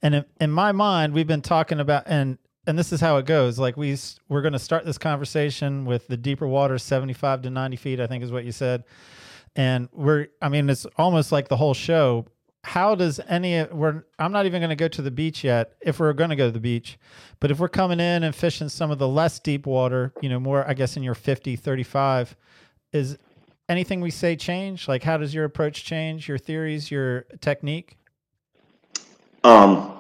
and 0.04 0.14
in, 0.14 0.26
in 0.40 0.52
my 0.52 0.72
mind, 0.72 1.14
we've 1.14 1.26
been 1.26 1.42
talking 1.42 1.80
about 1.80 2.04
and 2.06 2.38
and 2.70 2.78
this 2.78 2.94
is 2.94 3.02
how 3.02 3.18
it 3.18 3.26
goes. 3.26 3.58
Like 3.58 3.76
we 3.76 3.98
we're 4.30 4.44
going 4.44 4.54
to 4.54 4.60
start 4.60 4.86
this 4.86 5.00
conversation 5.00 5.86
with 5.86 6.08
the 6.08 6.16
deeper 6.16 6.48
water, 6.48 6.78
75 6.78 7.42
to 7.42 7.50
90 7.50 7.76
feet, 7.78 8.00
I 8.00 8.06
think 8.06 8.24
is 8.24 8.32
what 8.32 8.46
you 8.46 8.52
said, 8.52 8.84
and 9.56 9.90
we're 9.92 10.28
I 10.40 10.50
mean, 10.50 10.70
it's 10.70 10.86
almost 10.96 11.32
like 11.32 11.48
the 11.48 11.58
whole 11.58 11.74
show. 11.74 12.28
How 12.64 12.94
does 12.94 13.20
any 13.28 13.64
we're 13.64 14.04
I'm 14.20 14.32
not 14.32 14.46
even 14.46 14.62
going 14.62 14.70
to 14.70 14.76
go 14.76 14.88
to 14.88 15.02
the 15.02 15.10
beach 15.10 15.44
yet 15.44 15.74
if 15.82 16.00
we're 16.00 16.14
going 16.14 16.30
to 16.30 16.36
go 16.36 16.46
to 16.46 16.52
the 16.52 16.60
beach, 16.60 17.00
but 17.40 17.50
if 17.50 17.58
we're 17.60 17.70
coming 17.70 18.00
in 18.00 18.24
and 18.24 18.36
fishing 18.36 18.70
some 18.70 18.92
of 18.92 19.00
the 19.00 19.08
less 19.08 19.40
deep 19.40 19.66
water, 19.66 20.14
you 20.22 20.30
know, 20.30 20.40
more 20.40 20.68
I 20.68 20.76
guess 20.76 20.96
in 20.96 21.02
your 21.02 21.16
50, 21.16 21.56
35 21.56 22.36
is 22.94 23.18
anything 23.68 24.00
we 24.00 24.12
say 24.12 24.36
change? 24.36 24.88
Like, 24.88 25.02
how 25.02 25.18
does 25.18 25.34
your 25.34 25.46
approach 25.46 25.84
change? 25.86 26.28
Your 26.28 26.38
theories, 26.38 26.92
your 26.92 27.22
technique? 27.42 27.98
Um, 29.44 29.99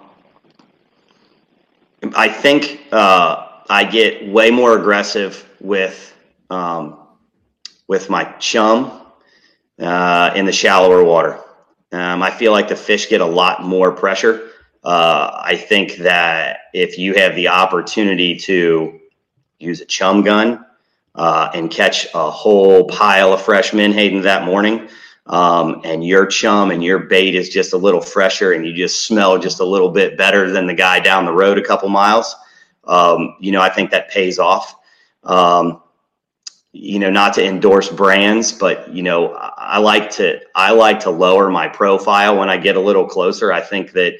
I 2.16 2.30
think 2.30 2.82
uh, 2.92 3.48
I 3.70 3.84
get 3.84 4.28
way 4.30 4.52
more 4.52 4.78
aggressive 4.78 5.48
with 5.60 6.16
um, 6.50 6.98
with 7.88 8.10
my 8.10 8.24
chum 8.40 9.02
uh, 9.80 10.32
in 10.36 10.46
the 10.46 10.52
shallower 10.52 11.04
water. 11.04 11.40
Um, 11.92 12.22
I 12.22 12.32
feel 12.32 12.52
like 12.52 12.68
the 12.68 12.76
fish 12.76 13.10
get 13.10 13.22
a 13.22 13.26
lot 13.26 13.64
more 13.64 13.92
pressure. 13.92 14.52
Uh, 14.84 15.42
I 15.44 15.56
think 15.58 15.98
that 15.98 16.60
if 16.74 16.98
you 16.98 17.16
have 17.16 17.36
the 17.36 17.48
opportunity 17.50 18.36
to 18.38 19.00
use 19.58 19.82
a 19.82 19.86
chum 19.86 20.22
gun 20.22 20.66
uh, 21.16 21.50
and 21.54 21.70
catch 21.70 22.08
a 22.14 22.32
whole 22.32 22.88
pile 22.88 23.34
of 23.34 23.42
fresh 23.42 23.74
menhaden 23.74 24.22
that 24.22 24.46
morning, 24.46 24.88
um, 25.30 25.82
and 25.84 26.04
your 26.04 26.26
chum 26.26 26.72
and 26.72 26.84
your 26.84 27.00
bait 27.00 27.36
is 27.36 27.50
just 27.50 27.74
a 27.74 27.78
little 27.78 28.02
fresher 28.02 28.54
and 28.54 28.66
you 28.66 28.74
just 28.74 29.06
smell 29.06 29.38
just 29.38 29.60
a 29.60 29.66
little 29.66 29.90
bit 29.90 30.18
better 30.18 30.52
than 30.52 30.66
the 30.66 30.74
guy 30.74 31.00
down 31.00 31.24
the 31.24 31.32
road 31.32 31.58
a 31.60 31.64
couple 31.64 31.88
miles, 31.88 32.36
um, 32.86 33.36
you 33.40 33.52
know, 33.52 33.62
I 33.62 33.70
think 33.70 33.92
that 33.92 34.10
pays 34.10 34.40
off. 34.40 34.76
Um, 35.24 35.84
you 36.72 37.00
know, 37.00 37.10
not 37.10 37.34
to 37.34 37.46
endorse 37.46 37.90
brands, 37.90 38.52
but 38.52 38.90
you 38.94 39.04
know, 39.04 39.34
I 39.34 39.80
like 39.80 40.10
to 40.12 40.40
I 40.56 40.72
like 40.72 41.00
to 41.02 41.10
lower 41.10 41.50
my 41.50 41.68
profile 41.68 42.38
when 42.38 42.50
I 42.50 42.58
get 42.58 42.76
a 42.76 42.80
little 42.80 43.06
closer. 43.06 43.52
I 43.52 43.62
think 43.62 43.92
that, 43.94 44.20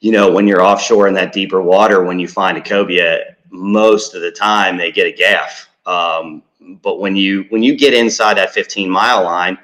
you 0.00 0.12
know, 0.12 0.30
when 0.30 0.46
you're 0.46 0.62
offshore 0.62 1.08
in 1.08 1.14
that 1.14 1.32
deeper 1.32 1.62
water, 1.62 2.04
when 2.04 2.18
you 2.18 2.28
find 2.28 2.58
a 2.58 2.60
cobia, 2.60 3.36
most 3.50 4.14
of 4.14 4.20
the 4.20 4.30
time 4.30 4.76
they 4.76 4.92
get 4.92 5.06
a 5.06 5.12
gaff. 5.12 5.68
Um, 5.86 6.42
but 6.82 7.00
when 7.00 7.16
you 7.16 7.44
when 7.48 7.62
you 7.62 7.76
get 7.76 7.94
inside 7.94 8.36
that 8.36 8.52
15 8.52 8.90
mile 8.90 9.24
line, 9.24 9.58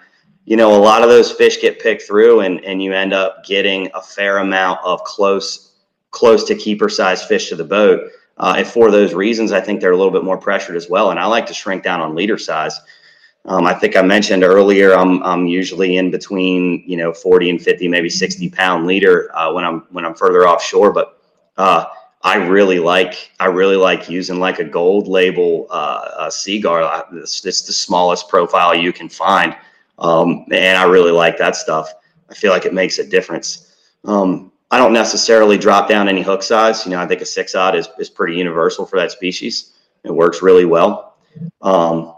you 0.44 0.56
know, 0.56 0.76
a 0.76 0.78
lot 0.78 1.02
of 1.02 1.08
those 1.08 1.32
fish 1.32 1.60
get 1.60 1.80
picked 1.80 2.02
through 2.02 2.40
and, 2.40 2.62
and 2.64 2.82
you 2.82 2.92
end 2.92 3.12
up 3.12 3.44
getting 3.44 3.90
a 3.94 4.02
fair 4.02 4.38
amount 4.38 4.78
of 4.84 5.02
close, 5.04 5.72
close 6.10 6.44
to 6.44 6.54
keeper 6.54 6.88
size 6.88 7.24
fish 7.24 7.48
to 7.48 7.56
the 7.56 7.64
boat. 7.64 8.10
Uh, 8.36 8.56
and 8.58 8.66
for 8.66 8.90
those 8.90 9.14
reasons, 9.14 9.52
I 9.52 9.60
think 9.60 9.80
they're 9.80 9.92
a 9.92 9.96
little 9.96 10.12
bit 10.12 10.24
more 10.24 10.36
pressured 10.36 10.76
as 10.76 10.88
well. 10.88 11.10
And 11.10 11.20
I 11.20 11.26
like 11.26 11.46
to 11.46 11.54
shrink 11.54 11.82
down 11.82 12.00
on 12.00 12.14
leader 12.14 12.36
size. 12.36 12.78
Um, 13.46 13.66
I 13.66 13.74
think 13.74 13.96
I 13.96 14.02
mentioned 14.02 14.42
earlier, 14.42 14.94
I'm, 14.94 15.22
I'm 15.22 15.46
usually 15.46 15.96
in 15.96 16.10
between, 16.10 16.82
you 16.86 16.96
know, 16.96 17.12
40 17.12 17.50
and 17.50 17.62
50, 17.62 17.88
maybe 17.88 18.08
60 18.10 18.48
pound 18.50 18.86
leader 18.86 19.30
uh, 19.36 19.52
when 19.52 19.64
I'm, 19.64 19.80
when 19.90 20.04
I'm 20.04 20.14
further 20.14 20.48
offshore. 20.48 20.92
But 20.92 21.20
uh, 21.56 21.86
I 22.22 22.36
really 22.36 22.78
like, 22.78 23.30
I 23.40 23.46
really 23.46 23.76
like 23.76 24.08
using 24.10 24.40
like 24.40 24.58
a 24.58 24.64
gold 24.64 25.08
label 25.08 25.68
uh, 25.70 26.28
Seaguar. 26.28 27.06
It's, 27.12 27.44
it's 27.44 27.62
the 27.62 27.72
smallest 27.72 28.28
profile 28.28 28.74
you 28.74 28.92
can 28.92 29.08
find. 29.08 29.54
Um, 29.98 30.46
and 30.50 30.76
I 30.76 30.84
really 30.84 31.12
like 31.12 31.38
that 31.38 31.56
stuff. 31.56 31.92
I 32.28 32.34
feel 32.34 32.50
like 32.50 32.64
it 32.64 32.74
makes 32.74 32.98
a 32.98 33.06
difference. 33.06 33.74
Um, 34.04 34.52
I 34.70 34.78
don't 34.78 34.92
necessarily 34.92 35.56
drop 35.56 35.88
down 35.88 36.08
any 36.08 36.22
hook 36.22 36.42
size. 36.42 36.84
You 36.84 36.92
know, 36.92 36.98
I 36.98 37.06
think 37.06 37.20
a 37.20 37.26
six 37.26 37.54
odd 37.54 37.76
is, 37.76 37.88
is 37.98 38.10
pretty 38.10 38.34
universal 38.36 38.86
for 38.86 38.98
that 38.98 39.12
species. 39.12 39.72
It 40.02 40.10
works 40.10 40.42
really 40.42 40.64
well. 40.64 41.16
Um, 41.62 42.14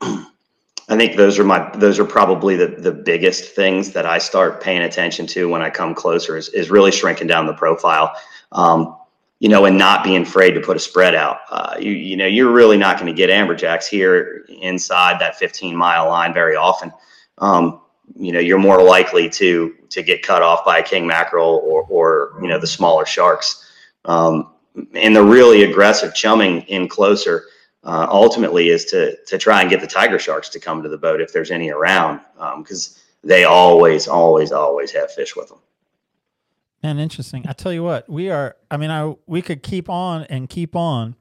I 0.00 0.96
think 0.96 1.16
those 1.16 1.38
are 1.38 1.44
my 1.44 1.70
those 1.76 1.98
are 1.98 2.04
probably 2.04 2.56
the 2.56 2.66
the 2.66 2.92
biggest 2.92 3.54
things 3.54 3.92
that 3.92 4.04
I 4.04 4.18
start 4.18 4.62
paying 4.62 4.82
attention 4.82 5.26
to 5.28 5.48
when 5.48 5.62
I 5.62 5.70
come 5.70 5.94
closer 5.94 6.36
is, 6.36 6.48
is 6.50 6.70
really 6.70 6.92
shrinking 6.92 7.28
down 7.28 7.46
the 7.46 7.54
profile. 7.54 8.14
Um, 8.50 8.96
you 9.42 9.48
know, 9.48 9.64
and 9.64 9.76
not 9.76 10.04
being 10.04 10.22
afraid 10.22 10.52
to 10.52 10.60
put 10.60 10.76
a 10.76 10.80
spread 10.80 11.16
out. 11.16 11.40
Uh, 11.50 11.74
you, 11.80 11.90
you 11.90 12.16
know, 12.16 12.26
you're 12.26 12.52
really 12.52 12.76
not 12.76 12.96
going 12.96 13.12
to 13.12 13.12
get 13.12 13.28
amberjacks 13.28 13.86
here 13.86 14.46
inside 14.48 15.20
that 15.20 15.34
15 15.34 15.74
mile 15.74 16.06
line 16.06 16.32
very 16.32 16.54
often. 16.54 16.92
Um, 17.38 17.80
you 18.14 18.30
know, 18.30 18.38
you're 18.38 18.60
more 18.60 18.80
likely 18.80 19.28
to 19.30 19.74
to 19.88 20.00
get 20.04 20.22
cut 20.22 20.42
off 20.42 20.64
by 20.64 20.78
a 20.78 20.82
king 20.82 21.08
mackerel 21.08 21.60
or, 21.64 21.82
or 21.88 22.38
you 22.40 22.46
know 22.46 22.60
the 22.60 22.68
smaller 22.68 23.04
sharks. 23.04 23.68
Um, 24.04 24.52
and 24.94 25.16
the 25.16 25.24
really 25.24 25.64
aggressive 25.64 26.14
chumming 26.14 26.62
in 26.68 26.86
closer 26.86 27.46
uh, 27.82 28.06
ultimately 28.08 28.68
is 28.68 28.84
to 28.86 29.16
to 29.24 29.38
try 29.38 29.60
and 29.60 29.68
get 29.68 29.80
the 29.80 29.88
tiger 29.88 30.20
sharks 30.20 30.50
to 30.50 30.60
come 30.60 30.84
to 30.84 30.88
the 30.88 30.98
boat 30.98 31.20
if 31.20 31.32
there's 31.32 31.50
any 31.50 31.70
around 31.70 32.20
because 32.58 32.96
um, 32.96 33.28
they 33.28 33.42
always, 33.42 34.06
always, 34.06 34.52
always 34.52 34.92
have 34.92 35.10
fish 35.10 35.34
with 35.34 35.48
them. 35.48 35.58
Man, 36.82 36.98
interesting. 36.98 37.44
I 37.48 37.52
tell 37.52 37.72
you 37.72 37.82
what, 37.84 38.08
we 38.08 38.30
are. 38.30 38.56
I 38.70 38.76
mean, 38.76 38.90
I 38.90 39.14
we 39.26 39.40
could 39.40 39.62
keep 39.62 39.88
on 39.88 40.24
and 40.24 40.48
keep 40.48 40.74
on, 40.74 41.14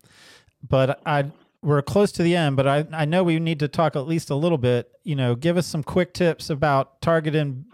but 0.67 0.99
I 1.05 1.31
we're 1.61 1.81
close 1.83 2.11
to 2.13 2.23
the 2.23 2.35
end. 2.35 2.55
But 2.55 2.67
I 2.67 2.87
I 2.91 3.05
know 3.05 3.23
we 3.23 3.39
need 3.39 3.59
to 3.59 3.67
talk 3.67 3.95
at 3.95 4.07
least 4.07 4.29
a 4.29 4.35
little 4.35 4.57
bit. 4.57 4.89
You 5.03 5.15
know, 5.15 5.35
give 5.35 5.57
us 5.57 5.67
some 5.67 5.83
quick 5.83 6.13
tips 6.13 6.49
about 6.49 7.01
targeting 7.01 7.65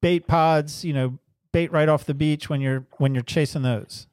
bait 0.00 0.28
pods. 0.28 0.84
You 0.84 0.92
know, 0.92 1.18
bait 1.52 1.72
right 1.72 1.88
off 1.88 2.04
the 2.04 2.14
beach 2.14 2.48
when 2.48 2.60
you're 2.60 2.86
when 2.98 3.14
you're 3.14 3.24
chasing 3.24 3.62
those. 3.62 4.06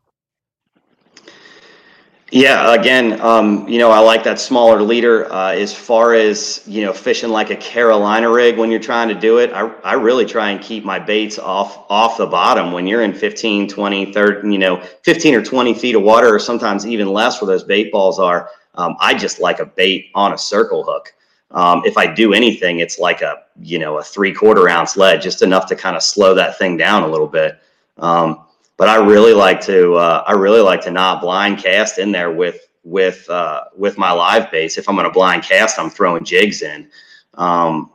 Yeah, 2.32 2.76
again, 2.76 3.20
um, 3.22 3.68
you 3.68 3.80
know, 3.80 3.90
I 3.90 4.00
like 4.00 4.24
that 4.26 4.40
smaller 4.40 4.84
leader. 4.84 5.32
Uh, 5.34 5.54
as 5.54 5.74
far 5.74 6.14
as, 6.14 6.62
you 6.68 6.84
know, 6.86 6.94
fishing 6.94 7.30
like 7.32 7.50
a 7.50 7.56
Carolina 7.56 8.30
rig 8.30 8.58
when 8.58 8.70
you're 8.70 8.80
trying 8.80 9.08
to 9.10 9.16
do 9.16 9.40
it, 9.40 9.52
I, 9.52 9.66
I 9.84 9.94
really 9.94 10.26
try 10.26 10.52
and 10.52 10.62
keep 10.62 10.86
my 10.86 11.00
baits 11.00 11.40
off 11.40 11.86
off 11.90 12.18
the 12.18 12.28
bottom 12.28 12.72
when 12.72 12.86
you're 12.86 13.02
in 13.02 13.14
15, 13.14 13.68
20, 13.68 14.14
30, 14.14 14.52
you 14.52 14.60
know, 14.60 14.80
15 15.04 15.34
or 15.34 15.44
20 15.44 15.74
feet 15.74 15.96
of 15.96 16.04
water, 16.04 16.34
or 16.34 16.38
sometimes 16.40 16.86
even 16.86 17.08
less 17.12 17.42
where 17.42 17.48
those 17.48 17.64
bait 17.64 17.92
balls 17.92 18.20
are. 18.20 18.52
Um, 18.76 18.96
I 19.00 19.16
just 19.16 19.40
like 19.40 19.60
a 19.60 19.66
bait 19.66 20.12
on 20.14 20.34
a 20.34 20.38
circle 20.38 20.84
hook. 20.84 21.12
Um, 21.50 21.82
if 21.84 21.98
I 21.98 22.06
do 22.14 22.34
anything, 22.34 22.80
it's 22.80 23.00
like 23.00 23.22
a, 23.22 23.46
you 23.60 23.80
know, 23.80 23.98
a 23.98 24.04
three 24.04 24.34
quarter 24.36 24.70
ounce 24.70 24.96
lead, 24.96 25.20
just 25.20 25.42
enough 25.42 25.66
to 25.70 25.76
kind 25.76 25.96
of 25.96 26.04
slow 26.04 26.36
that 26.36 26.60
thing 26.60 26.78
down 26.78 27.02
a 27.02 27.08
little 27.08 27.28
bit. 27.28 27.60
Um, 27.98 28.46
but 28.80 28.88
I 28.88 28.96
really 28.96 29.34
like 29.34 29.60
to 29.66 29.96
uh, 29.96 30.24
I 30.26 30.32
really 30.32 30.62
like 30.62 30.82
to 30.84 30.92
not 30.92 31.22
blind 31.22 31.60
cast 31.60 32.00
in 32.00 32.14
there 32.14 32.32
with 32.32 32.70
with 32.86 33.30
uh, 33.30 33.66
with 33.76 33.98
my 33.98 34.12
live 34.12 34.50
baits. 34.50 34.78
If 34.78 34.88
I'm 34.88 34.96
going 34.96 35.06
to 35.06 35.12
blind 35.12 35.44
cast, 35.44 35.78
I'm 35.78 35.90
throwing 35.90 36.24
jigs 36.24 36.62
in. 36.62 36.90
Um, 37.34 37.92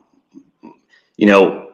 you 1.16 1.26
know, 1.26 1.72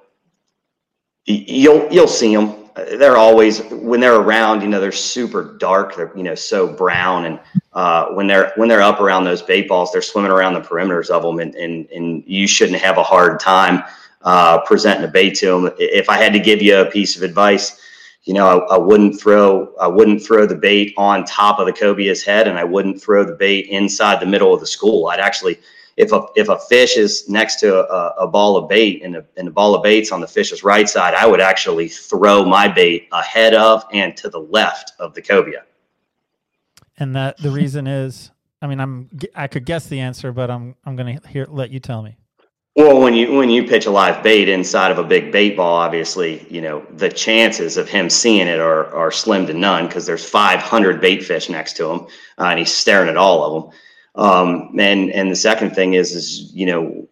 you'll 1.27 1.93
you'll 1.93 2.07
see 2.07 2.35
them. 2.35 2.55
They're 2.77 3.17
always 3.17 3.63
when 3.73 3.99
they're 3.99 4.21
around. 4.21 4.63
You 4.63 4.69
know, 4.69 4.81
they're 4.81 4.93
super 4.93 5.59
dark. 5.59 5.97
They're 5.97 6.17
you 6.17 6.23
know 6.23 6.37
so 6.37 6.73
brown, 6.73 7.25
and 7.25 7.41
uh, 7.73 8.11
when 8.11 8.29
they're 8.29 8.53
when 8.55 8.69
they're 8.69 8.81
up 8.81 9.01
around 9.01 9.25
those 9.25 9.43
bait 9.43 9.69
balls, 9.69 9.91
they're 9.91 10.03
swimming 10.03 10.31
around 10.31 10.55
the 10.55 10.61
perimeters 10.61 11.11
of 11.11 11.25
them, 11.25 11.41
and 11.41 11.57
and, 11.57 11.91
and 11.91 12.23
you 12.29 12.47
shouldn't 12.47 12.81
have 12.81 12.97
a 12.97 13.03
hard 13.03 13.41
time 13.41 13.83
uh, 14.23 14.61
presenting 14.61 15.03
a 15.03 15.09
bait 15.09 15.35
to 15.39 15.47
them. 15.47 15.75
If 15.81 16.09
I 16.09 16.17
had 16.17 16.33
to 16.33 16.39
give 16.39 16.63
you 16.63 16.81
a 16.81 16.87
piece 16.87 17.17
of 17.17 17.25
advice 17.25 17.81
you 18.25 18.35
know, 18.35 18.47
I, 18.47 18.75
I, 18.75 18.79
wouldn't 18.79 19.18
throw 19.18 19.75
I 19.77 19.87
wouldn't 19.87 20.23
throw 20.23 20.47
the 20.47 20.55
bait 20.55 20.93
on 20.97 21.25
top 21.25 21.59
of 21.59 21.66
the 21.66 21.73
cobia's 21.73 22.23
head, 22.23 22.47
and 22.49 22.59
I 22.59 22.64
wouldn't 22.64 23.01
throw 23.01 23.25
the 23.25 23.35
bait 23.35 23.66
inside 23.68 24.21
the 24.21 24.27
middle 24.27 24.53
of 24.53 24.61
the 24.61 24.66
school. 24.66 25.07
I'd 25.07 25.21
actually, 25.21 25.59
if 25.97 26.12
a 26.12 26.27
if 26.37 26.49
a 26.49 26.59
fish 26.59 26.97
is 26.99 27.29
next 27.29 27.61
to 27.61 27.79
a, 27.91 28.25
a 28.25 28.27
ball 28.27 28.57
of 28.57 28.68
bait 28.68 29.03
and 29.03 29.16
a, 29.16 29.25
and 29.37 29.49
a 29.49 29.51
ball 29.51 29.75
of 29.75 29.83
bait's 29.83 30.12
on 30.12 30.21
the 30.21 30.29
fish's 30.29 30.62
right 30.62 30.89
side, 30.89 31.14
I 31.14 31.27
would 31.27 31.41
actually 31.41 31.89
throw 31.89 32.45
my 32.45 32.68
bait 32.68 33.09
ahead 33.12 33.55
of 33.55 33.85
and 33.93 34.14
to 34.18 34.29
the 34.29 34.41
left 34.41 34.93
of 34.99 35.14
the 35.14 35.23
cobia. 35.23 35.62
And 36.99 37.16
that 37.16 37.39
the 37.39 37.51
reason 37.51 37.87
is, 37.87 38.31
I 38.61 38.66
mean, 38.66 38.81
I'm 38.81 39.09
I 39.35 39.47
could 39.47 39.64
guess 39.64 39.87
the 39.87 40.01
answer, 40.01 40.31
but 40.33 40.51
I'm 40.51 40.77
I'm 40.85 40.97
to 40.99 41.21
hear 41.29 41.47
let 41.49 41.71
you 41.71 41.81
tell 41.81 42.03
me. 42.03 42.20
Well, 42.77 43.01
when 43.01 43.14
you 43.14 43.33
when 43.33 43.51
you 43.51 43.64
pitch 43.66 43.87
a 43.87 43.91
live 43.91 44.23
bait 44.23 44.49
inside 44.49 44.93
of 44.93 44.99
a 44.99 45.05
big 45.05 45.33
bait 45.33 45.57
ball, 45.57 45.75
obviously, 45.75 46.47
you 46.49 46.61
know 46.61 46.87
the 46.97 47.09
chances 47.09 47.77
of 47.77 47.89
him 47.89 48.09
seeing 48.09 48.47
it 48.47 48.61
are 48.61 48.87
are 48.95 49.11
slim 49.11 49.47
to 49.49 49.55
none 49.55 49.87
because 49.87 50.07
there's 50.07 50.25
500 50.25 51.01
bait 51.01 51.25
fish 51.25 51.49
next 51.49 51.77
to 51.79 51.91
him, 51.91 52.07
uh, 52.39 52.45
and 52.45 52.59
he's 52.61 52.73
staring 52.73 53.09
at 53.09 53.16
all 53.16 53.43
of 53.45 53.62
them. 53.62 53.73
Um, 54.14 54.79
and 54.79 55.11
and 55.11 55.31
the 55.31 55.37
second 55.37 55.75
thing 55.75 55.95
is 55.95 56.12
is 56.12 56.53
you 56.55 56.66
know 56.66 57.09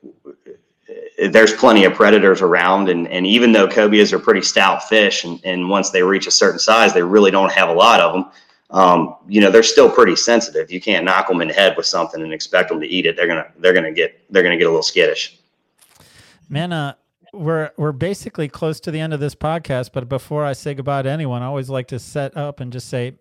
there's 1.31 1.53
plenty 1.55 1.85
of 1.85 1.95
predators 1.95 2.41
around, 2.41 2.89
and 2.89 3.09
and 3.09 3.27
even 3.27 3.51
though 3.51 3.67
cobias 3.67 4.13
are 4.13 4.21
pretty 4.21 4.43
stout 4.43 4.85
fish, 4.85 5.25
and 5.25 5.41
and 5.45 5.69
once 5.69 5.91
they 5.91 6.05
reach 6.05 6.29
a 6.29 6.31
certain 6.31 6.61
size, 6.61 6.95
they 6.95 7.03
really 7.03 7.33
don't 7.33 7.53
have 7.53 7.69
a 7.69 7.73
lot 7.73 8.01
of 8.01 8.13
them. 8.13 8.31
Um, 8.71 9.17
you 9.27 9.41
know 9.41 9.51
they're 9.51 9.65
still 9.65 9.91
pretty 9.91 10.15
sensitive. 10.15 10.71
You 10.71 10.81
can't 10.81 11.05
knock 11.05 11.27
them 11.27 11.41
in 11.41 11.49
the 11.49 11.55
head 11.55 11.77
with 11.77 11.87
something 11.87 12.23
and 12.23 12.33
expect 12.33 12.69
them 12.69 12.81
to 12.81 12.87
eat 12.87 13.07
it. 13.07 13.17
They're 13.17 13.27
gonna 13.27 13.51
they're 13.59 13.75
gonna 13.75 13.93
get 13.93 14.23
they're 14.31 14.45
gonna 14.45 14.57
get 14.57 14.67
a 14.67 14.71
little 14.71 14.83
skittish. 14.83 15.38
Man, 16.49 16.73
uh, 16.73 16.95
we're 17.33 17.71
we're 17.77 17.93
basically 17.93 18.49
close 18.49 18.81
to 18.81 18.91
the 18.91 19.01
end 19.01 19.13
of 19.13 19.21
this 19.21 19.35
podcast, 19.35 19.91
but 19.93 20.09
before 20.09 20.45
I 20.45 20.55
say 20.55 20.75
goodbye 20.75 21.03
to 21.03 21.11
anyone, 21.11 21.43
I 21.43 21.47
always 21.47 21.69
like 21.69 21.89
to 21.89 21.99
set 21.99 22.37
up 22.37 22.61
and 22.61 22.73
just 22.73 22.89
say, 22.89 23.17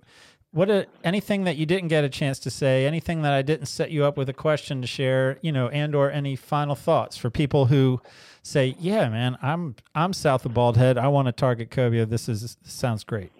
what 0.52 0.70
a, 0.70 0.88
anything 1.04 1.44
that 1.44 1.58
you 1.58 1.66
didn't 1.66 1.90
get 1.90 2.06
a 2.06 2.10
chance 2.10 2.40
to 2.40 2.50
say, 2.50 2.86
anything 2.86 3.24
that 3.24 3.34
I 3.34 3.42
didn't 3.42 3.66
set 3.66 3.92
you 3.92 4.06
up 4.06 4.18
with 4.18 4.30
a 4.30 4.34
question 4.34 4.82
to 4.82 4.88
share, 4.88 5.40
you 5.42 5.52
know, 5.52 5.68
and 5.70 5.94
or 5.94 6.10
any 6.10 6.38
final 6.38 6.74
thoughts 6.76 7.18
for 7.18 7.30
people 7.30 7.66
who 7.66 8.02
say, 8.44 8.76
yeah, 8.80 9.10
man, 9.10 9.38
I'm 9.42 9.76
I'm 9.94 10.14
south 10.14 10.46
of 10.46 10.54
Bald 10.54 10.78
Head. 10.78 10.98
I 10.98 11.10
want 11.10 11.26
to 11.26 11.34
target 11.34 11.70
cobia. 11.70 12.06
This 12.06 12.30
is 12.30 12.42
this 12.42 12.74
sounds 12.74 13.04
great. 13.04 13.32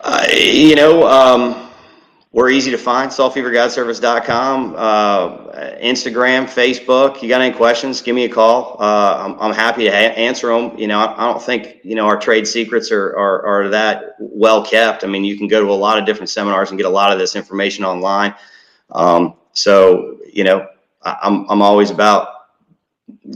Uh, 0.00 0.26
you 0.32 0.76
know. 0.76 1.06
Um 1.06 1.71
we're 2.32 2.48
easy 2.48 2.70
to 2.70 2.78
find, 2.78 3.10
saltfeverguideservice.com, 3.10 4.74
uh, 4.76 5.28
Instagram, 5.82 6.46
Facebook. 6.46 7.20
You 7.20 7.28
got 7.28 7.42
any 7.42 7.54
questions, 7.54 8.00
give 8.00 8.14
me 8.14 8.24
a 8.24 8.28
call. 8.28 8.78
Uh, 8.80 9.18
I'm, 9.18 9.38
I'm, 9.38 9.54
happy 9.54 9.84
to 9.84 9.90
ha- 9.90 10.14
answer 10.14 10.48
them. 10.48 10.76
You 10.78 10.86
know, 10.86 10.98
I, 10.98 11.12
I, 11.12 11.30
don't 11.30 11.42
think, 11.42 11.80
you 11.82 11.94
know, 11.94 12.06
our 12.06 12.18
trade 12.18 12.46
secrets 12.46 12.90
are, 12.90 13.14
are, 13.16 13.44
are, 13.44 13.68
that 13.68 14.16
well 14.18 14.64
kept. 14.64 15.04
I 15.04 15.08
mean, 15.08 15.24
you 15.24 15.36
can 15.36 15.46
go 15.46 15.60
to 15.60 15.70
a 15.70 15.74
lot 15.74 15.98
of 15.98 16.06
different 16.06 16.30
seminars 16.30 16.70
and 16.70 16.78
get 16.78 16.86
a 16.86 16.90
lot 16.90 17.12
of 17.12 17.18
this 17.18 17.36
information 17.36 17.84
online. 17.84 18.34
Um, 18.90 19.34
so, 19.52 20.16
you 20.32 20.44
know, 20.44 20.66
I, 21.02 21.18
I'm, 21.22 21.46
I'm 21.50 21.60
always 21.60 21.90
about 21.90 22.28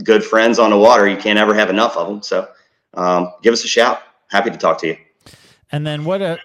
good 0.03 0.23
friends 0.23 0.57
on 0.57 0.71
the 0.71 0.77
water. 0.77 1.07
You 1.07 1.17
can't 1.17 1.37
ever 1.37 1.53
have 1.53 1.69
enough 1.69 1.97
of 1.97 2.07
them. 2.07 2.23
So 2.23 2.49
um, 2.95 3.31
give 3.43 3.53
us 3.53 3.63
a 3.63 3.67
shout. 3.67 4.01
Happy 4.29 4.49
to 4.49 4.57
talk 4.57 4.79
to 4.79 4.87
you. 4.87 4.97
And 5.71 5.85
then 5.85 6.03
what 6.03 6.23
a 6.23 6.39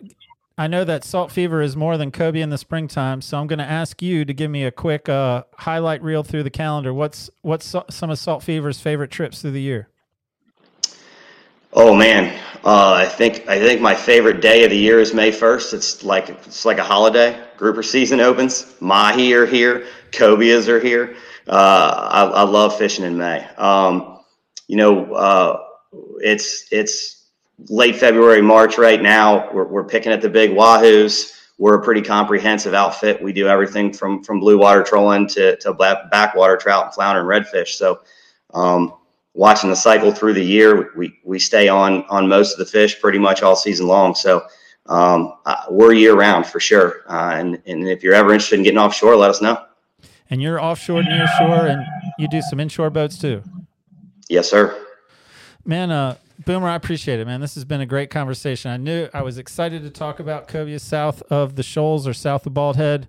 I 0.58 0.66
know 0.66 0.84
that 0.84 1.04
Salt 1.04 1.32
Fever 1.32 1.62
is 1.62 1.76
more 1.76 1.96
than 1.96 2.10
cobia 2.10 2.42
in 2.42 2.50
the 2.50 2.58
springtime, 2.58 3.22
so 3.22 3.38
I'm 3.38 3.46
going 3.46 3.58
to 3.58 3.64
ask 3.64 4.02
you 4.02 4.24
to 4.24 4.34
give 4.34 4.50
me 4.50 4.64
a 4.64 4.70
quick 4.70 5.08
uh, 5.08 5.44
highlight 5.54 6.02
reel 6.02 6.22
through 6.22 6.42
the 6.42 6.50
calendar. 6.50 6.92
What's 6.92 7.30
what's 7.40 7.74
some 7.90 8.10
of 8.10 8.18
Salt 8.18 8.42
Fever's 8.42 8.80
favorite 8.80 9.10
trips 9.10 9.40
through 9.40 9.52
the 9.52 9.62
year? 9.62 9.88
Oh 11.72 11.94
man, 11.94 12.38
uh, 12.64 12.92
I 12.92 13.06
think 13.06 13.48
I 13.48 13.58
think 13.58 13.80
my 13.80 13.94
favorite 13.94 14.42
day 14.42 14.64
of 14.64 14.70
the 14.70 14.76
year 14.76 15.00
is 15.00 15.14
May 15.14 15.32
1st. 15.32 15.72
It's 15.72 16.04
like 16.04 16.28
it's 16.28 16.66
like 16.66 16.78
a 16.78 16.84
holiday. 16.84 17.42
Grouper 17.56 17.82
season 17.82 18.20
opens. 18.20 18.74
Mahi 18.80 19.32
are 19.32 19.46
here. 19.46 19.86
Cobias 20.10 20.68
are 20.68 20.80
here. 20.80 21.16
Uh, 21.48 22.08
I, 22.10 22.24
I, 22.24 22.42
love 22.42 22.76
fishing 22.76 23.04
in 23.04 23.16
May. 23.16 23.44
Um, 23.56 24.20
you 24.68 24.76
know, 24.76 25.12
uh, 25.14 25.62
it's 26.18 26.66
it's 26.70 27.21
late 27.68 27.96
February, 27.96 28.42
March 28.42 28.78
right 28.78 29.00
now. 29.00 29.52
We're, 29.52 29.64
we're 29.64 29.84
picking 29.84 30.12
at 30.12 30.20
the 30.20 30.28
big 30.28 30.50
wahoos. 30.50 31.32
We're 31.58 31.74
a 31.74 31.82
pretty 31.82 32.02
comprehensive 32.02 32.74
outfit. 32.74 33.22
We 33.22 33.32
do 33.32 33.46
everything 33.46 33.92
from 33.92 34.24
from 34.24 34.40
blue 34.40 34.58
water 34.58 34.82
trolling 34.82 35.28
to, 35.28 35.56
to 35.58 35.74
backwater 35.74 36.56
trout 36.56 36.86
and 36.86 36.94
flounder 36.94 37.20
and 37.20 37.46
redfish. 37.46 37.68
So, 37.68 38.00
um, 38.52 38.94
watching 39.34 39.70
the 39.70 39.76
cycle 39.76 40.12
through 40.12 40.34
the 40.34 40.44
year, 40.44 40.90
we, 40.96 41.18
we 41.24 41.38
stay 41.38 41.68
on 41.68 42.04
on 42.08 42.28
most 42.28 42.52
of 42.52 42.58
the 42.58 42.66
fish 42.66 43.00
pretty 43.00 43.18
much 43.18 43.42
all 43.42 43.54
season 43.54 43.86
long. 43.86 44.14
So, 44.14 44.44
um, 44.86 45.34
uh, 45.46 45.64
we're 45.70 45.92
year 45.92 46.14
round 46.14 46.46
for 46.46 46.58
sure. 46.58 47.02
Uh, 47.08 47.34
and 47.34 47.62
and 47.66 47.86
if 47.88 48.02
you're 48.02 48.14
ever 48.14 48.32
interested 48.32 48.56
in 48.56 48.64
getting 48.64 48.78
offshore, 48.78 49.14
let 49.14 49.30
us 49.30 49.40
know. 49.40 49.64
And 50.30 50.40
you're 50.40 50.60
offshore, 50.60 51.02
near 51.02 51.28
shore, 51.38 51.66
and 51.66 51.84
you 52.18 52.26
do 52.26 52.40
some 52.40 52.58
inshore 52.58 52.88
boats 52.88 53.18
too. 53.18 53.42
Yes, 54.28 54.48
sir. 54.48 54.86
Man, 55.64 55.90
uh, 55.90 56.16
Boomer, 56.44 56.68
I 56.68 56.74
appreciate 56.74 57.20
it, 57.20 57.26
man. 57.26 57.40
This 57.40 57.54
has 57.54 57.64
been 57.64 57.80
a 57.80 57.86
great 57.86 58.10
conversation. 58.10 58.70
I 58.70 58.76
knew 58.76 59.08
I 59.14 59.22
was 59.22 59.38
excited 59.38 59.82
to 59.82 59.90
talk 59.90 60.18
about 60.18 60.48
cobia 60.48 60.78
south 60.80 61.22
of 61.30 61.56
the 61.56 61.62
shoals 61.62 62.06
or 62.06 62.14
south 62.14 62.46
of 62.46 62.54
Bald 62.54 62.76
Head, 62.76 63.08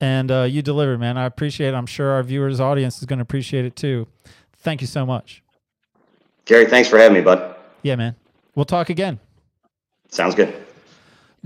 and 0.00 0.30
uh, 0.30 0.42
you 0.42 0.62
delivered, 0.62 0.98
man. 0.98 1.16
I 1.16 1.24
appreciate 1.24 1.68
it. 1.68 1.74
I'm 1.74 1.86
sure 1.86 2.10
our 2.10 2.22
viewers' 2.22 2.60
audience 2.60 2.98
is 2.98 3.06
going 3.06 3.18
to 3.18 3.22
appreciate 3.22 3.64
it 3.64 3.74
too. 3.74 4.06
Thank 4.56 4.80
you 4.80 4.86
so 4.86 5.06
much. 5.06 5.42
Gary, 6.44 6.66
thanks 6.66 6.88
for 6.88 6.98
having 6.98 7.18
me, 7.18 7.20
bud. 7.22 7.56
Yeah, 7.82 7.96
man. 7.96 8.16
We'll 8.54 8.64
talk 8.64 8.90
again. 8.90 9.18
Sounds 10.08 10.34
good. 10.34 10.54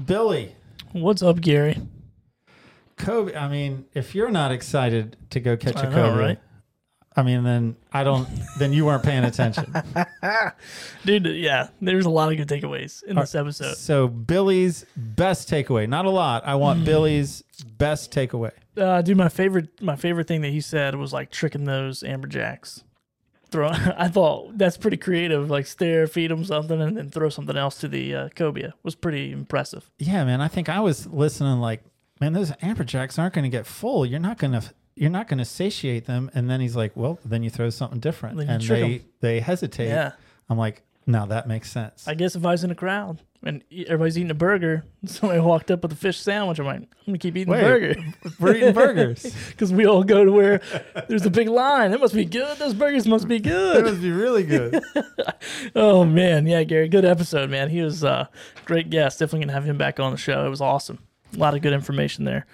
Billy. 0.05 0.55
What's 0.93 1.23
up, 1.23 1.41
Gary? 1.41 1.79
Kobe, 2.97 3.35
I 3.35 3.49
mean, 3.49 3.87
if 3.95 4.15
you're 4.15 4.31
not 4.31 4.53
excited 4.53 5.17
to 5.31 5.41
go 5.41 5.57
catch 5.57 5.77
I 5.77 5.85
a 5.85 5.91
cobia, 5.91 6.19
right? 6.19 6.39
I 7.17 7.23
mean, 7.23 7.43
then 7.45 7.77
I 7.93 8.05
don't. 8.05 8.29
Then 8.59 8.73
you 8.73 8.87
weren't 8.87 9.03
paying 9.03 9.25
attention. 9.25 9.73
Dude, 11.05 11.27
yeah, 11.27 11.69
there's 11.81 12.07
a 12.07 12.11
lot 12.11 12.31
of 12.33 12.39
good 12.39 12.49
takeaways 12.49 13.03
in 13.03 13.17
this 13.17 13.35
episode. 13.35 13.77
So 13.77 14.09
Billy's 14.09 14.87
best 14.97 15.51
takeaway. 15.51 15.89
Not 15.89 16.07
a 16.07 16.11
lot. 16.11 16.47
I 16.47 16.55
want 16.55 16.85
Billy's 16.85 17.43
best 17.79 18.13
takeaway. 18.13 18.53
Uh, 18.77 19.03
dude, 19.03 19.17
my 19.19 19.29
favorite, 19.29 19.83
my 19.83 19.97
favorite 19.97 20.27
thing 20.27 20.41
that 20.41 20.51
he 20.51 20.61
said 20.61 20.95
was 20.95 21.13
like 21.13 21.31
tricking 21.31 21.65
those 21.65 22.03
amberjacks. 22.03 22.83
Throw, 23.51 23.69
I 23.97 24.09
thought 24.09 24.57
that's 24.57 24.79
pretty 24.79 24.97
creative. 24.97 25.51
Like 25.51 25.67
stare, 25.67 26.07
feed 26.07 26.31
them 26.31 26.45
something, 26.45 26.81
and 26.81 26.97
then 26.97 27.11
throw 27.11 27.29
something 27.29 27.57
else 27.57 27.77
to 27.81 27.89
the 27.89 28.15
uh, 28.15 28.29
cobia. 28.31 28.73
Was 28.83 28.95
pretty 28.95 29.31
impressive. 29.33 29.91
Yeah, 29.99 30.25
man. 30.25 30.41
I 30.41 30.49
think 30.49 30.69
I 30.71 30.81
was 30.81 31.07
listening. 31.07 31.61
Like, 31.61 31.83
man, 32.21 32.33
those 32.33 32.53
amberjacks 32.53 33.19
aren't 33.19 33.35
going 33.35 33.45
to 33.45 33.51
get 33.51 33.67
full. 33.67 34.07
You're 34.07 34.21
not 34.21 34.39
going 34.39 34.53
to. 34.53 34.63
You're 34.95 35.11
not 35.11 35.27
going 35.29 35.39
to 35.39 35.45
satiate 35.45 36.05
them. 36.07 36.31
And 36.35 36.51
then 36.51 36.61
he's 36.61 36.77
like, 36.77 36.93
"Well, 36.95 37.19
then 37.25 37.43
you 37.43 37.51
throw 37.51 37.71
something 37.71 37.99
different," 38.01 38.37
Then 38.37 38.47
you 38.49 38.53
and 38.55 38.63
trick 38.63 38.81
they 38.81 38.95
'em. 38.97 39.05
they 39.21 39.41
hesitate. 39.41 39.89
Yeah. 39.89 40.13
I'm 40.51 40.59
like, 40.59 40.83
no, 41.07 41.27
that 41.27 41.49
makes 41.49 41.71
sense. 41.73 42.07
I 42.07 42.15
guess 42.15 42.37
if 42.37 42.45
I 42.47 42.53
was 42.53 42.63
in 42.63 42.71
a 42.71 42.75
crowd 42.77 43.21
and 43.43 43.65
e- 43.71 43.85
everybody's 43.89 44.17
eating 44.17 44.31
a 44.31 44.35
burger, 44.35 44.85
somebody 45.05 45.41
walked 45.41 45.71
up 45.73 45.83
with 45.83 45.91
a 45.93 45.97
fish 45.97 46.19
sandwich, 46.21 46.61
I'm 46.61 46.67
like, 46.67 46.77
I'm 46.77 46.87
gonna 47.07 47.19
keep 47.19 47.37
eating 47.37 47.51
Wait, 47.53 47.61
the 47.61 47.67
burger 47.67 47.95
We're 48.39 48.57
eating 48.57 48.73
burgers. 48.75 49.35
because 49.49 49.73
we 49.73 49.85
all 49.87 50.05
go 50.05 50.25
to 50.25 50.31
where 50.31 50.61
there's 51.09 51.27
a 51.27 51.31
big 51.31 51.49
line. 51.49 51.93
It 51.93 51.99
must 52.01 52.15
be 52.15 52.25
good. 52.25 52.57
Those 52.59 52.75
burgers 52.75 53.07
must 53.09 53.27
be 53.27 53.41
good. 53.41 53.79
It 53.79 53.83
good. 53.83 53.91
must 53.91 54.03
be 54.03 54.13
really 54.13 54.45
good. 54.45 54.81
Oh 55.75 56.05
man, 56.05 56.47
yeah, 56.47 56.63
Gary, 56.65 56.89
good 56.89 57.05
episode, 57.05 57.51
man. 57.51 57.69
He 57.71 57.81
was 57.83 58.05
uh, 58.05 58.27
great 58.65 58.91
guest. 58.91 59.19
Definitely 59.19 59.47
gonna 59.47 59.53
have 59.55 59.65
him 59.65 59.77
back 59.79 59.99
on 59.99 60.13
the 60.13 60.17
show. 60.19 60.47
It 60.47 60.51
was 60.51 60.61
awesome. 60.61 60.99
A 61.35 61.39
lot 61.39 61.55
of 61.55 61.63
good 61.63 61.73
information 61.73 62.25
there. 62.25 62.47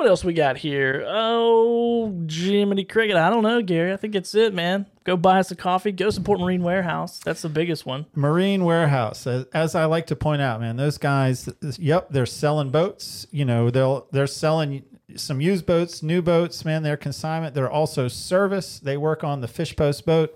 What 0.00 0.08
else 0.08 0.24
we 0.24 0.32
got 0.32 0.56
here? 0.56 1.04
Oh, 1.06 2.24
Jiminy 2.26 2.84
Cricket. 2.84 3.16
I 3.16 3.28
don't 3.28 3.42
know, 3.42 3.60
Gary. 3.60 3.92
I 3.92 3.98
think 3.98 4.14
it's 4.14 4.34
it, 4.34 4.54
man. 4.54 4.86
Go 5.04 5.14
buy 5.14 5.40
us 5.40 5.50
a 5.50 5.54
coffee. 5.54 5.92
Go 5.92 6.08
support 6.08 6.40
Marine 6.40 6.62
Warehouse. 6.62 7.18
That's 7.18 7.42
the 7.42 7.50
biggest 7.50 7.84
one. 7.84 8.06
Marine 8.14 8.64
Warehouse, 8.64 9.26
as, 9.26 9.74
I 9.74 9.84
like 9.84 10.06
to 10.06 10.16
point 10.16 10.40
out, 10.40 10.58
man, 10.58 10.78
those 10.78 10.96
guys. 10.96 11.50
Yep, 11.60 12.12
they're 12.12 12.24
selling 12.24 12.70
boats. 12.70 13.26
You 13.30 13.44
know, 13.44 13.68
they'll 13.68 14.06
they're 14.10 14.26
selling 14.26 14.84
some 15.16 15.42
used 15.42 15.66
boats, 15.66 16.02
new 16.02 16.22
boats. 16.22 16.64
Man, 16.64 16.82
they're 16.82 16.96
consignment. 16.96 17.54
They're 17.54 17.70
also 17.70 18.08
service. 18.08 18.78
They 18.78 18.96
work 18.96 19.22
on 19.22 19.42
the 19.42 19.48
fish 19.48 19.76
post 19.76 20.06
boat. 20.06 20.34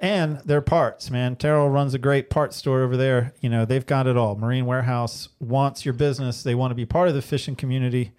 And 0.00 0.38
their 0.38 0.62
parts, 0.62 1.10
man. 1.10 1.36
Terrell 1.36 1.68
runs 1.68 1.94
a 1.94 1.98
great 1.98 2.28
parts 2.28 2.56
store 2.56 2.82
over 2.82 2.96
there. 2.96 3.34
You 3.40 3.50
know, 3.50 3.64
they've 3.66 3.86
got 3.86 4.08
it 4.08 4.16
all. 4.16 4.34
Marine 4.36 4.66
Warehouse 4.66 5.28
wants 5.38 5.84
your 5.84 5.94
business. 5.94 6.42
They 6.42 6.56
want 6.56 6.70
to 6.72 6.74
be 6.74 6.86
part 6.86 7.08
of 7.08 7.14
the 7.14 7.22
fishing 7.22 7.54
community, 7.54 8.10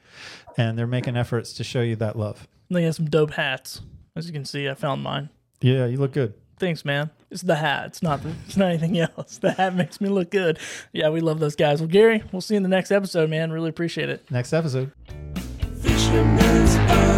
and 0.58 0.78
they're 0.78 0.88
making 0.88 1.18
efforts 1.18 1.54
to 1.54 1.64
show 1.64 1.82
you 1.82 1.96
that 1.98 2.18
love. 2.18 2.48
And 2.70 2.78
they 2.78 2.84
have 2.84 2.96
some 2.96 3.10
dope 3.10 3.32
hats. 3.32 3.82
As 4.16 4.28
you 4.28 4.34
can 4.34 4.46
see, 4.46 4.70
I 4.70 4.74
found 4.74 5.02
mine. 5.04 5.30
Yeah, 5.62 5.86
you 5.86 5.98
look 5.98 6.14
good. 6.14 6.34
Thanks, 6.60 6.86
man. 6.86 7.10
It's 7.32 7.42
the 7.42 7.56
hat. 7.56 7.88
It's 7.88 8.04
not. 8.04 8.22
The, 8.22 8.34
it's 8.46 8.58
not 8.58 8.70
anything 8.70 9.00
else. 9.00 9.38
The 9.42 9.52
hat 9.52 9.76
makes 9.76 10.00
me 10.00 10.10
look 10.10 10.30
good. 10.30 10.60
Yeah, 10.92 11.10
we 11.10 11.20
love 11.20 11.40
those 11.40 11.56
guys. 11.56 11.82
Well, 11.82 11.90
Gary, 11.90 12.24
we'll 12.32 12.42
see 12.42 12.54
you 12.54 12.58
in 12.58 12.64
the 12.64 12.70
next 12.70 12.92
episode, 12.92 13.30
man. 13.30 13.52
Really 13.52 13.70
appreciate 13.70 14.10
it. 14.10 14.30
Next 14.30 14.54
episode. 14.54 14.92
Fisherman's 15.82 16.76
Buzz. 16.78 17.13